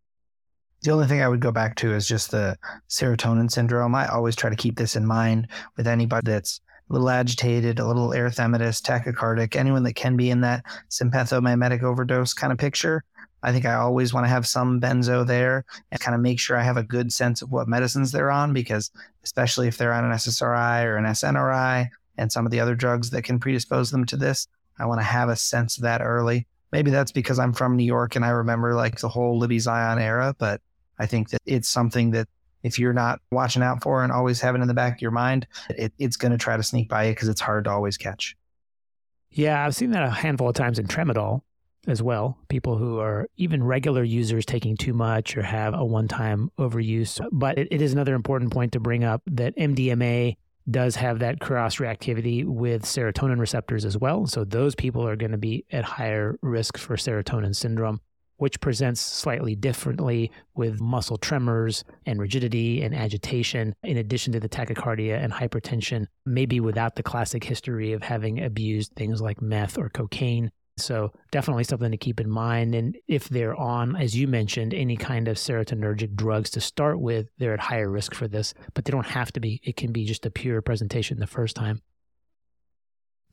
The 0.83 0.93
only 0.93 1.07
thing 1.07 1.21
I 1.21 1.29
would 1.29 1.41
go 1.41 1.53
back 1.53 1.77
to 1.77 1.95
is 1.95 2.09
just 2.09 2.31
the 2.31 2.57
serotonin 2.89 3.51
syndrome. 3.51 3.95
I 3.95 4.09
always 4.09 4.35
try 4.35 4.49
to 4.49 4.57
keep 4.57 4.79
this 4.79 4.97
in 4.97 5.07
mind 5.07 5.49
with 5.77 5.87
anybody 5.87 6.31
that's 6.31 6.63
a 6.89 6.95
little 6.95 7.11
agitated, 7.11 7.79
a 7.79 7.87
little 7.87 8.09
erythematous, 8.09 8.81
tachycardic, 8.81 9.57
anyone 9.57 9.83
that 9.83 9.95
can 9.95 10.17
be 10.17 10.31
in 10.31 10.41
that 10.41 10.65
sympathomimetic 10.89 11.83
overdose 11.83 12.33
kind 12.33 12.53
of 12.53 12.59
picture. 12.59 13.05
I 13.43 13.53
think 13.53 13.65
I 13.65 13.75
always 13.75 14.13
want 14.13 14.25
to 14.25 14.31
have 14.31 14.47
some 14.47 14.81
benzo 14.81 15.27
there 15.27 15.65
and 15.91 16.01
kind 16.01 16.15
of 16.15 16.21
make 16.21 16.39
sure 16.39 16.57
I 16.57 16.63
have 16.63 16.77
a 16.77 16.83
good 16.83 17.13
sense 17.13 17.43
of 17.43 17.51
what 17.51 17.69
medicines 17.69 18.13
they're 18.13 18.31
on 18.31 18.53
because 18.53 18.91
especially 19.25 19.69
if 19.69 19.79
they're 19.79 19.93
on 19.93 20.05
an 20.05 20.13
SSRI 20.13 20.85
or 20.85 20.97
an 20.97 21.05
SNRI 21.05 21.89
and 22.19 22.31
some 22.31 22.45
of 22.45 22.53
the 22.53 22.61
other 22.61 22.75
drugs 22.75 23.11
that 23.11 23.23
can 23.23 23.39
predispose 23.39 23.91
them 23.91 24.05
to 24.07 24.17
this, 24.17 24.47
I 24.79 24.87
want 24.87 25.01
to 25.01 25.05
have 25.05 25.29
a 25.29 25.37
sense 25.37 25.77
of 25.77 25.83
that 25.85 26.03
early 26.03 26.47
maybe 26.73 26.91
that's 26.91 27.13
because 27.13 27.39
I'm 27.39 27.53
from 27.53 27.77
New 27.77 27.85
York 27.85 28.17
and 28.17 28.25
I 28.25 28.31
remember 28.31 28.75
like 28.75 29.01
the 29.01 29.09
whole 29.09 29.39
Libby 29.39 29.59
Zion 29.59 29.99
era, 29.99 30.35
but 30.39 30.61
I 30.99 31.07
think 31.07 31.31
that 31.31 31.41
it's 31.47 31.69
something 31.69 32.11
that 32.13 32.29
if 32.63 32.79
you're 32.79 32.93
not 32.93 33.21
watching 33.31 33.63
out 33.63 33.83
for 33.83 34.05
and 34.05 34.13
always 34.13 34.41
having 34.41 34.63
in 34.63 34.69
the 34.69 34.75
back 34.75 34.97
of 34.97 35.03
your 35.03 35.11
mind, 35.11 35.47
it, 35.71 35.93
it's 35.99 36.17
going 36.17 36.33
to 36.33 36.39
try 36.39 36.57
to 36.57 36.63
sneak 36.63 36.89
by 36.89 37.05
you 37.05 37.13
because 37.13 37.29
it's 37.29 37.41
hard 37.41 37.65
to 37.65 37.71
always 37.71 37.97
catch. 37.97 38.37
Yeah, 39.31 39.65
I've 39.65 39.75
seen 39.75 39.93
that 39.93 40.03
a 40.03 40.11
handful 40.11 40.49
of 40.49 40.55
times 40.55 40.79
in 40.79 40.87
tramadol 40.87 41.43
as 41.87 42.03
well. 42.03 42.39
People 42.49 42.77
who 42.77 42.99
are 42.99 43.29
even 43.37 43.63
regular 43.63 44.03
users 44.03 44.45
taking 44.45 44.77
too 44.77 44.93
much 44.93 45.37
or 45.37 45.43
have 45.43 45.75
a 45.75 45.85
one 45.85 46.09
time 46.09 46.51
overuse. 46.59 47.25
But 47.33 47.59
it, 47.59 47.69
it 47.71 47.83
is 47.83 47.93
another 47.93 48.15
important 48.15 48.53
point 48.53 48.73
to 48.73 48.81
bring 48.81 49.05
up 49.05 49.23
that 49.27 49.57
MDMA 49.57 50.37
does 50.71 50.97
have 50.97 51.21
that 51.21 51.41
cross 51.41 51.77
reactivity 51.77 52.45
with 52.45 52.85
serotonin 52.85 53.41
receptors 53.41 53.85
as 53.85 53.97
well. 53.97 54.27
So 54.27 54.45
those 54.45 54.75
people 54.75 55.07
are 55.07 55.17
going 55.17 55.33
to 55.33 55.39
be 55.39 55.65
at 55.73 55.85
higher 55.85 56.39
risk 56.43 56.79
for 56.79 56.97
serotonin 56.97 57.57
syndrome 57.57 58.01
which 58.41 58.59
presents 58.61 59.03
slightly 59.03 59.55
differently 59.55 60.31
with 60.55 60.81
muscle 60.81 61.19
tremors 61.19 61.85
and 62.07 62.19
rigidity 62.19 62.81
and 62.81 62.95
agitation, 62.95 63.75
in 63.83 63.99
addition 63.99 64.33
to 64.33 64.41
the 64.41 64.49
tachycardia 64.49 65.23
and 65.23 65.31
hypertension, 65.31 66.07
maybe 66.25 66.59
without 66.59 66.97
the 66.97 67.03
classic 67.03 67.45
history 67.45 67.93
of 67.93 68.03
having 68.03 68.43
abused 68.43 68.93
things 68.97 69.21
like 69.21 69.43
meth 69.43 69.77
or 69.77 69.91
cocaine. 69.91 70.51
So, 70.83 71.13
definitely 71.31 71.65
something 71.65 71.91
to 71.91 71.97
keep 71.97 72.21
in 72.21 72.31
mind. 72.31 72.75
And 72.75 72.97
if 73.07 73.29
they're 73.29 73.55
on, 73.55 73.97
as 73.97 74.17
you 74.17 74.27
mentioned, 74.27 74.75
any 74.75 74.97
kind 74.97 75.29
of 75.29 75.37
serotonergic 75.37 76.15
drugs 76.15 76.51
to 76.51 76.61
start 76.61 77.01
with, 77.01 77.29
they're 77.39 77.55
at 77.55 77.61
higher 77.61 77.91
risk 77.91 78.15
for 78.15 78.29
this, 78.29 78.55
but 78.75 78.85
they 78.85 78.91
don't 78.91 79.07
have 79.07 79.33
to 79.33 79.41
be. 79.41 79.61
It 79.65 79.77
can 79.77 79.93
be 79.93 80.05
just 80.05 80.27
a 80.27 80.31
pure 80.31 80.63
presentation 80.63 81.19
the 81.19 81.27
first 81.27 81.57
time. 81.57 81.83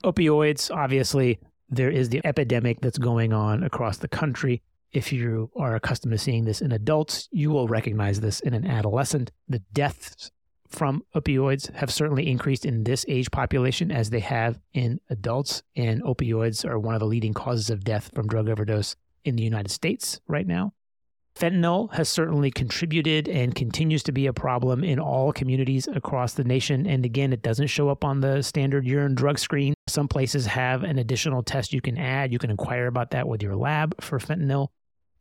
Opioids, 0.03 0.69
obviously, 0.69 1.39
there 1.69 1.89
is 1.89 2.09
the 2.09 2.21
epidemic 2.23 2.81
that's 2.81 2.97
going 2.97 3.33
on 3.33 3.63
across 3.63 3.97
the 3.97 4.07
country. 4.07 4.61
If 4.91 5.11
you 5.11 5.51
are 5.55 5.75
accustomed 5.75 6.13
to 6.13 6.17
seeing 6.17 6.45
this 6.45 6.61
in 6.61 6.71
adults, 6.71 7.27
you 7.31 7.51
will 7.51 7.67
recognize 7.67 8.21
this 8.21 8.39
in 8.39 8.53
an 8.53 8.65
adolescent. 8.65 9.31
The 9.47 9.59
deaths 9.73 10.31
from 10.69 11.03
opioids 11.15 11.73
have 11.75 11.91
certainly 11.91 12.29
increased 12.29 12.65
in 12.65 12.83
this 12.83 13.05
age 13.07 13.31
population 13.31 13.91
as 13.91 14.09
they 14.09 14.19
have 14.19 14.59
in 14.73 14.99
adults, 15.09 15.63
and 15.75 16.03
opioids 16.03 16.65
are 16.65 16.79
one 16.79 16.93
of 16.93 16.99
the 16.99 17.05
leading 17.05 17.33
causes 17.33 17.69
of 17.69 17.83
death 17.83 18.11
from 18.13 18.27
drug 18.27 18.49
overdose 18.49 18.95
in 19.25 19.35
the 19.35 19.43
United 19.43 19.71
States 19.71 20.19
right 20.27 20.47
now. 20.47 20.73
Fentanyl 21.37 21.93
has 21.93 22.09
certainly 22.09 22.49
contributed 22.49 23.29
and 23.29 23.53
continues 23.53 24.01
to 24.03 24.11
be 24.11 24.25
a 24.25 24.33
problem 24.33 24.83
in 24.83 24.99
all 24.99 25.31
communities 25.31 25.87
across 25.87 26.33
the 26.33 26.43
nation. 26.43 26.87
And 26.87 27.05
again, 27.05 27.31
it 27.31 27.43
doesn't 27.43 27.67
show 27.67 27.89
up 27.89 28.03
on 28.03 28.21
the 28.21 28.41
standard 28.41 28.87
urine 28.87 29.13
drug 29.13 29.37
screen. 29.37 29.75
Some 29.87 30.07
places 30.07 30.47
have 30.47 30.83
an 30.83 30.97
additional 30.97 31.43
test 31.43 31.73
you 31.73 31.81
can 31.81 31.97
add. 31.97 32.33
You 32.33 32.39
can 32.39 32.49
inquire 32.49 32.87
about 32.87 33.11
that 33.11 33.27
with 33.27 33.43
your 33.43 33.55
lab 33.55 33.93
for 34.01 34.17
fentanyl. 34.17 34.69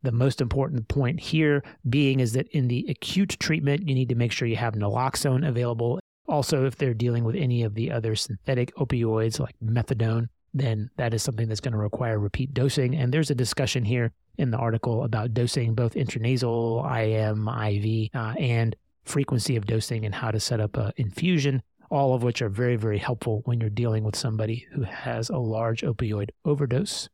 The 0.03 0.11
most 0.11 0.41
important 0.41 0.87
point 0.87 1.19
here 1.19 1.63
being 1.89 2.19
is 2.19 2.33
that 2.33 2.47
in 2.49 2.67
the 2.67 2.85
acute 2.89 3.37
treatment, 3.39 3.87
you 3.87 3.95
need 3.95 4.09
to 4.09 4.15
make 4.15 4.31
sure 4.31 4.47
you 4.47 4.55
have 4.55 4.75
naloxone 4.75 5.47
available. 5.47 5.99
Also, 6.27 6.65
if 6.65 6.75
they're 6.75 6.93
dealing 6.93 7.23
with 7.23 7.35
any 7.35 7.63
of 7.63 7.73
the 7.73 7.91
other 7.91 8.15
synthetic 8.15 8.75
opioids 8.75 9.39
like 9.39 9.55
methadone, 9.63 10.27
then 10.53 10.89
that 10.97 11.13
is 11.13 11.23
something 11.23 11.47
that's 11.47 11.61
going 11.61 11.71
to 11.71 11.77
require 11.77 12.19
repeat 12.19 12.53
dosing. 12.53 12.95
And 12.95 13.13
there's 13.13 13.31
a 13.31 13.35
discussion 13.35 13.85
here 13.85 14.11
in 14.37 14.51
the 14.51 14.57
article 14.57 15.03
about 15.03 15.33
dosing 15.33 15.73
both 15.73 15.93
intranasal, 15.93 16.85
IM, 16.85 17.47
IV, 17.47 18.09
uh, 18.13 18.33
and 18.39 18.75
frequency 19.03 19.55
of 19.55 19.65
dosing 19.65 20.05
and 20.05 20.13
how 20.13 20.31
to 20.31 20.39
set 20.39 20.59
up 20.59 20.77
an 20.77 20.91
infusion, 20.97 21.61
all 21.89 22.13
of 22.13 22.23
which 22.23 22.41
are 22.41 22.49
very, 22.49 22.75
very 22.75 22.97
helpful 22.97 23.41
when 23.45 23.59
you're 23.59 23.69
dealing 23.69 24.03
with 24.03 24.15
somebody 24.15 24.67
who 24.71 24.83
has 24.83 25.29
a 25.29 25.37
large 25.37 25.81
opioid 25.81 26.29
overdose. 26.45 27.09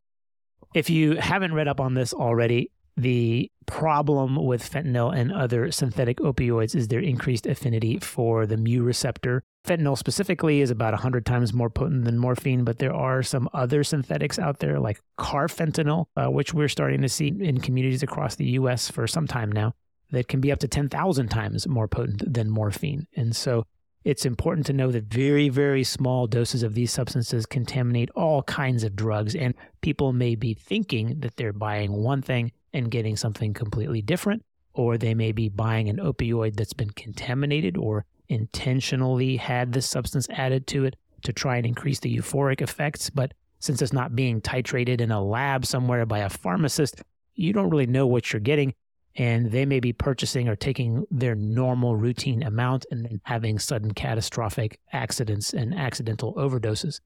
If 0.73 0.89
you 0.89 1.17
haven't 1.17 1.53
read 1.53 1.67
up 1.67 1.79
on 1.79 1.93
this 1.93 2.13
already, 2.13 2.71
the 2.97 3.51
problem 3.65 4.35
with 4.35 4.69
fentanyl 4.69 5.15
and 5.15 5.31
other 5.31 5.71
synthetic 5.71 6.17
opioids 6.17 6.75
is 6.75 6.87
their 6.87 6.99
increased 6.99 7.45
affinity 7.45 7.99
for 7.99 8.45
the 8.45 8.57
mu 8.57 8.83
receptor. 8.83 9.43
Fentanyl 9.65 9.97
specifically 9.97 10.61
is 10.61 10.71
about 10.71 10.93
100 10.93 11.25
times 11.25 11.53
more 11.53 11.69
potent 11.69 12.05
than 12.05 12.17
morphine, 12.17 12.63
but 12.63 12.79
there 12.79 12.93
are 12.93 13.23
some 13.23 13.49
other 13.53 13.83
synthetics 13.83 14.37
out 14.37 14.59
there 14.59 14.79
like 14.79 14.99
carfentanil, 15.17 16.05
uh, 16.17 16.27
which 16.27 16.53
we're 16.53 16.67
starting 16.67 17.01
to 17.01 17.09
see 17.09 17.27
in 17.27 17.59
communities 17.59 18.03
across 18.03 18.35
the 18.35 18.45
US 18.45 18.89
for 18.89 19.07
some 19.07 19.27
time 19.27 19.51
now, 19.51 19.73
that 20.11 20.27
can 20.27 20.41
be 20.41 20.51
up 20.51 20.59
to 20.59 20.67
10,000 20.67 21.27
times 21.29 21.67
more 21.67 21.87
potent 21.87 22.33
than 22.33 22.49
morphine. 22.49 23.07
And 23.15 23.35
so 23.35 23.65
it's 24.03 24.25
important 24.25 24.65
to 24.67 24.73
know 24.73 24.91
that 24.91 25.05
very, 25.05 25.49
very 25.49 25.83
small 25.83 26.27
doses 26.27 26.63
of 26.63 26.73
these 26.73 26.91
substances 26.91 27.45
contaminate 27.45 28.09
all 28.11 28.43
kinds 28.43 28.83
of 28.83 28.95
drugs, 28.95 29.35
and 29.35 29.53
people 29.81 30.11
may 30.11 30.35
be 30.35 30.53
thinking 30.53 31.19
that 31.21 31.37
they're 31.37 31.53
buying 31.53 31.91
one 31.91 32.21
thing 32.21 32.51
and 32.73 32.91
getting 32.91 33.15
something 33.15 33.53
completely 33.53 34.01
different, 34.01 34.43
or 34.73 34.97
they 34.97 35.13
may 35.13 35.31
be 35.31 35.47
buying 35.47 35.87
an 35.87 35.97
opioid 35.97 36.55
that's 36.55 36.73
been 36.73 36.89
contaminated 36.89 37.77
or 37.77 38.05
intentionally 38.27 39.37
had 39.37 39.71
this 39.71 39.85
substance 39.85 40.27
added 40.31 40.67
to 40.67 40.85
it 40.85 40.95
to 41.23 41.31
try 41.31 41.57
and 41.57 41.65
increase 41.65 41.99
the 41.99 42.15
euphoric 42.15 42.61
effects. 42.61 43.09
But 43.09 43.33
since 43.59 43.81
it's 43.81 43.93
not 43.93 44.15
being 44.15 44.41
titrated 44.41 44.99
in 44.99 45.11
a 45.11 45.23
lab 45.23 45.65
somewhere 45.65 46.05
by 46.05 46.19
a 46.19 46.29
pharmacist, 46.29 47.01
you 47.35 47.53
don't 47.53 47.69
really 47.69 47.87
know 47.87 48.05
what 48.05 48.33
you're 48.33 48.39
getting 48.39 48.73
and 49.15 49.51
they 49.51 49.65
may 49.65 49.79
be 49.79 49.93
purchasing 49.93 50.47
or 50.47 50.55
taking 50.55 51.05
their 51.11 51.35
normal 51.35 51.95
routine 51.95 52.43
amount 52.43 52.85
and 52.89 53.05
then 53.05 53.21
having 53.23 53.59
sudden 53.59 53.93
catastrophic 53.93 54.79
accidents 54.91 55.53
and 55.53 55.73
accidental 55.75 56.33
overdoses, 56.35 56.99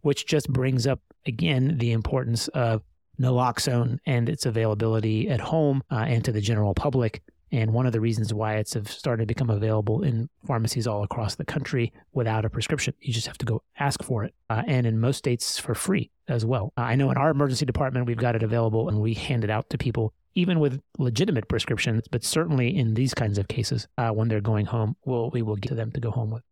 which 0.00 0.26
just 0.26 0.48
brings 0.50 0.86
up 0.86 1.00
again 1.26 1.76
the 1.78 1.92
importance 1.92 2.48
of 2.48 2.82
naloxone 3.20 3.98
and 4.06 4.28
its 4.28 4.46
availability 4.46 5.28
at 5.28 5.40
home 5.40 5.82
uh, 5.90 6.04
and 6.08 6.24
to 6.24 6.32
the 6.32 6.40
general 6.40 6.74
public. 6.74 7.22
And 7.52 7.72
one 7.72 7.84
of 7.84 7.92
the 7.92 8.00
reasons 8.00 8.32
why 8.32 8.56
it's 8.56 8.74
have 8.74 8.88
started 8.88 9.24
to 9.24 9.26
become 9.26 9.50
available 9.50 10.02
in 10.02 10.30
pharmacies 10.46 10.86
all 10.86 11.02
across 11.02 11.34
the 11.34 11.44
country 11.44 11.92
without 12.12 12.44
a 12.44 12.50
prescription. 12.50 12.94
You 13.00 13.12
just 13.12 13.26
have 13.26 13.38
to 13.38 13.44
go 13.44 13.62
ask 13.78 14.02
for 14.04 14.24
it. 14.24 14.34
Uh, 14.48 14.62
and 14.66 14.86
in 14.86 15.00
most 15.00 15.18
states 15.18 15.58
for 15.58 15.74
free 15.74 16.10
as 16.28 16.46
well. 16.46 16.72
Uh, 16.78 16.82
I 16.82 16.94
know 16.94 17.10
in 17.10 17.16
our 17.16 17.30
emergency 17.30 17.66
department, 17.66 18.06
we've 18.06 18.16
got 18.16 18.36
it 18.36 18.44
available 18.44 18.88
and 18.88 19.00
we 19.00 19.14
hand 19.14 19.42
it 19.42 19.50
out 19.50 19.68
to 19.70 19.78
people 19.78 20.14
even 20.34 20.60
with 20.60 20.80
legitimate 20.98 21.48
prescriptions, 21.48 22.04
but 22.10 22.24
certainly 22.24 22.76
in 22.76 22.94
these 22.94 23.14
kinds 23.14 23.38
of 23.38 23.48
cases, 23.48 23.88
uh, 23.98 24.10
when 24.10 24.28
they're 24.28 24.40
going 24.40 24.66
home, 24.66 24.96
we'll, 25.04 25.30
we 25.30 25.42
will 25.42 25.56
get 25.56 25.76
them 25.76 25.92
to 25.92 26.00
go 26.00 26.10
home 26.10 26.30
with. 26.30 26.42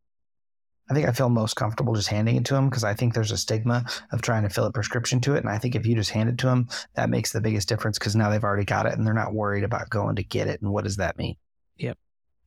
I 0.91 0.95
think 0.95 1.07
I 1.07 1.13
feel 1.13 1.29
most 1.29 1.55
comfortable 1.55 1.95
just 1.95 2.09
handing 2.09 2.37
it 2.37 2.47
to 2.47 2.55
them 2.55 2.71
because 2.71 2.83
I 2.83 2.95
think 2.95 3.13
there's 3.13 3.31
a 3.31 3.37
stigma 3.37 3.85
of 4.11 4.23
trying 4.23 4.45
to 4.45 4.49
fill 4.49 4.65
a 4.65 4.73
prescription 4.73 5.21
to 5.21 5.35
it. 5.35 5.41
And 5.41 5.51
I 5.51 5.59
think 5.59 5.75
if 5.75 5.87
you 5.87 5.95
just 5.95 6.11
hand 6.11 6.31
it 6.31 6.39
to 6.39 6.47
them, 6.47 6.69
that 6.95 7.11
makes 7.11 7.31
the 7.31 7.43
biggest 7.43 7.69
difference 7.69 7.99
because 7.99 8.17
now 8.17 8.31
they've 8.31 8.43
already 8.43 8.65
got 8.65 8.87
it 8.87 8.95
and 8.95 9.07
they're 9.07 9.13
not 9.13 9.35
worried 9.35 9.65
about 9.65 9.91
going 9.91 10.17
to 10.17 10.25
get 10.25 10.49
it. 10.49 10.63
And 10.63 10.73
what 10.73 10.85
does 10.85 10.97
that 10.97 11.19
mean? 11.19 11.37
Yep, 11.77 11.99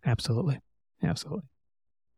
absolutely. 0.05 0.59
Absolutely. 1.03 1.47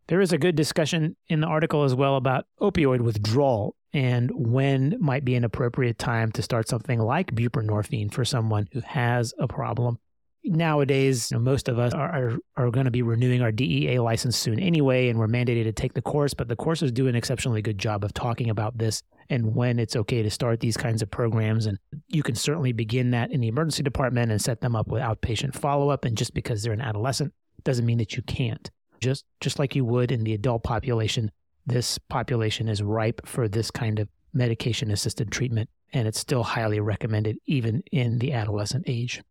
There 0.07 0.21
is 0.21 0.33
a 0.33 0.37
good 0.37 0.55
discussion 0.55 1.15
in 1.29 1.39
the 1.39 1.47
article 1.47 1.83
as 1.83 1.95
well 1.95 2.17
about 2.17 2.45
opioid 2.59 3.01
withdrawal 3.01 3.75
and 3.93 4.31
when 4.33 4.97
might 4.99 5.23
be 5.23 5.35
an 5.35 5.43
appropriate 5.43 5.97
time 5.97 6.31
to 6.33 6.41
start 6.41 6.67
something 6.67 6.99
like 6.99 7.33
buprenorphine 7.35 8.11
for 8.11 8.25
someone 8.25 8.67
who 8.73 8.81
has 8.81 9.33
a 9.37 9.47
problem. 9.47 9.99
Nowadays, 10.45 11.31
you 11.31 11.37
know, 11.37 11.43
most 11.43 11.69
of 11.69 11.79
us 11.79 11.93
are, 11.93 12.09
are, 12.09 12.37
are 12.57 12.69
going 12.69 12.83
to 12.83 12.91
be 12.91 13.01
renewing 13.01 13.41
our 13.41 13.51
DEA 13.51 13.99
license 13.99 14.35
soon 14.35 14.59
anyway, 14.59 15.07
and 15.07 15.17
we're 15.17 15.27
mandated 15.27 15.63
to 15.63 15.71
take 15.71 15.93
the 15.93 16.01
course, 16.01 16.33
but 16.33 16.49
the 16.49 16.55
courses 16.55 16.91
do 16.91 17.07
an 17.07 17.15
exceptionally 17.15 17.61
good 17.61 17.77
job 17.77 18.03
of 18.03 18.13
talking 18.13 18.49
about 18.49 18.77
this 18.77 19.03
and 19.29 19.55
when 19.55 19.79
it's 19.79 19.95
okay 19.95 20.21
to 20.21 20.29
start 20.29 20.59
these 20.59 20.75
kinds 20.75 21.01
of 21.01 21.09
programs. 21.09 21.65
And 21.65 21.79
you 22.09 22.23
can 22.23 22.35
certainly 22.35 22.73
begin 22.73 23.11
that 23.11 23.31
in 23.31 23.39
the 23.39 23.47
emergency 23.47 23.83
department 23.83 24.31
and 24.31 24.41
set 24.41 24.59
them 24.59 24.75
up 24.75 24.87
with 24.87 25.01
outpatient 25.01 25.55
follow 25.55 25.89
up. 25.89 26.03
And 26.03 26.17
just 26.17 26.33
because 26.33 26.61
they're 26.61 26.73
an 26.73 26.81
adolescent 26.81 27.33
doesn't 27.63 27.85
mean 27.85 27.99
that 27.99 28.17
you 28.17 28.23
can't. 28.23 28.69
Just, 29.03 29.25
just 29.41 29.59
like 29.59 29.75
you 29.75 29.83
would 29.83 30.13
in 30.13 30.23
the 30.23 30.33
adult 30.33 30.63
population, 30.63 31.29
this 31.65 31.97
population 31.97 32.69
is 32.69 32.81
ripe 32.81 33.27
for 33.27 33.49
this 33.49 33.69
kind 33.69 33.99
of 33.99 34.07
medication 34.33 34.91
assisted 34.91 35.29
treatment, 35.29 35.69
and 35.91 36.07
it's 36.07 36.19
still 36.19 36.43
highly 36.43 36.79
recommended 36.79 37.37
even 37.45 37.83
in 37.91 38.19
the 38.19 38.31
adolescent 38.31 38.85
age. 38.87 39.21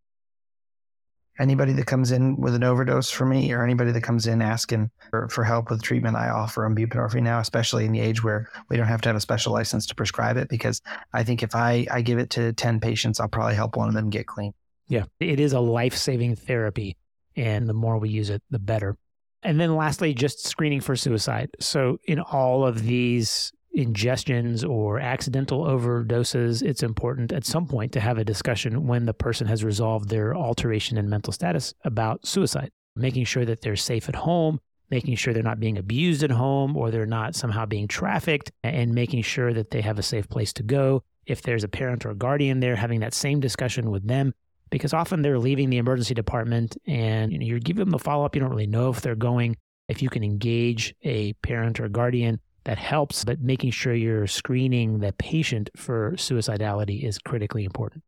Anybody 1.40 1.72
that 1.72 1.86
comes 1.86 2.12
in 2.12 2.36
with 2.38 2.54
an 2.54 2.62
overdose 2.62 3.10
for 3.10 3.24
me, 3.24 3.50
or 3.50 3.64
anybody 3.64 3.92
that 3.92 4.02
comes 4.02 4.26
in 4.26 4.42
asking 4.42 4.90
for, 5.08 5.26
for 5.30 5.42
help 5.42 5.70
with 5.70 5.82
treatment, 5.82 6.16
I 6.16 6.28
offer 6.28 6.60
them 6.60 6.76
buprenorphine 6.76 7.22
now, 7.22 7.40
especially 7.40 7.86
in 7.86 7.92
the 7.92 8.00
age 8.00 8.22
where 8.22 8.50
we 8.68 8.76
don't 8.76 8.86
have 8.86 9.00
to 9.00 9.08
have 9.08 9.16
a 9.16 9.20
special 9.20 9.54
license 9.54 9.86
to 9.86 9.94
prescribe 9.94 10.36
it. 10.36 10.50
Because 10.50 10.82
I 11.14 11.24
think 11.24 11.42
if 11.42 11.54
I, 11.54 11.86
I 11.90 12.02
give 12.02 12.18
it 12.18 12.28
to 12.30 12.52
10 12.52 12.80
patients, 12.80 13.18
I'll 13.18 13.28
probably 13.28 13.54
help 13.54 13.78
one 13.78 13.88
of 13.88 13.94
them 13.94 14.10
get 14.10 14.26
clean. 14.26 14.52
Yeah, 14.88 15.04
it 15.20 15.40
is 15.40 15.54
a 15.54 15.60
life 15.60 15.96
saving 15.96 16.36
therapy. 16.36 16.98
And 17.34 17.66
the 17.66 17.72
more 17.72 17.96
we 17.96 18.10
use 18.10 18.28
it, 18.28 18.42
the 18.50 18.58
better. 18.58 18.98
And 19.42 19.60
then 19.60 19.76
lastly, 19.76 20.14
just 20.14 20.46
screening 20.46 20.80
for 20.80 20.94
suicide. 20.94 21.50
So, 21.58 21.98
in 22.04 22.20
all 22.20 22.64
of 22.64 22.84
these 22.84 23.52
ingestions 23.76 24.68
or 24.68 25.00
accidental 25.00 25.64
overdoses, 25.64 26.62
it's 26.62 26.82
important 26.82 27.32
at 27.32 27.44
some 27.44 27.66
point 27.66 27.92
to 27.92 28.00
have 28.00 28.18
a 28.18 28.24
discussion 28.24 28.86
when 28.86 29.06
the 29.06 29.14
person 29.14 29.46
has 29.46 29.64
resolved 29.64 30.08
their 30.08 30.34
alteration 30.34 30.98
in 30.98 31.08
mental 31.08 31.32
status 31.32 31.74
about 31.84 32.26
suicide, 32.26 32.70
making 32.94 33.24
sure 33.24 33.44
that 33.44 33.62
they're 33.62 33.76
safe 33.76 34.08
at 34.08 34.14
home, 34.14 34.60
making 34.90 35.16
sure 35.16 35.32
they're 35.32 35.42
not 35.42 35.58
being 35.58 35.78
abused 35.78 36.22
at 36.22 36.30
home 36.30 36.76
or 36.76 36.90
they're 36.90 37.06
not 37.06 37.34
somehow 37.34 37.64
being 37.64 37.88
trafficked, 37.88 38.52
and 38.62 38.94
making 38.94 39.22
sure 39.22 39.52
that 39.52 39.70
they 39.70 39.80
have 39.80 39.98
a 39.98 40.02
safe 40.02 40.28
place 40.28 40.52
to 40.52 40.62
go. 40.62 41.02
if 41.24 41.40
there's 41.42 41.62
a 41.62 41.68
parent 41.68 42.04
or 42.04 42.14
guardian 42.14 42.58
there, 42.58 42.74
having 42.74 42.98
that 42.98 43.14
same 43.14 43.38
discussion 43.38 43.92
with 43.92 44.06
them 44.08 44.34
because 44.72 44.94
often 44.94 45.20
they're 45.20 45.38
leaving 45.38 45.68
the 45.68 45.76
emergency 45.76 46.14
department 46.14 46.78
and 46.86 47.30
you 47.30 47.38
know, 47.38 47.44
you're 47.44 47.60
giving 47.60 47.84
them 47.84 47.94
a 47.94 47.98
follow 47.98 48.24
up. 48.24 48.34
You 48.34 48.40
don't 48.40 48.50
really 48.50 48.66
know 48.66 48.88
if 48.88 49.02
they're 49.02 49.14
going. 49.14 49.56
If 49.86 50.02
you 50.02 50.08
can 50.08 50.24
engage 50.24 50.94
a 51.02 51.34
parent 51.34 51.78
or 51.78 51.88
guardian, 51.88 52.40
that 52.64 52.78
helps, 52.78 53.24
but 53.24 53.40
making 53.40 53.72
sure 53.72 53.92
you're 53.92 54.26
screening 54.26 55.00
the 55.00 55.12
patient 55.12 55.68
for 55.76 56.12
suicidality 56.12 57.04
is 57.04 57.18
critically 57.18 57.64
important. 57.64 58.02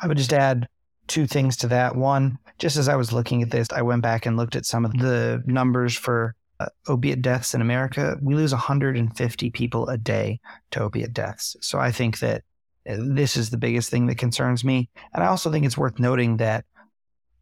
I 0.00 0.06
would 0.06 0.16
just 0.16 0.32
add 0.32 0.66
two 1.08 1.26
things 1.26 1.58
to 1.58 1.68
that. 1.68 1.94
One, 1.94 2.38
just 2.58 2.76
as 2.78 2.88
I 2.88 2.96
was 2.96 3.12
looking 3.12 3.42
at 3.42 3.50
this, 3.50 3.68
I 3.70 3.82
went 3.82 4.02
back 4.02 4.24
and 4.24 4.36
looked 4.38 4.56
at 4.56 4.64
some 4.64 4.84
of 4.84 4.96
the 4.96 5.42
numbers 5.44 5.94
for 5.94 6.34
uh, 6.58 6.66
opiate 6.88 7.20
deaths 7.20 7.52
in 7.52 7.60
America. 7.60 8.16
We 8.22 8.34
lose 8.34 8.52
150 8.52 9.50
people 9.50 9.88
a 9.88 9.98
day 9.98 10.40
to 10.70 10.80
opiate 10.80 11.12
deaths. 11.12 11.56
So 11.60 11.78
I 11.78 11.90
think 11.90 12.20
that 12.20 12.44
this 12.86 13.36
is 13.36 13.50
the 13.50 13.56
biggest 13.56 13.90
thing 13.90 14.06
that 14.06 14.18
concerns 14.18 14.64
me. 14.64 14.90
And 15.12 15.22
I 15.22 15.26
also 15.28 15.50
think 15.50 15.64
it's 15.64 15.78
worth 15.78 15.98
noting 15.98 16.36
that 16.38 16.64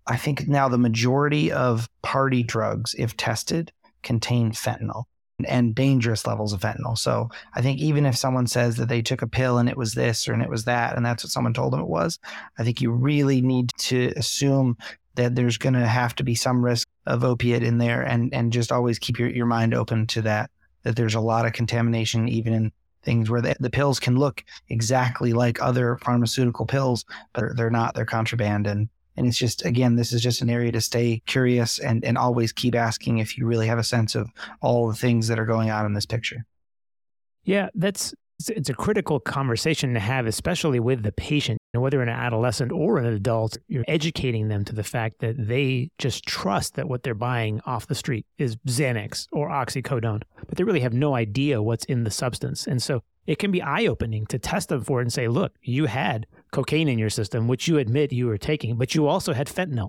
I 0.07 0.17
think 0.17 0.49
now 0.49 0.69
the 0.69 0.79
majority 0.79 1.53
of 1.53 1.89
party 2.03 2.43
drugs, 2.43 2.95
if 2.99 3.17
tested, 3.17 3.73
contain 4.03 4.53
fentanyl 4.53 5.05
and 5.47 5.75
dangerous 5.75 6.27
levels 6.27 6.53
of 6.53 6.61
fentanyl. 6.61 6.97
So 6.97 7.29
I 7.55 7.63
think 7.63 7.81
even 7.81 8.07
if 8.07 8.17
someone 8.17 8.47
says 8.47 8.77
that 8.77 8.89
they 8.89 9.03
took 9.03 9.23
a 9.23 9.29
pill 9.29 9.59
and 9.59 9.69
it 9.69 9.77
was 9.77 9.95
this 9.95 10.29
or 10.29 10.33
and 10.33 10.43
it 10.43 10.51
was 10.51 10.65
that, 10.65 10.97
and 10.97 11.05
that's 11.05 11.25
what 11.25 11.31
someone 11.31 11.55
told 11.55 11.73
them 11.73 11.81
it 11.81 11.89
was, 11.89 12.19
I 12.59 12.65
think 12.65 12.81
you 12.81 12.91
really 12.91 13.41
need 13.41 13.71
to 13.79 14.13
assume 14.17 14.77
that 15.15 15.35
there's 15.35 15.59
going 15.59 15.75
to 15.75 15.87
have 15.87 16.15
to 16.17 16.25
be 16.25 16.35
some 16.35 16.65
risk 16.65 16.89
of 17.07 17.25
opiate 17.25 17.63
in 17.63 17.79
there 17.79 18.03
and, 18.03 18.33
and 18.33 18.53
just 18.53 18.73
always 18.73 18.99
keep 18.99 19.19
your, 19.19 19.29
your 19.29 19.47
mind 19.47 19.75
open 19.75 20.07
to 20.09 20.23
that, 20.23 20.51
that 20.85 20.97
there's 20.97 21.15
a 21.15 21.21
lot 21.21 21.47
of 21.47 21.53
contamination 21.53 22.29
even 22.29 22.53
in 22.53 22.73
things 23.03 23.31
where 23.31 23.41
the, 23.41 23.57
the 23.61 23.71
pills 23.71 24.01
can 24.01 24.17
look 24.17 24.45
exactly 24.69 25.33
like 25.33 25.61
other 25.63 25.99
pharmaceutical 25.99 26.67
pills, 26.67 27.05
but 27.33 27.57
they're 27.57 27.71
not. 27.71 27.95
They're 27.95 28.05
contraband. 28.05 28.67
And, 28.67 28.89
and 29.17 29.27
it's 29.27 29.39
just, 29.39 29.65
again, 29.65 29.97
this 29.97 30.13
is 30.13 30.23
just 30.23 30.43
an 30.43 30.51
area 30.51 30.73
to 30.73 30.81
stay 30.81 31.23
curious 31.27 31.79
and, 31.79 32.05
and 32.05 32.17
always 32.17 32.53
keep 32.53 32.75
asking 32.75 33.19
if 33.19 33.37
you 33.37 33.47
really 33.47 33.67
have 33.67 33.79
a 33.79 33.85
sense 33.85 34.15
of 34.15 34.31
all 34.61 34.89
the 34.89 34.95
things 34.95 35.29
that 35.29 35.39
are 35.39 35.47
going 35.47 35.71
on 35.71 35.87
in 35.87 35.95
this 35.95 36.07
picture. 36.07 36.45
Yeah, 37.45 37.69
that's 37.75 38.15
it's 38.49 38.69
a 38.69 38.75
critical 38.75 39.21
conversation 39.21 39.95
to 39.95 40.01
have, 40.01 40.27
especially 40.27 40.81
with 40.81 41.03
the 41.03 41.13
patient. 41.13 41.59
Know, 41.75 41.81
whether 41.81 42.03
an 42.03 42.11
adolescent 42.11 42.71
or 42.71 42.99
an 42.99 43.07
adult, 43.07 43.57
you're 43.67 43.85
educating 43.89 44.49
them 44.49 44.63
to 44.67 44.75
the 44.75 44.85
fact 44.85 45.21
that 45.21 45.37
they 45.39 45.91
just 45.97 46.27
trust 46.27 46.75
that 46.75 46.87
what 46.87 47.03
they're 47.03 47.15
buying 47.15 47.63
off 47.65 47.87
the 47.87 47.95
street 47.95 48.27
is 48.37 48.57
Xanax 48.57 49.27
or 49.33 49.49
oxycodone, 49.49 50.21
but 50.47 50.59
they 50.59 50.65
really 50.65 50.81
have 50.81 50.93
no 50.93 51.15
idea 51.15 51.63
what's 51.63 51.87
in 51.87 52.05
the 52.05 52.11
substance. 52.11 52.67
And 52.67 52.83
so 52.83 53.03
it 53.27 53.39
can 53.39 53.51
be 53.51 53.63
eye 53.63 53.87
opening 53.87 54.27
to 54.27 54.39
test 54.39 54.69
them 54.69 54.85
for 54.85 55.01
it 55.01 55.05
and 55.05 55.13
say, 55.13 55.29
look, 55.29 55.55
you 55.63 55.87
had 55.87 56.27
cocaine 56.51 56.89
in 56.89 56.99
your 56.99 57.09
system, 57.09 57.49
which 57.49 57.67
you 57.67 57.79
admit 57.79 58.13
you 58.13 58.27
were 58.27 58.37
taking, 58.37 58.77
but 58.77 58.95
you 58.95 59.07
also 59.07 59.33
had 59.33 59.47
fentanyl. 59.47 59.89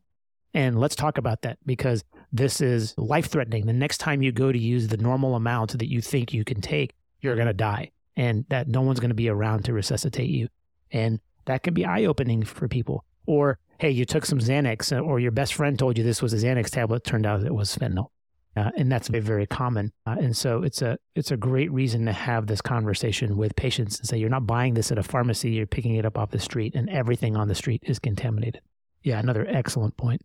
And 0.54 0.80
let's 0.80 0.96
talk 0.96 1.18
about 1.18 1.42
that 1.42 1.58
because 1.66 2.06
this 2.32 2.62
is 2.62 2.94
life 2.98 3.26
threatening. 3.26 3.66
The 3.66 3.74
next 3.74 3.98
time 3.98 4.22
you 4.22 4.32
go 4.32 4.54
to 4.54 4.58
use 4.58 4.88
the 4.88 4.96
normal 4.96 5.36
amount 5.36 5.78
that 5.78 5.90
you 5.90 6.00
think 6.00 6.34
you 6.34 6.46
can 6.46 6.62
take, 6.62 6.94
you're 7.20 7.36
going 7.36 7.48
to 7.48 7.54
die 7.54 7.92
and 8.16 8.46
that 8.48 8.70
no 8.70 8.82
one's 8.82 9.02
going 9.02 9.10
to 9.10 9.16
be 9.16 9.28
around 9.28 9.66
to 9.66 9.74
resuscitate 9.74 10.30
you. 10.30 10.48
And 10.92 11.20
that 11.46 11.64
can 11.64 11.74
be 11.74 11.86
eye 11.86 12.06
opening 12.06 12.44
for 12.44 12.68
people. 12.68 13.06
Or, 13.26 13.60
hey, 13.80 13.92
you 13.92 14.06
took 14.06 14.26
some 14.26 14.40
Xanax, 14.40 14.96
uh, 14.96 15.00
or 15.00 15.20
your 15.20 15.32
best 15.32 15.54
friend 15.54 15.78
told 15.78 15.98
you 15.98 16.04
this 16.04 16.22
was 16.22 16.34
a 16.34 16.38
Xanax 16.38 16.70
tablet. 16.70 17.04
Turned 17.04 17.26
out 17.26 17.44
it 17.44 17.54
was 17.54 17.76
fentanyl. 17.76 18.08
Uh, 18.56 18.70
and 18.78 18.92
that's 18.92 19.08
very, 19.08 19.24
very 19.24 19.48
common. 19.48 19.92
Uh, 20.06 20.16
and 20.20 20.38
so 20.38 20.62
it's 20.62 20.84
a 20.84 20.98
it's 21.16 21.32
a 21.32 21.38
great 21.38 21.72
reason 21.72 22.06
to 22.06 22.12
have 22.12 22.46
this 22.46 22.62
conversation 22.62 23.36
with 23.36 23.56
patients 23.56 23.98
and 23.98 24.08
say 24.08 24.18
you're 24.18 24.30
not 24.30 24.46
buying 24.46 24.76
this 24.76 24.92
at 24.92 25.00
a 25.00 25.04
pharmacy, 25.04 25.52
you're 25.52 25.66
picking 25.66 25.96
it 25.96 26.06
up 26.06 26.20
off 26.20 26.30
the 26.30 26.40
street, 26.40 26.76
and 26.76 26.88
everything 26.90 27.36
on 27.36 27.48
the 27.48 27.56
street 27.56 27.82
is 27.86 27.98
contaminated. 27.98 28.62
Yeah, 29.02 29.20
another 29.20 29.46
excellent 29.50 29.98
point. 29.98 30.22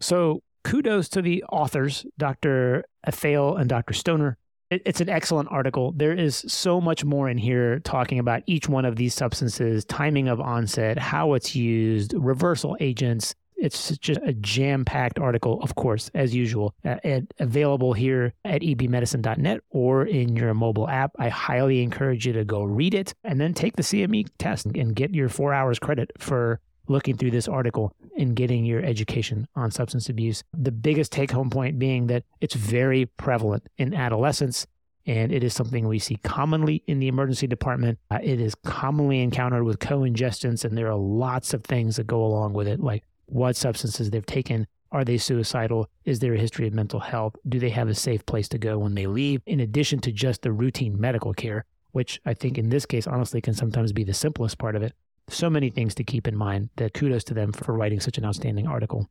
So 0.00 0.42
kudos 0.64 1.08
to 1.10 1.22
the 1.22 1.44
authors, 1.44 2.04
Dr. 2.18 2.84
Athale 3.06 3.60
and 3.60 3.68
Dr. 3.68 3.94
Stoner, 3.94 4.36
it's 4.70 5.00
an 5.00 5.08
excellent 5.08 5.50
article. 5.50 5.92
There 5.92 6.12
is 6.12 6.44
so 6.46 6.80
much 6.80 7.04
more 7.04 7.28
in 7.28 7.38
here 7.38 7.80
talking 7.80 8.18
about 8.18 8.42
each 8.46 8.68
one 8.68 8.84
of 8.84 8.96
these 8.96 9.14
substances, 9.14 9.84
timing 9.84 10.28
of 10.28 10.40
onset, 10.40 10.98
how 10.98 11.34
it's 11.34 11.56
used, 11.56 12.14
reversal 12.14 12.76
agents. 12.80 13.34
It's 13.56 13.96
just 13.98 14.20
a 14.22 14.32
jam 14.34 14.84
packed 14.84 15.18
article, 15.18 15.60
of 15.62 15.74
course, 15.74 16.10
as 16.14 16.32
usual, 16.32 16.74
uh, 16.84 16.98
available 17.40 17.92
here 17.92 18.32
at 18.44 18.62
ebmedicine.net 18.62 19.60
or 19.70 20.06
in 20.06 20.36
your 20.36 20.54
mobile 20.54 20.88
app. 20.88 21.10
I 21.18 21.28
highly 21.28 21.82
encourage 21.82 22.24
you 22.24 22.32
to 22.34 22.44
go 22.44 22.62
read 22.62 22.94
it 22.94 23.14
and 23.24 23.40
then 23.40 23.54
take 23.54 23.74
the 23.74 23.82
CME 23.82 24.28
test 24.38 24.66
and 24.66 24.94
get 24.94 25.12
your 25.12 25.28
four 25.28 25.52
hours 25.52 25.80
credit 25.80 26.12
for 26.18 26.60
looking 26.88 27.16
through 27.16 27.30
this 27.30 27.48
article 27.48 27.94
and 28.16 28.34
getting 28.34 28.64
your 28.64 28.82
education 28.82 29.46
on 29.54 29.70
substance 29.70 30.08
abuse. 30.08 30.42
The 30.56 30.72
biggest 30.72 31.12
take 31.12 31.30
home 31.30 31.50
point 31.50 31.78
being 31.78 32.06
that 32.08 32.24
it's 32.40 32.54
very 32.54 33.06
prevalent 33.06 33.66
in 33.76 33.94
adolescence 33.94 34.66
and 35.08 35.32
it 35.32 35.42
is 35.42 35.54
something 35.54 35.88
we 35.88 35.98
see 35.98 36.16
commonly 36.16 36.84
in 36.86 36.98
the 36.98 37.08
emergency 37.08 37.46
department. 37.46 37.98
Uh, 38.10 38.18
it 38.22 38.40
is 38.40 38.54
commonly 38.54 39.20
encountered 39.22 39.64
with 39.64 39.78
co 39.78 40.00
ingestants, 40.00 40.64
and 40.66 40.76
there 40.76 40.88
are 40.88 40.98
lots 40.98 41.54
of 41.54 41.64
things 41.64 41.96
that 41.96 42.06
go 42.06 42.22
along 42.22 42.52
with 42.52 42.68
it, 42.68 42.78
like 42.78 43.02
what 43.24 43.56
substances 43.56 44.10
they've 44.10 44.26
taken. 44.26 44.66
Are 44.92 45.04
they 45.04 45.16
suicidal? 45.16 45.88
Is 46.04 46.18
there 46.18 46.34
a 46.34 46.38
history 46.38 46.66
of 46.66 46.74
mental 46.74 47.00
health? 47.00 47.36
Do 47.48 47.58
they 47.58 47.70
have 47.70 47.88
a 47.88 47.94
safe 47.94 48.24
place 48.26 48.48
to 48.50 48.58
go 48.58 48.78
when 48.78 48.94
they 48.94 49.06
leave? 49.06 49.40
In 49.46 49.60
addition 49.60 50.00
to 50.00 50.12
just 50.12 50.42
the 50.42 50.52
routine 50.52 51.00
medical 51.00 51.32
care, 51.32 51.64
which 51.92 52.20
I 52.26 52.34
think 52.34 52.58
in 52.58 52.68
this 52.68 52.84
case, 52.84 53.06
honestly, 53.06 53.40
can 53.40 53.54
sometimes 53.54 53.92
be 53.92 54.04
the 54.04 54.14
simplest 54.14 54.58
part 54.58 54.76
of 54.76 54.82
it 54.82 54.94
so 55.28 55.48
many 55.50 55.70
things 55.70 55.94
to 55.96 56.04
keep 56.04 56.26
in 56.26 56.36
mind 56.36 56.70
that 56.76 56.94
kudos 56.94 57.24
to 57.24 57.34
them 57.34 57.52
for 57.52 57.74
writing 57.74 58.00
such 58.00 58.18
an 58.18 58.24
outstanding 58.24 58.66
article. 58.66 59.08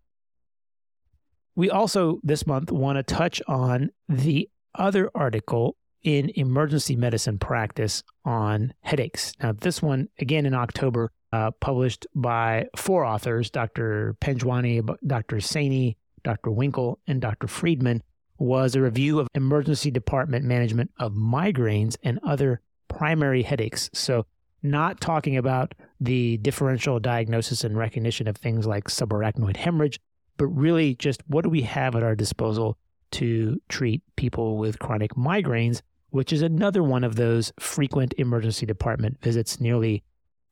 We 1.55 1.70
also 1.70 2.20
this 2.24 2.45
month 2.45 2.72
want 2.72 2.97
to 2.97 3.03
touch 3.03 3.41
on 3.47 3.89
the 4.07 4.49
other 4.76 5.09
article 5.15 5.76
in 6.03 6.32
emergency 6.36 6.95
medicine 6.95 7.39
practice 7.39 8.03
on 8.24 8.74
headaches. 8.82 9.34
Now, 9.41 9.53
this 9.53 9.82
one, 9.82 10.09
again 10.20 10.45
in 10.45 10.53
October, 10.53 11.11
uh, 11.34 11.51
published 11.59 12.07
by 12.15 12.68
four 12.76 13.03
authors 13.03 13.49
Dr. 13.49 14.15
Panjwani, 14.22 14.88
Dr. 15.05 15.38
Saini, 15.38 15.97
Dr. 16.24 16.51
Winkle, 16.51 16.99
and 17.07 17.20
Dr. 17.22 17.47
Friedman, 17.47 18.03
was 18.38 18.76
a 18.76 18.82
review 18.82 19.20
of 19.20 19.28
emergency 19.34 19.91
department 19.91 20.45
management 20.45 20.91
of 20.99 21.13
migraines 21.13 21.97
and 22.03 22.20
other 22.24 22.61
primary 22.88 23.41
headaches. 23.41 23.89
So, 23.93 24.26
not 24.64 24.99
talking 24.99 25.38
about 25.38 25.74
the 25.99 26.38
differential 26.38 26.99
diagnosis 26.99 27.64
and 27.64 27.78
recognition 27.78 28.28
of 28.28 28.38
things 28.38 28.66
like 28.66 28.86
subarachnoid 28.86 29.58
hemorrhage, 29.58 29.99
but 30.38 30.47
really 30.47 30.95
just 30.95 31.22
what 31.28 31.43
do 31.43 31.49
we 31.49 31.62
have 31.62 31.95
at 31.95 32.03
our 32.03 32.16
disposal 32.16 32.78
to 33.12 33.60
treat 33.70 34.01
people 34.16 34.58
with 34.58 34.80
chronic 34.80 35.14
migraines, 35.16 35.82
which 36.10 36.34
is 36.34 36.41
another 36.41 36.84
one 36.84 37.03
of 37.03 37.16
those 37.16 37.51
frequent 37.60 38.14
emergency 38.18 38.66
department 38.66 39.22
visits, 39.22 39.60
nearly 39.60 40.03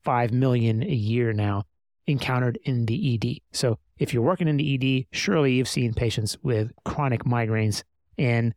5 0.04 0.32
million 0.32 0.82
a 0.82 0.86
year 0.86 1.32
now, 1.32 1.64
encountered 2.06 2.58
in 2.64 2.86
the 2.86 3.14
ED. 3.14 3.40
So 3.52 3.78
if 3.98 4.12
you're 4.12 4.22
working 4.22 4.48
in 4.48 4.56
the 4.56 4.74
ED, 4.74 5.06
surely 5.16 5.54
you've 5.54 5.68
seen 5.68 5.94
patients 5.94 6.36
with 6.42 6.72
chronic 6.84 7.24
migraines 7.24 7.82
and 8.18 8.54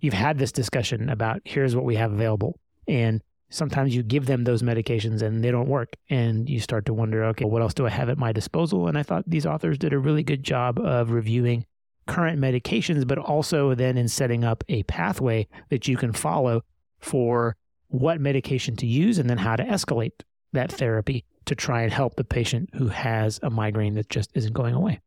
you've 0.00 0.14
had 0.14 0.38
this 0.38 0.52
discussion 0.52 1.08
about 1.08 1.42
here's 1.44 1.74
what 1.74 1.84
we 1.84 1.96
have 1.96 2.12
available. 2.12 2.58
And 2.86 3.22
sometimes 3.52 3.94
you 3.94 4.02
give 4.02 4.26
them 4.26 4.44
those 4.44 4.62
medications 4.62 5.22
and 5.22 5.44
they 5.44 5.50
don't 5.50 5.68
work. 5.68 5.94
And 6.10 6.48
you 6.48 6.60
start 6.60 6.86
to 6.86 6.94
wonder, 6.94 7.24
okay, 7.26 7.44
what 7.44 7.62
else 7.62 7.74
do 7.74 7.86
I 7.86 7.90
have 7.90 8.08
at 8.08 8.18
my 8.18 8.32
disposal? 8.32 8.88
And 8.88 8.98
I 8.98 9.02
thought 9.02 9.24
these 9.26 9.46
authors 9.46 9.78
did 9.78 9.92
a 9.92 9.98
really 9.98 10.22
good 10.22 10.42
job 10.42 10.78
of 10.78 11.10
reviewing 11.10 11.66
current 12.06 12.40
medications, 12.40 13.06
but 13.06 13.18
also 13.18 13.74
then 13.74 13.96
in 13.96 14.08
setting 14.08 14.44
up 14.44 14.64
a 14.68 14.82
pathway 14.84 15.46
that 15.70 15.86
you 15.86 15.96
can 15.96 16.12
follow 16.12 16.62
for 16.98 17.56
what 17.88 18.20
medication 18.20 18.74
to 18.76 18.86
use 18.86 19.18
and 19.18 19.28
then 19.28 19.38
how 19.38 19.54
to 19.54 19.64
escalate 19.64 20.12
that 20.52 20.72
therapy 20.72 21.24
to 21.44 21.54
try 21.54 21.82
and 21.82 21.92
help 21.92 22.16
the 22.16 22.24
patient 22.24 22.70
who 22.74 22.88
has 22.88 23.38
a 23.42 23.50
migraine 23.50 23.94
that 23.94 24.08
just 24.08 24.30
isn't 24.34 24.52
going 24.52 24.74
away. 24.74 25.00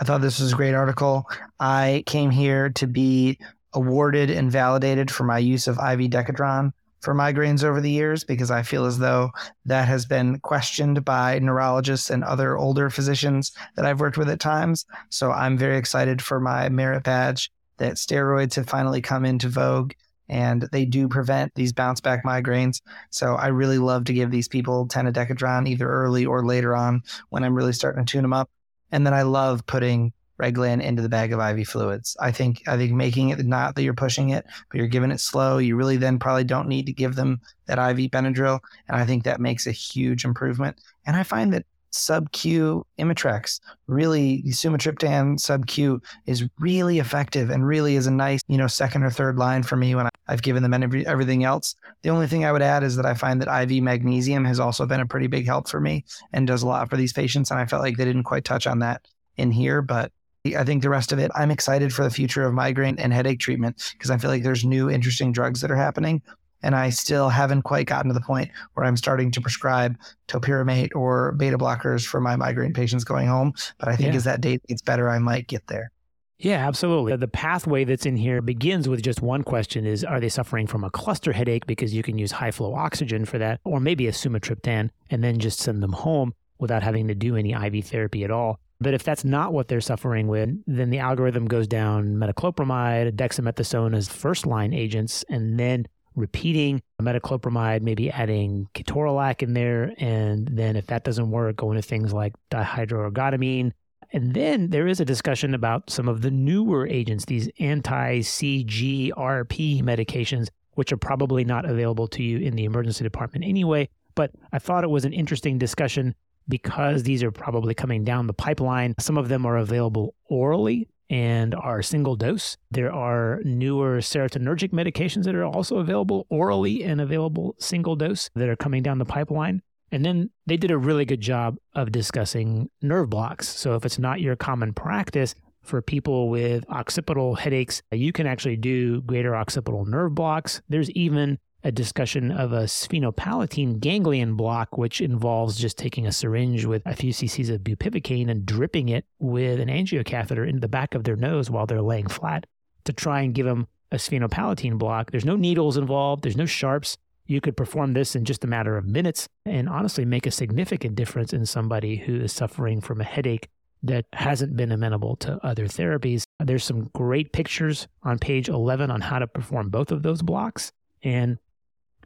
I 0.00 0.04
thought 0.04 0.20
this 0.20 0.40
was 0.40 0.52
a 0.52 0.56
great 0.56 0.74
article. 0.74 1.28
I 1.58 2.04
came 2.06 2.30
here 2.30 2.70
to 2.70 2.86
be 2.86 3.38
awarded 3.72 4.30
and 4.30 4.50
validated 4.50 5.10
for 5.10 5.24
my 5.24 5.38
use 5.38 5.66
of 5.66 5.76
IV 5.76 6.10
Decadron 6.10 6.72
for 7.00 7.14
migraines 7.14 7.64
over 7.64 7.80
the 7.80 7.90
years 7.90 8.24
because 8.24 8.50
I 8.50 8.62
feel 8.62 8.84
as 8.84 8.98
though 8.98 9.30
that 9.66 9.88
has 9.88 10.06
been 10.06 10.40
questioned 10.40 11.04
by 11.04 11.38
neurologists 11.38 12.10
and 12.10 12.24
other 12.24 12.56
older 12.56 12.90
physicians 12.90 13.52
that 13.76 13.84
I've 13.84 14.00
worked 14.00 14.18
with 14.18 14.28
at 14.28 14.40
times. 14.40 14.86
So 15.10 15.30
I'm 15.30 15.56
very 15.56 15.76
excited 15.76 16.20
for 16.20 16.40
my 16.40 16.68
merit 16.68 17.04
badge 17.04 17.50
that 17.78 17.94
steroids 17.94 18.54
have 18.56 18.68
finally 18.68 19.00
come 19.00 19.24
into 19.24 19.48
vogue 19.48 19.92
and 20.28 20.68
they 20.72 20.84
do 20.84 21.08
prevent 21.08 21.54
these 21.54 21.72
bounce 21.72 22.00
back 22.00 22.24
migraines. 22.24 22.82
So 23.10 23.34
I 23.34 23.48
really 23.48 23.78
love 23.78 24.04
to 24.04 24.12
give 24.12 24.30
these 24.30 24.48
people 24.48 24.86
tenadecadron 24.86 25.68
either 25.68 25.88
early 25.88 26.26
or 26.26 26.44
later 26.44 26.76
on 26.76 27.02
when 27.30 27.44
I'm 27.44 27.54
really 27.54 27.72
starting 27.72 28.04
to 28.04 28.10
tune 28.10 28.22
them 28.22 28.32
up. 28.32 28.50
And 28.90 29.06
then 29.06 29.14
I 29.14 29.22
love 29.22 29.66
putting 29.66 30.12
Reglan 30.40 30.82
into 30.82 31.02
the 31.02 31.08
bag 31.08 31.32
of 31.32 31.40
IV 31.40 31.68
fluids. 31.68 32.16
I 32.20 32.30
think 32.30 32.62
I 32.66 32.76
think 32.76 32.92
making 32.92 33.30
it 33.30 33.44
not 33.44 33.74
that 33.74 33.82
you're 33.82 33.94
pushing 33.94 34.30
it, 34.30 34.46
but 34.70 34.78
you're 34.78 34.86
giving 34.86 35.10
it 35.10 35.20
slow. 35.20 35.58
You 35.58 35.76
really 35.76 35.96
then 35.96 36.18
probably 36.18 36.44
don't 36.44 36.68
need 36.68 36.86
to 36.86 36.92
give 36.92 37.16
them 37.16 37.40
that 37.66 37.78
IV 37.78 38.10
Benadryl, 38.10 38.60
and 38.88 38.96
I 38.96 39.04
think 39.04 39.24
that 39.24 39.40
makes 39.40 39.66
a 39.66 39.72
huge 39.72 40.24
improvement. 40.24 40.80
And 41.06 41.16
I 41.16 41.22
find 41.22 41.52
that 41.52 41.66
sub 41.90 42.30
Q 42.32 42.84
Imitrex 42.98 43.60
really 43.86 44.42
sumatriptan 44.48 45.40
sub 45.40 45.66
Q 45.66 46.00
is 46.26 46.44
really 46.58 46.98
effective 46.98 47.48
and 47.48 47.66
really 47.66 47.96
is 47.96 48.06
a 48.06 48.10
nice 48.10 48.42
you 48.46 48.58
know 48.58 48.66
second 48.66 49.04
or 49.04 49.10
third 49.10 49.38
line 49.38 49.62
for 49.62 49.76
me 49.76 49.94
when 49.94 50.08
I've 50.28 50.42
given 50.42 50.62
them 50.62 50.74
every, 50.74 51.06
everything 51.06 51.44
else. 51.44 51.74
The 52.02 52.10
only 52.10 52.26
thing 52.26 52.44
I 52.44 52.52
would 52.52 52.62
add 52.62 52.82
is 52.82 52.96
that 52.96 53.06
I 53.06 53.14
find 53.14 53.40
that 53.40 53.62
IV 53.62 53.82
magnesium 53.82 54.44
has 54.44 54.60
also 54.60 54.86
been 54.86 55.00
a 55.00 55.06
pretty 55.06 55.26
big 55.26 55.46
help 55.46 55.68
for 55.68 55.80
me 55.80 56.04
and 56.32 56.46
does 56.46 56.62
a 56.62 56.66
lot 56.66 56.90
for 56.90 56.96
these 56.96 57.14
patients. 57.14 57.50
And 57.50 57.58
I 57.58 57.66
felt 57.66 57.82
like 57.82 57.96
they 57.96 58.04
didn't 58.04 58.24
quite 58.24 58.44
touch 58.44 58.66
on 58.66 58.80
that 58.80 59.08
in 59.36 59.50
here, 59.50 59.80
but 59.80 60.12
I 60.46 60.64
think 60.64 60.82
the 60.82 60.90
rest 60.90 61.12
of 61.12 61.18
it, 61.18 61.30
I'm 61.34 61.50
excited 61.50 61.92
for 61.92 62.04
the 62.04 62.10
future 62.10 62.44
of 62.44 62.54
migraine 62.54 62.98
and 62.98 63.12
headache 63.12 63.40
treatment 63.40 63.92
because 63.92 64.10
I 64.10 64.18
feel 64.18 64.30
like 64.30 64.42
there's 64.42 64.64
new 64.64 64.90
interesting 64.90 65.32
drugs 65.32 65.60
that 65.60 65.70
are 65.70 65.76
happening. 65.76 66.22
And 66.62 66.74
I 66.74 66.90
still 66.90 67.28
haven't 67.28 67.62
quite 67.62 67.86
gotten 67.86 68.08
to 68.08 68.14
the 68.14 68.24
point 68.24 68.50
where 68.74 68.84
I'm 68.84 68.96
starting 68.96 69.30
to 69.32 69.40
prescribe 69.40 69.96
topiramate 70.26 70.94
or 70.94 71.32
beta 71.32 71.56
blockers 71.56 72.04
for 72.04 72.20
my 72.20 72.34
migraine 72.34 72.72
patients 72.72 73.04
going 73.04 73.28
home. 73.28 73.52
But 73.78 73.88
I 73.88 73.96
think 73.96 74.10
yeah. 74.10 74.16
as 74.16 74.24
that 74.24 74.40
date 74.40 74.62
gets 74.66 74.82
better, 74.82 75.08
I 75.08 75.18
might 75.18 75.46
get 75.46 75.66
there. 75.68 75.92
Yeah, 76.38 76.66
absolutely. 76.66 77.16
The 77.16 77.26
pathway 77.26 77.82
that's 77.82 78.06
in 78.06 78.16
here 78.16 78.40
begins 78.40 78.88
with 78.88 79.02
just 79.02 79.20
one 79.20 79.42
question 79.42 79.84
is 79.86 80.04
are 80.04 80.20
they 80.20 80.28
suffering 80.28 80.68
from 80.68 80.84
a 80.84 80.90
cluster 80.90 81.32
headache 81.32 81.66
because 81.66 81.92
you 81.92 82.04
can 82.04 82.16
use 82.16 82.30
high 82.30 82.52
flow 82.52 82.74
oxygen 82.74 83.24
for 83.24 83.38
that 83.38 83.60
or 83.64 83.80
maybe 83.80 84.06
a 84.06 84.12
sumatriptan 84.12 84.90
and 85.10 85.24
then 85.24 85.38
just 85.38 85.58
send 85.58 85.82
them 85.82 85.92
home 85.92 86.32
without 86.60 86.84
having 86.84 87.08
to 87.08 87.14
do 87.14 87.36
any 87.36 87.52
IV 87.52 87.86
therapy 87.86 88.22
at 88.22 88.30
all. 88.30 88.60
But 88.80 88.94
if 88.94 89.02
that's 89.02 89.24
not 89.24 89.52
what 89.52 89.68
they're 89.68 89.80
suffering 89.80 90.28
with, 90.28 90.50
then 90.66 90.90
the 90.90 91.00
algorithm 91.00 91.46
goes 91.46 91.66
down 91.66 92.14
metoclopramide, 92.14 93.12
dexamethasone 93.12 93.96
as 93.96 94.08
first 94.08 94.46
line 94.46 94.72
agents, 94.72 95.24
and 95.28 95.58
then 95.58 95.86
repeating 96.14 96.82
metoclopramide, 97.00 97.82
maybe 97.82 98.10
adding 98.10 98.68
ketorolac 98.74 99.42
in 99.42 99.54
there. 99.54 99.92
And 99.98 100.48
then 100.48 100.76
if 100.76 100.86
that 100.86 101.04
doesn't 101.04 101.30
work, 101.30 101.56
going 101.56 101.76
to 101.76 101.82
things 101.82 102.12
like 102.12 102.34
dihydroergotamine. 102.50 103.72
And 104.12 104.34
then 104.34 104.70
there 104.70 104.86
is 104.86 105.00
a 105.00 105.04
discussion 105.04 105.54
about 105.54 105.90
some 105.90 106.08
of 106.08 106.22
the 106.22 106.30
newer 106.30 106.86
agents, 106.86 107.24
these 107.24 107.48
anti 107.58 108.20
CGRP 108.20 109.82
medications, 109.82 110.48
which 110.74 110.92
are 110.92 110.96
probably 110.96 111.44
not 111.44 111.68
available 111.68 112.06
to 112.08 112.22
you 112.22 112.38
in 112.38 112.54
the 112.54 112.64
emergency 112.64 113.04
department 113.04 113.44
anyway. 113.44 113.88
But 114.14 114.30
I 114.52 114.58
thought 114.58 114.84
it 114.84 114.90
was 114.90 115.04
an 115.04 115.12
interesting 115.12 115.58
discussion 115.58 116.14
because 116.48 117.02
these 117.02 117.22
are 117.22 117.30
probably 117.30 117.74
coming 117.74 118.04
down 118.04 118.26
the 118.26 118.32
pipeline. 118.32 118.94
Some 118.98 119.18
of 119.18 119.28
them 119.28 119.44
are 119.46 119.56
available 119.56 120.14
orally 120.26 120.88
and 121.10 121.54
are 121.54 121.82
single 121.82 122.16
dose. 122.16 122.56
There 122.70 122.92
are 122.92 123.40
newer 123.44 123.98
serotonergic 123.98 124.70
medications 124.70 125.24
that 125.24 125.34
are 125.34 125.44
also 125.44 125.78
available 125.78 126.26
orally 126.28 126.84
and 126.84 127.00
available 127.00 127.54
single 127.58 127.96
dose 127.96 128.30
that 128.34 128.48
are 128.48 128.56
coming 128.56 128.82
down 128.82 128.98
the 128.98 129.04
pipeline. 129.04 129.62
And 129.90 130.04
then 130.04 130.30
they 130.46 130.58
did 130.58 130.70
a 130.70 130.78
really 130.78 131.06
good 131.06 131.20
job 131.20 131.56
of 131.74 131.92
discussing 131.92 132.68
nerve 132.82 133.08
blocks. 133.08 133.48
So 133.48 133.74
if 133.74 133.86
it's 133.86 133.98
not 133.98 134.20
your 134.20 134.36
common 134.36 134.74
practice 134.74 135.34
for 135.62 135.80
people 135.80 136.28
with 136.28 136.64
occipital 136.68 137.34
headaches, 137.34 137.82
you 137.90 138.12
can 138.12 138.26
actually 138.26 138.56
do 138.56 139.00
greater 139.02 139.34
occipital 139.34 139.86
nerve 139.86 140.14
blocks. 140.14 140.60
There's 140.68 140.90
even 140.90 141.38
a 141.68 141.72
discussion 141.72 142.30
of 142.30 142.50
a 142.50 142.62
sphenopalatine 142.62 143.78
ganglion 143.78 144.34
block, 144.34 144.78
which 144.78 145.02
involves 145.02 145.58
just 145.58 145.76
taking 145.76 146.06
a 146.06 146.12
syringe 146.12 146.64
with 146.64 146.82
a 146.86 146.96
few 146.96 147.12
cc's 147.12 147.50
of 147.50 147.60
bupivacaine 147.60 148.30
and 148.30 148.46
dripping 148.46 148.88
it 148.88 149.04
with 149.18 149.60
an 149.60 149.68
angiocatheter 149.68 150.48
into 150.48 150.60
the 150.60 150.68
back 150.68 150.94
of 150.94 151.04
their 151.04 151.14
nose 151.14 151.50
while 151.50 151.66
they're 151.66 151.82
laying 151.82 152.08
flat 152.08 152.46
to 152.84 152.92
try 152.94 153.20
and 153.20 153.34
give 153.34 153.44
them 153.44 153.68
a 153.92 153.96
sphenopalatine 153.96 154.78
block. 154.78 155.10
There's 155.10 155.26
no 155.26 155.36
needles 155.36 155.76
involved, 155.76 156.24
there's 156.24 156.38
no 156.38 156.46
sharps. 156.46 156.96
You 157.26 157.42
could 157.42 157.54
perform 157.54 157.92
this 157.92 158.16
in 158.16 158.24
just 158.24 158.44
a 158.44 158.48
matter 158.48 158.78
of 158.78 158.86
minutes 158.86 159.28
and 159.44 159.68
honestly 159.68 160.06
make 160.06 160.26
a 160.26 160.30
significant 160.30 160.94
difference 160.94 161.34
in 161.34 161.44
somebody 161.44 161.96
who 161.96 162.18
is 162.18 162.32
suffering 162.32 162.80
from 162.80 163.02
a 163.02 163.04
headache 163.04 163.48
that 163.82 164.06
hasn't 164.14 164.56
been 164.56 164.72
amenable 164.72 165.16
to 165.16 165.38
other 165.44 165.66
therapies. 165.66 166.22
There's 166.42 166.64
some 166.64 166.88
great 166.94 167.34
pictures 167.34 167.86
on 168.02 168.18
page 168.18 168.48
11 168.48 168.90
on 168.90 169.02
how 169.02 169.18
to 169.18 169.26
perform 169.26 169.68
both 169.68 169.92
of 169.92 170.02
those 170.02 170.22
blocks. 170.22 170.72
And 171.02 171.38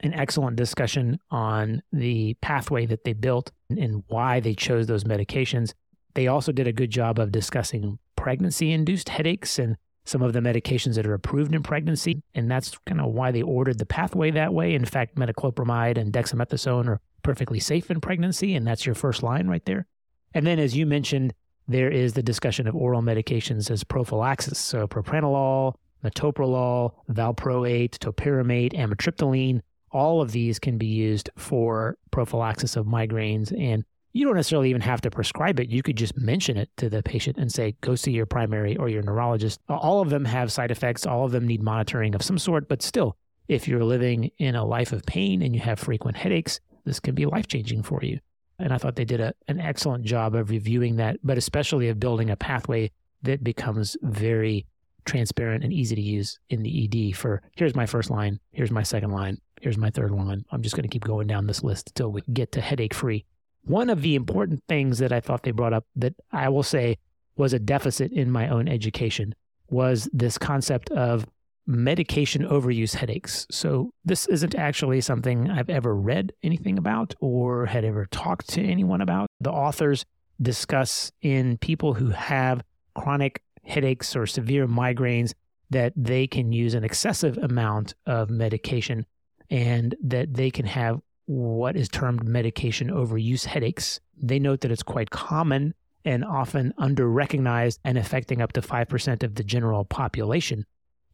an 0.02 0.14
excellent 0.14 0.56
discussion 0.56 1.18
on 1.30 1.82
the 1.92 2.34
pathway 2.34 2.86
that 2.86 3.04
they 3.04 3.12
built 3.12 3.52
and 3.70 4.02
why 4.08 4.40
they 4.40 4.54
chose 4.54 4.86
those 4.86 5.04
medications. 5.04 5.72
They 6.14 6.26
also 6.26 6.52
did 6.52 6.66
a 6.66 6.72
good 6.72 6.90
job 6.90 7.18
of 7.18 7.32
discussing 7.32 7.98
pregnancy 8.16 8.72
induced 8.72 9.08
headaches 9.08 9.58
and 9.58 9.76
some 10.04 10.22
of 10.22 10.32
the 10.32 10.40
medications 10.40 10.96
that 10.96 11.06
are 11.06 11.14
approved 11.14 11.54
in 11.54 11.62
pregnancy. 11.62 12.22
And 12.34 12.50
that's 12.50 12.76
kind 12.86 13.00
of 13.00 13.12
why 13.12 13.30
they 13.30 13.42
ordered 13.42 13.78
the 13.78 13.86
pathway 13.86 14.30
that 14.32 14.52
way. 14.52 14.74
In 14.74 14.84
fact, 14.84 15.16
metoclopramide 15.16 15.96
and 15.96 16.12
dexamethasone 16.12 16.88
are 16.88 17.00
perfectly 17.22 17.60
safe 17.60 17.90
in 17.90 18.00
pregnancy, 18.00 18.54
and 18.54 18.66
that's 18.66 18.84
your 18.84 18.96
first 18.96 19.22
line 19.22 19.46
right 19.46 19.64
there. 19.64 19.86
And 20.34 20.46
then, 20.46 20.58
as 20.58 20.76
you 20.76 20.86
mentioned, 20.86 21.34
there 21.68 21.90
is 21.90 22.14
the 22.14 22.22
discussion 22.22 22.66
of 22.66 22.74
oral 22.74 23.02
medications 23.02 23.70
as 23.70 23.84
prophylaxis. 23.84 24.58
So, 24.58 24.88
propranolol, 24.88 25.74
metoprolol, 26.04 26.94
valproate, 27.10 27.98
topiramate, 27.98 28.72
amitriptyline, 28.72 29.60
all 29.92 30.20
of 30.20 30.32
these 30.32 30.58
can 30.58 30.78
be 30.78 30.86
used 30.86 31.30
for 31.36 31.96
prophylaxis 32.10 32.76
of 32.76 32.86
migraines. 32.86 33.52
And 33.58 33.84
you 34.12 34.26
don't 34.26 34.36
necessarily 34.36 34.70
even 34.70 34.82
have 34.82 35.00
to 35.02 35.10
prescribe 35.10 35.60
it. 35.60 35.70
You 35.70 35.82
could 35.82 35.96
just 35.96 36.16
mention 36.16 36.56
it 36.56 36.70
to 36.78 36.90
the 36.90 37.02
patient 37.02 37.38
and 37.38 37.50
say, 37.50 37.76
go 37.80 37.94
see 37.94 38.12
your 38.12 38.26
primary 38.26 38.76
or 38.76 38.88
your 38.88 39.02
neurologist. 39.02 39.60
All 39.68 40.00
of 40.00 40.10
them 40.10 40.24
have 40.24 40.52
side 40.52 40.70
effects. 40.70 41.06
All 41.06 41.24
of 41.24 41.32
them 41.32 41.46
need 41.46 41.62
monitoring 41.62 42.14
of 42.14 42.22
some 42.22 42.38
sort. 42.38 42.68
But 42.68 42.82
still, 42.82 43.16
if 43.48 43.68
you're 43.68 43.84
living 43.84 44.30
in 44.38 44.54
a 44.54 44.64
life 44.64 44.92
of 44.92 45.04
pain 45.06 45.42
and 45.42 45.54
you 45.54 45.60
have 45.60 45.78
frequent 45.78 46.16
headaches, 46.16 46.60
this 46.84 47.00
can 47.00 47.14
be 47.14 47.26
life 47.26 47.46
changing 47.46 47.82
for 47.82 48.00
you. 48.02 48.18
And 48.58 48.72
I 48.72 48.78
thought 48.78 48.96
they 48.96 49.04
did 49.04 49.20
a, 49.20 49.34
an 49.48 49.60
excellent 49.60 50.04
job 50.04 50.34
of 50.34 50.50
reviewing 50.50 50.96
that, 50.96 51.18
but 51.24 51.38
especially 51.38 51.88
of 51.88 51.98
building 51.98 52.30
a 52.30 52.36
pathway 52.36 52.90
that 53.22 53.42
becomes 53.42 53.96
very 54.02 54.66
transparent 55.04 55.64
and 55.64 55.72
easy 55.72 55.96
to 55.96 56.02
use 56.02 56.38
in 56.50 56.62
the 56.62 56.84
ED 56.84 57.16
for 57.16 57.42
here's 57.56 57.74
my 57.74 57.86
first 57.86 58.10
line, 58.10 58.38
here's 58.52 58.70
my 58.70 58.82
second 58.82 59.10
line, 59.10 59.38
here's 59.62 59.78
my 59.78 59.90
third 59.90 60.12
one. 60.12 60.44
I'm 60.50 60.60
just 60.60 60.74
going 60.74 60.82
to 60.82 60.88
keep 60.88 61.04
going 61.04 61.28
down 61.28 61.46
this 61.46 61.62
list 61.62 61.90
until 61.90 62.10
we 62.10 62.20
get 62.32 62.52
to 62.52 62.60
headache 62.60 62.92
free. 62.92 63.24
One 63.62 63.88
of 63.88 64.02
the 64.02 64.16
important 64.16 64.62
things 64.68 64.98
that 64.98 65.12
I 65.12 65.20
thought 65.20 65.44
they 65.44 65.52
brought 65.52 65.72
up 65.72 65.86
that 65.96 66.14
I 66.32 66.48
will 66.48 66.64
say 66.64 66.98
was 67.36 67.52
a 67.52 67.60
deficit 67.60 68.12
in 68.12 68.30
my 68.30 68.48
own 68.48 68.68
education 68.68 69.34
was 69.70 70.08
this 70.12 70.36
concept 70.36 70.90
of 70.90 71.26
medication 71.64 72.42
overuse 72.42 72.94
headaches. 72.94 73.46
So, 73.52 73.92
this 74.04 74.26
isn't 74.26 74.56
actually 74.56 75.00
something 75.00 75.48
I've 75.48 75.70
ever 75.70 75.94
read 75.94 76.32
anything 76.42 76.76
about 76.76 77.14
or 77.20 77.66
had 77.66 77.84
ever 77.84 78.06
talked 78.06 78.48
to 78.50 78.62
anyone 78.62 79.00
about. 79.00 79.28
The 79.40 79.52
authors 79.52 80.04
discuss 80.40 81.12
in 81.22 81.56
people 81.58 81.94
who 81.94 82.10
have 82.10 82.64
chronic 82.96 83.42
headaches 83.64 84.16
or 84.16 84.26
severe 84.26 84.66
migraines 84.66 85.34
that 85.70 85.92
they 85.96 86.26
can 86.26 86.52
use 86.52 86.74
an 86.74 86.82
excessive 86.82 87.38
amount 87.38 87.94
of 88.06 88.28
medication 88.28 89.06
and 89.52 89.94
that 90.02 90.32
they 90.32 90.50
can 90.50 90.64
have 90.64 90.98
what 91.26 91.76
is 91.76 91.88
termed 91.90 92.24
medication 92.24 92.88
overuse 92.88 93.44
headaches. 93.44 94.00
They 94.16 94.38
note 94.38 94.62
that 94.62 94.70
it's 94.70 94.82
quite 94.82 95.10
common 95.10 95.74
and 96.06 96.24
often 96.24 96.72
under 96.78 97.06
recognized 97.06 97.78
and 97.84 97.98
affecting 97.98 98.40
up 98.40 98.54
to 98.54 98.62
5% 98.62 99.22
of 99.22 99.34
the 99.34 99.44
general 99.44 99.84
population. 99.84 100.64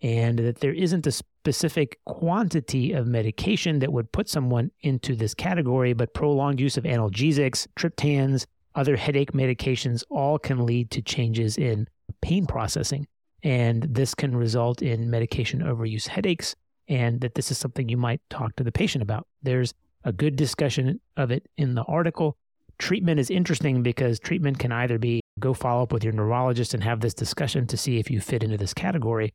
And 0.01 0.39
that 0.39 0.61
there 0.61 0.73
isn't 0.73 1.09
a 1.09 1.11
specific 1.11 1.99
quantity 2.07 2.93
of 2.93 3.09
medication 3.09 3.81
that 3.81 3.93
would 3.93 4.13
put 4.13 4.29
someone 4.29 4.71
into 4.83 5.17
this 5.17 5.35
category, 5.35 5.93
but 5.93 6.15
prolonged 6.15 6.61
use 6.61 6.77
of 6.77 6.85
analgesics, 6.85 7.67
triptans, 7.77 8.47
other 8.77 8.95
headache 8.95 9.33
medications 9.33 10.05
all 10.11 10.39
can 10.39 10.65
lead 10.65 10.93
to 10.93 11.03
changes 11.03 11.59
in 11.59 11.89
pain 12.23 12.47
processing. 12.47 13.09
And 13.43 13.83
this 13.83 14.15
can 14.15 14.37
result 14.37 14.81
in 14.81 15.11
medication 15.11 15.61
overuse 15.61 16.07
headaches, 16.07 16.55
and 16.89 17.21
that 17.21 17.35
this 17.35 17.51
is 17.51 17.59
something 17.59 17.89
you 17.89 17.97
might 17.97 18.21
talk 18.31 18.57
to 18.57 18.65
the 18.65 18.73
patient 18.73 19.03
about. 19.03 19.27
There's 19.43 19.75
a 20.05 20.13
good 20.13 20.37
discussion 20.37 21.01
of 21.17 21.31
it 21.31 21.47
in 21.57 21.75
the 21.75 21.83
article. 21.83 22.37
Treatment 22.79 23.21
is 23.21 23.31
interesting 23.31 23.83
because 23.83 24.19
treatment 24.19 24.59
can 24.59 24.73
either 24.73 24.99
be 24.99 25.21
go 25.39 25.55
follow 25.55 25.83
up 25.83 25.93
with 25.93 26.05
your 26.05 26.13
neurologist 26.13 26.75
and 26.75 26.83
have 26.83 27.01
this 27.01 27.15
discussion 27.15 27.67
to 27.67 27.77
see 27.77 27.99
if 27.99 28.11
you 28.11 28.21
fit 28.21 28.43
into 28.43 28.57
this 28.57 28.75
category, 28.75 29.35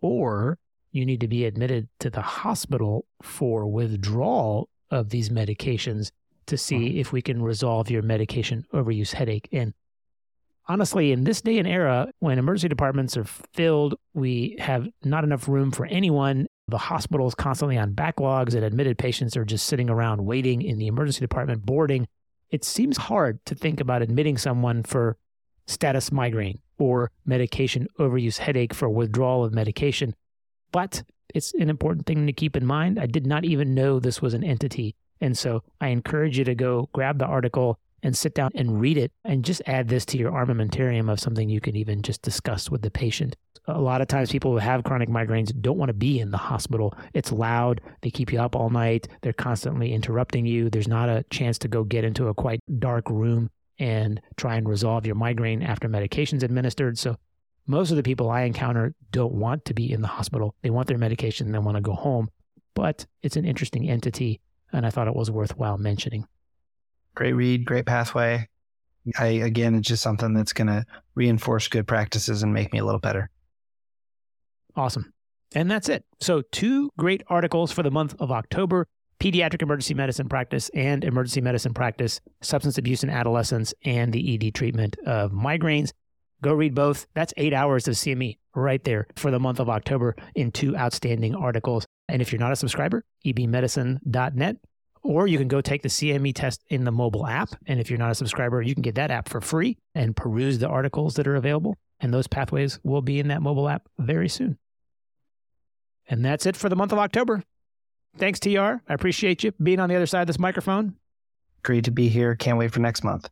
or 0.00 0.58
you 0.92 1.04
need 1.04 1.20
to 1.20 1.28
be 1.28 1.44
admitted 1.44 1.88
to 1.98 2.10
the 2.10 2.20
hospital 2.20 3.04
for 3.22 3.66
withdrawal 3.66 4.68
of 4.90 5.10
these 5.10 5.28
medications 5.28 6.10
to 6.46 6.56
see 6.56 6.76
mm-hmm. 6.76 6.98
if 6.98 7.12
we 7.12 7.22
can 7.22 7.42
resolve 7.42 7.90
your 7.90 8.02
medication 8.02 8.64
overuse 8.72 9.12
headache. 9.12 9.48
And 9.52 9.74
honestly, 10.68 11.12
in 11.12 11.24
this 11.24 11.40
day 11.40 11.58
and 11.58 11.68
era, 11.68 12.12
when 12.20 12.38
emergency 12.38 12.68
departments 12.68 13.16
are 13.16 13.24
filled, 13.24 13.94
we 14.12 14.56
have 14.58 14.88
not 15.02 15.24
enough 15.24 15.48
room 15.48 15.70
for 15.70 15.86
anyone. 15.86 16.46
The 16.68 16.78
hospital 16.78 17.26
is 17.26 17.34
constantly 17.34 17.76
on 17.76 17.92
backlogs, 17.92 18.54
and 18.54 18.64
admitted 18.64 18.98
patients 18.98 19.36
are 19.36 19.44
just 19.44 19.66
sitting 19.66 19.90
around 19.90 20.24
waiting 20.24 20.62
in 20.62 20.78
the 20.78 20.86
emergency 20.86 21.20
department, 21.20 21.66
boarding. 21.66 22.08
It 22.50 22.64
seems 22.64 22.96
hard 22.96 23.44
to 23.46 23.54
think 23.54 23.80
about 23.80 24.02
admitting 24.02 24.38
someone 24.38 24.82
for 24.82 25.16
status 25.66 26.10
migraine 26.10 26.60
or 26.78 27.10
medication 27.24 27.88
overuse 27.98 28.38
headache 28.38 28.74
for 28.74 28.88
withdrawal 28.88 29.44
of 29.44 29.52
medication. 29.52 30.14
But 30.72 31.02
it's 31.34 31.52
an 31.54 31.70
important 31.70 32.06
thing 32.06 32.26
to 32.26 32.32
keep 32.32 32.56
in 32.56 32.66
mind. 32.66 32.98
I 32.98 33.06
did 33.06 33.26
not 33.26 33.44
even 33.44 33.74
know 33.74 33.98
this 33.98 34.22
was 34.22 34.34
an 34.34 34.44
entity. 34.44 34.94
And 35.20 35.36
so 35.36 35.62
I 35.80 35.88
encourage 35.88 36.38
you 36.38 36.44
to 36.44 36.54
go 36.54 36.88
grab 36.92 37.18
the 37.18 37.26
article 37.26 37.78
and 38.04 38.16
sit 38.16 38.34
down 38.34 38.52
and 38.54 38.80
read 38.80 38.96
it 38.96 39.10
and 39.24 39.44
just 39.44 39.62
add 39.66 39.88
this 39.88 40.04
to 40.06 40.18
your 40.18 40.30
armamentarium 40.30 41.10
of 41.10 41.18
something 41.18 41.48
you 41.48 41.60
can 41.60 41.74
even 41.74 42.02
just 42.02 42.22
discuss 42.22 42.70
with 42.70 42.82
the 42.82 42.90
patient. 42.90 43.34
A 43.66 43.80
lot 43.80 44.02
of 44.02 44.08
times 44.08 44.30
people 44.30 44.52
who 44.52 44.58
have 44.58 44.84
chronic 44.84 45.08
migraines 45.08 45.50
don't 45.60 45.78
want 45.78 45.88
to 45.88 45.94
be 45.94 46.20
in 46.20 46.30
the 46.30 46.36
hospital. 46.36 46.94
It's 47.14 47.32
loud, 47.32 47.80
they 48.02 48.10
keep 48.10 48.30
you 48.30 48.40
up 48.40 48.54
all 48.54 48.68
night, 48.68 49.08
they're 49.22 49.32
constantly 49.32 49.92
interrupting 49.92 50.44
you. 50.44 50.68
There's 50.68 50.86
not 50.86 51.08
a 51.08 51.24
chance 51.30 51.58
to 51.60 51.68
go 51.68 51.82
get 51.82 52.04
into 52.04 52.28
a 52.28 52.34
quite 52.34 52.60
dark 52.78 53.08
room 53.08 53.50
and 53.78 54.20
try 54.36 54.56
and 54.56 54.68
resolve 54.68 55.06
your 55.06 55.16
migraine 55.16 55.62
after 55.62 55.88
medication's 55.88 56.42
administered. 56.42 56.98
So 56.98 57.16
most 57.66 57.90
of 57.90 57.96
the 57.96 58.02
people 58.02 58.30
I 58.30 58.42
encounter 58.42 58.94
don't 59.10 59.32
want 59.32 59.64
to 59.64 59.74
be 59.74 59.90
in 59.90 60.02
the 60.02 60.08
hospital. 60.08 60.54
They 60.62 60.70
want 60.70 60.86
their 60.86 60.98
medication 60.98 61.46
and 61.46 61.54
they 61.54 61.58
want 61.58 61.76
to 61.76 61.80
go 61.80 61.94
home. 61.94 62.28
But 62.74 63.06
it's 63.22 63.36
an 63.36 63.46
interesting 63.46 63.88
entity, 63.88 64.40
and 64.72 64.84
I 64.84 64.90
thought 64.90 65.08
it 65.08 65.16
was 65.16 65.30
worthwhile 65.30 65.78
mentioning. 65.78 66.26
Great 67.14 67.32
read, 67.32 67.64
great 67.64 67.86
pathway. 67.86 68.48
I 69.18 69.26
again, 69.26 69.74
it's 69.74 69.88
just 69.88 70.02
something 70.02 70.32
that's 70.32 70.52
going 70.52 70.68
to 70.68 70.84
reinforce 71.14 71.68
good 71.68 71.86
practices 71.86 72.42
and 72.42 72.52
make 72.52 72.72
me 72.72 72.78
a 72.78 72.84
little 72.84 73.00
better. 73.00 73.30
Awesome. 74.76 75.12
And 75.54 75.70
that's 75.70 75.88
it. 75.88 76.04
So, 76.20 76.42
two 76.50 76.90
great 76.98 77.22
articles 77.28 77.70
for 77.70 77.82
the 77.82 77.90
month 77.90 78.14
of 78.18 78.32
October 78.32 78.88
pediatric 79.20 79.62
emergency 79.62 79.94
medicine 79.94 80.28
practice 80.28 80.70
and 80.74 81.04
emergency 81.04 81.40
medicine 81.40 81.72
practice, 81.72 82.20
substance 82.42 82.78
abuse 82.78 83.02
in 83.02 83.10
adolescents, 83.10 83.72
and 83.84 84.12
the 84.12 84.34
ED 84.34 84.54
treatment 84.54 84.96
of 85.06 85.32
migraines. 85.32 85.92
Go 86.42 86.52
read 86.52 86.74
both. 86.74 87.06
That's 87.14 87.32
eight 87.36 87.54
hours 87.54 87.88
of 87.88 87.94
CME 87.94 88.36
right 88.54 88.82
there 88.84 89.06
for 89.16 89.30
the 89.30 89.40
month 89.40 89.60
of 89.60 89.70
October 89.70 90.14
in 90.34 90.52
two 90.52 90.76
outstanding 90.76 91.34
articles. 91.34 91.86
And 92.08 92.20
if 92.20 92.32
you're 92.32 92.40
not 92.40 92.52
a 92.52 92.56
subscriber, 92.56 93.02
ebmedicine.net, 93.24 94.56
or 95.04 95.26
you 95.26 95.38
can 95.38 95.48
go 95.48 95.60
take 95.60 95.82
the 95.82 95.88
CME 95.88 96.34
test 96.34 96.64
in 96.68 96.84
the 96.84 96.90
mobile 96.90 97.26
app. 97.26 97.50
And 97.66 97.78
if 97.78 97.90
you're 97.90 97.98
not 97.98 98.10
a 98.10 98.14
subscriber, 98.14 98.62
you 98.62 98.74
can 98.74 98.82
get 98.82 98.96
that 98.96 99.10
app 99.10 99.28
for 99.28 99.40
free 99.40 99.76
and 99.94 100.16
peruse 100.16 100.58
the 100.58 100.68
articles 100.68 101.14
that 101.14 101.28
are 101.28 101.36
available. 101.36 101.76
And 102.00 102.12
those 102.12 102.26
pathways 102.26 102.80
will 102.82 103.02
be 103.02 103.20
in 103.20 103.28
that 103.28 103.42
mobile 103.42 103.68
app 103.68 103.86
very 103.98 104.28
soon. 104.28 104.58
And 106.08 106.24
that's 106.24 106.46
it 106.46 106.56
for 106.56 106.68
the 106.68 106.76
month 106.76 106.92
of 106.92 106.98
October. 106.98 107.42
Thanks, 108.16 108.40
TR. 108.40 108.58
I 108.58 108.80
appreciate 108.88 109.44
you 109.44 109.52
being 109.62 109.80
on 109.80 109.88
the 109.88 109.96
other 109.96 110.06
side 110.06 110.22
of 110.22 110.26
this 110.26 110.38
microphone. 110.38 110.96
Great 111.62 111.84
to 111.84 111.90
be 111.90 112.08
here. 112.08 112.34
Can't 112.34 112.58
wait 112.58 112.72
for 112.72 112.80
next 112.80 113.04
month. 113.04 113.28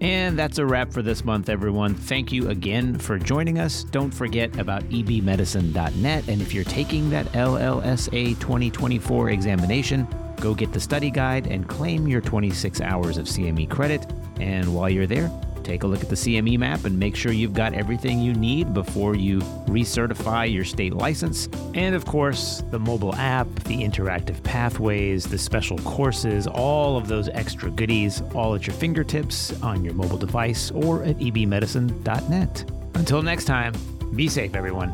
And 0.00 0.38
that's 0.38 0.58
a 0.58 0.66
wrap 0.66 0.92
for 0.92 1.02
this 1.02 1.24
month, 1.24 1.48
everyone. 1.48 1.94
Thank 1.94 2.30
you 2.30 2.50
again 2.50 2.96
for 2.98 3.18
joining 3.18 3.58
us. 3.58 3.82
Don't 3.84 4.12
forget 4.12 4.56
about 4.58 4.84
ebmedicine.net. 4.84 6.28
And 6.28 6.40
if 6.40 6.54
you're 6.54 6.64
taking 6.64 7.10
that 7.10 7.26
LLSA 7.32 8.38
2024 8.38 9.30
examination, 9.30 10.06
go 10.40 10.54
get 10.54 10.72
the 10.72 10.78
study 10.78 11.10
guide 11.10 11.48
and 11.48 11.68
claim 11.68 12.06
your 12.06 12.20
26 12.20 12.80
hours 12.80 13.18
of 13.18 13.26
CME 13.26 13.68
credit. 13.68 14.06
And 14.38 14.72
while 14.72 14.88
you're 14.88 15.08
there, 15.08 15.32
take 15.68 15.82
a 15.82 15.86
look 15.86 16.02
at 16.02 16.08
the 16.08 16.14
CME 16.14 16.58
map 16.58 16.84
and 16.86 16.98
make 16.98 17.14
sure 17.14 17.30
you've 17.30 17.52
got 17.52 17.74
everything 17.74 18.20
you 18.20 18.32
need 18.32 18.72
before 18.72 19.14
you 19.14 19.40
recertify 19.66 20.50
your 20.50 20.64
state 20.64 20.94
license. 20.94 21.48
And 21.74 21.94
of 21.94 22.06
course, 22.06 22.62
the 22.70 22.78
mobile 22.78 23.14
app, 23.14 23.46
the 23.64 23.82
interactive 23.82 24.42
pathways, 24.42 25.24
the 25.24 25.38
special 25.38 25.76
courses, 25.78 26.46
all 26.46 26.96
of 26.96 27.06
those 27.06 27.28
extra 27.28 27.70
goodies, 27.70 28.22
all 28.34 28.54
at 28.54 28.66
your 28.66 28.74
fingertips 28.76 29.60
on 29.62 29.84
your 29.84 29.94
mobile 29.94 30.18
device 30.18 30.70
or 30.70 31.04
at 31.04 31.18
ebmedicine.net. 31.18 32.70
Until 32.94 33.22
next 33.22 33.44
time, 33.44 33.74
be 34.16 34.26
safe, 34.26 34.54
everyone. 34.54 34.92